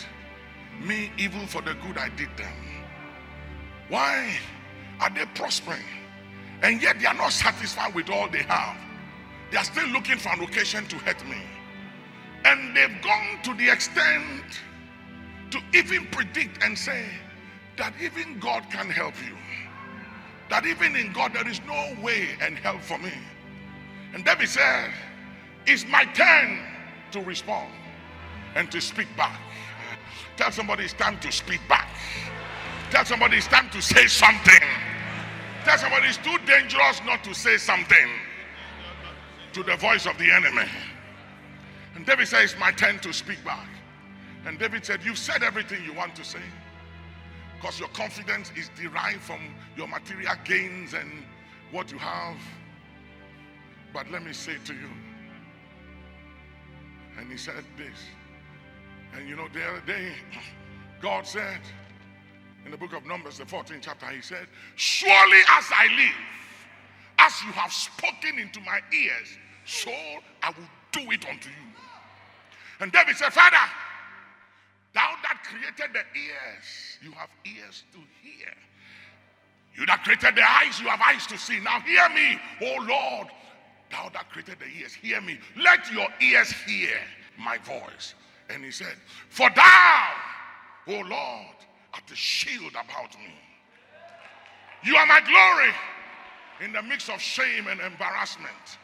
me 0.82 1.12
evil 1.18 1.46
for 1.48 1.62
the 1.62 1.74
good 1.76 1.98
I 1.98 2.10
did 2.10 2.30
them? 2.38 2.54
Why 3.90 4.38
are 5.00 5.10
they 5.10 5.26
prospering? 5.36 5.84
And 6.62 6.82
yet 6.82 7.00
they 7.00 7.06
are 7.06 7.14
not 7.14 7.32
satisfied 7.32 7.96
with 7.96 8.10
all 8.10 8.30
they 8.30 8.44
have. 8.44 8.78
They 9.52 9.58
are 9.58 9.64
still 9.64 9.88
looking 9.88 10.18
for 10.18 10.30
an 10.30 10.42
occasion 10.42 10.86
to 10.88 10.96
hurt 10.98 11.26
me. 11.28 11.42
And 12.46 12.76
they've 12.76 13.02
gone 13.02 13.40
to 13.44 13.54
the 13.56 13.70
extent 13.70 14.62
to 15.52 15.60
even 15.74 16.06
predict 16.08 16.64
and 16.64 16.78
say 16.78 17.06
that 17.78 17.94
even 18.02 18.40
God 18.40 18.66
can 18.70 18.90
help 18.90 19.16
you. 19.26 19.36
That 20.50 20.66
even 20.66 20.96
in 20.96 21.14
God 21.14 21.34
there 21.34 21.48
is 21.48 21.62
no 21.66 21.96
way 22.02 22.30
and 22.42 22.58
help 22.58 22.82
for 22.82 22.98
me. 22.98 23.14
And 24.14 24.24
David 24.26 24.50
said, 24.50 24.92
It's 25.66 25.86
my 25.88 26.06
turn 26.06 26.60
to 27.12 27.22
respond 27.22 27.72
and 28.56 28.72
to 28.72 28.82
speak 28.82 29.08
back. 29.16 29.40
Tell 30.40 30.54
somebody 30.54 30.86
it's 30.86 30.94
time 30.94 31.20
to 31.20 31.34
speak 31.34 31.60
back. 31.68 31.90
Tell 32.92 33.04
somebody 33.04 33.36
it's 33.36 33.48
time 33.48 33.70
to 33.72 33.82
say 33.82 34.08
something. 34.08 34.62
Tell 35.66 35.78
somebody 35.78 36.08
it's 36.08 36.16
too 36.16 36.38
dangerous 36.48 37.02
not 37.06 37.26
to 37.26 37.36
say 37.36 37.58
something 37.58 38.08
to 39.52 39.64
the 39.64 39.76
voice 39.76 40.06
of 40.06 40.18
the 40.18 40.32
enemy. 40.32 40.64
And 41.94 42.06
David 42.06 42.30
said, 42.30 42.44
It's 42.44 42.58
my 42.58 42.72
turn 42.72 43.00
to 43.00 43.12
speak 43.12 43.44
back. 43.44 43.68
And 44.46 44.58
David 44.58 44.86
said, 44.86 45.04
You've 45.04 45.18
said 45.18 45.44
everything 45.44 45.84
you 45.84 45.92
want 45.92 46.16
to 46.16 46.24
say. 46.24 46.40
Because 47.58 47.78
your 47.78 47.90
confidence 47.90 48.54
is 48.56 48.72
derived 48.82 49.20
from 49.20 49.42
your 49.76 49.90
material 49.90 50.36
gains 50.46 50.94
and 50.94 51.12
what 51.72 51.92
you 51.92 51.98
have. 51.98 52.38
But 53.94 54.10
let 54.10 54.24
me 54.24 54.32
say 54.32 54.56
to 54.64 54.74
you, 54.74 54.90
and 57.18 57.30
he 57.30 57.38
said 57.38 57.66
this. 57.78 58.00
And 59.16 59.28
you 59.28 59.36
know, 59.36 59.48
the 59.54 59.64
other 59.64 59.82
day, 59.86 60.14
God 61.02 61.26
said 61.26 61.60
in 62.66 62.72
the 62.72 62.78
book 62.78 62.94
of 62.94 63.06
Numbers, 63.06 63.38
the 63.38 63.46
14th 63.46 63.82
chapter, 63.82 64.08
He 64.08 64.22
said, 64.22 64.48
Surely 64.76 65.40
as 65.50 65.66
I 65.72 65.88
live, 65.96 66.16
as 67.20 67.34
you 67.44 67.52
have 67.52 67.72
spoken 67.72 68.40
into 68.40 68.60
my 68.62 68.80
ears, 68.94 69.38
so 69.66 69.92
I 70.44 70.50
will 70.50 70.70
do 70.92 71.12
it 71.12 71.28
unto 71.28 71.50
you. 71.50 71.56
And 72.80 72.92
David 72.92 73.16
said, 73.16 73.34
Father, 73.34 73.58
thou 74.94 75.16
that 75.24 75.44
created 75.44 75.94
the 75.94 76.20
ears, 76.20 76.98
you 77.02 77.12
have 77.12 77.30
ears 77.46 77.84
to 77.94 78.00
hear. 78.22 78.54
You 79.76 79.86
that 79.86 80.04
created 80.04 80.36
the 80.36 80.44
eyes, 80.44 80.80
you 80.80 80.88
have 80.88 81.02
eyes 81.02 81.28
to 81.28 81.38
see. 81.38 81.60
Now 81.60 81.80
hear 81.82 82.10
me, 82.10 82.40
oh 82.62 82.86
Lord, 82.88 83.28
Thou 83.90 84.10
that 84.14 84.30
created 84.30 84.58
the 84.60 84.68
ears, 84.80 84.94
hear 84.94 85.20
me. 85.22 85.40
Let 85.58 85.92
your 85.92 86.08
ears 86.22 86.52
hear 86.52 86.96
my 87.38 87.58
voice. 87.60 88.14
And 88.50 88.64
he 88.64 88.72
said, 88.72 88.96
For 89.30 89.50
thou, 89.56 90.10
O 90.88 90.94
Lord, 90.94 91.58
art 91.94 92.04
the 92.08 92.16
shield 92.16 92.72
about 92.72 93.16
me. 93.18 93.34
You 94.84 94.96
are 94.96 95.06
my 95.06 95.22
glory 95.22 95.74
in 96.62 96.74
the 96.74 96.82
midst 96.82 97.10
of 97.10 97.22
shame 97.22 97.68
and 97.68 97.80
embarrassment. 97.80 98.80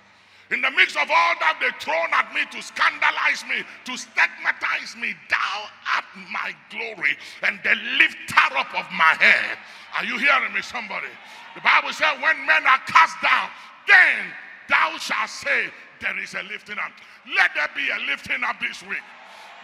In 0.51 0.61
the 0.61 0.69
midst 0.69 0.95
of 0.95 1.09
all 1.09 1.33
that 1.41 1.57
they 1.57 1.73
thrown 1.81 2.13
at 2.13 2.29
me 2.29 2.45
to 2.53 2.61
scandalize 2.61 3.41
me, 3.49 3.65
to 3.89 3.97
stigmatize 3.97 4.93
me, 4.93 5.17
thou 5.25 5.65
art 5.97 6.05
my 6.29 6.53
glory 6.69 7.17
and 7.41 7.57
the 7.65 7.73
lifter 7.97 8.53
up 8.53 8.69
of 8.77 8.85
my 8.93 9.17
head. 9.17 9.57
Are 9.97 10.05
you 10.05 10.19
hearing 10.19 10.53
me, 10.53 10.61
somebody? 10.61 11.09
The 11.55 11.61
Bible 11.65 11.89
said, 11.93 12.21
when 12.21 12.37
men 12.45 12.61
are 12.67 12.83
cast 12.85 13.17
down, 13.25 13.49
then 13.87 14.29
thou 14.69 14.97
shalt 14.99 15.29
say, 15.29 15.73
There 15.99 16.13
is 16.21 16.35
a 16.35 16.43
lifting 16.43 16.77
up. 16.77 16.93
Let 17.35 17.51
there 17.55 17.69
be 17.73 17.89
a 17.89 17.99
lifting 18.05 18.43
up 18.45 18.59
this 18.61 18.83
week. 18.83 19.01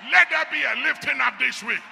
Let 0.10 0.30
there 0.30 0.48
be 0.52 0.64
a 0.64 0.76
lifting 0.88 1.20
up 1.22 1.38
this 1.38 1.62
week. 1.62 1.84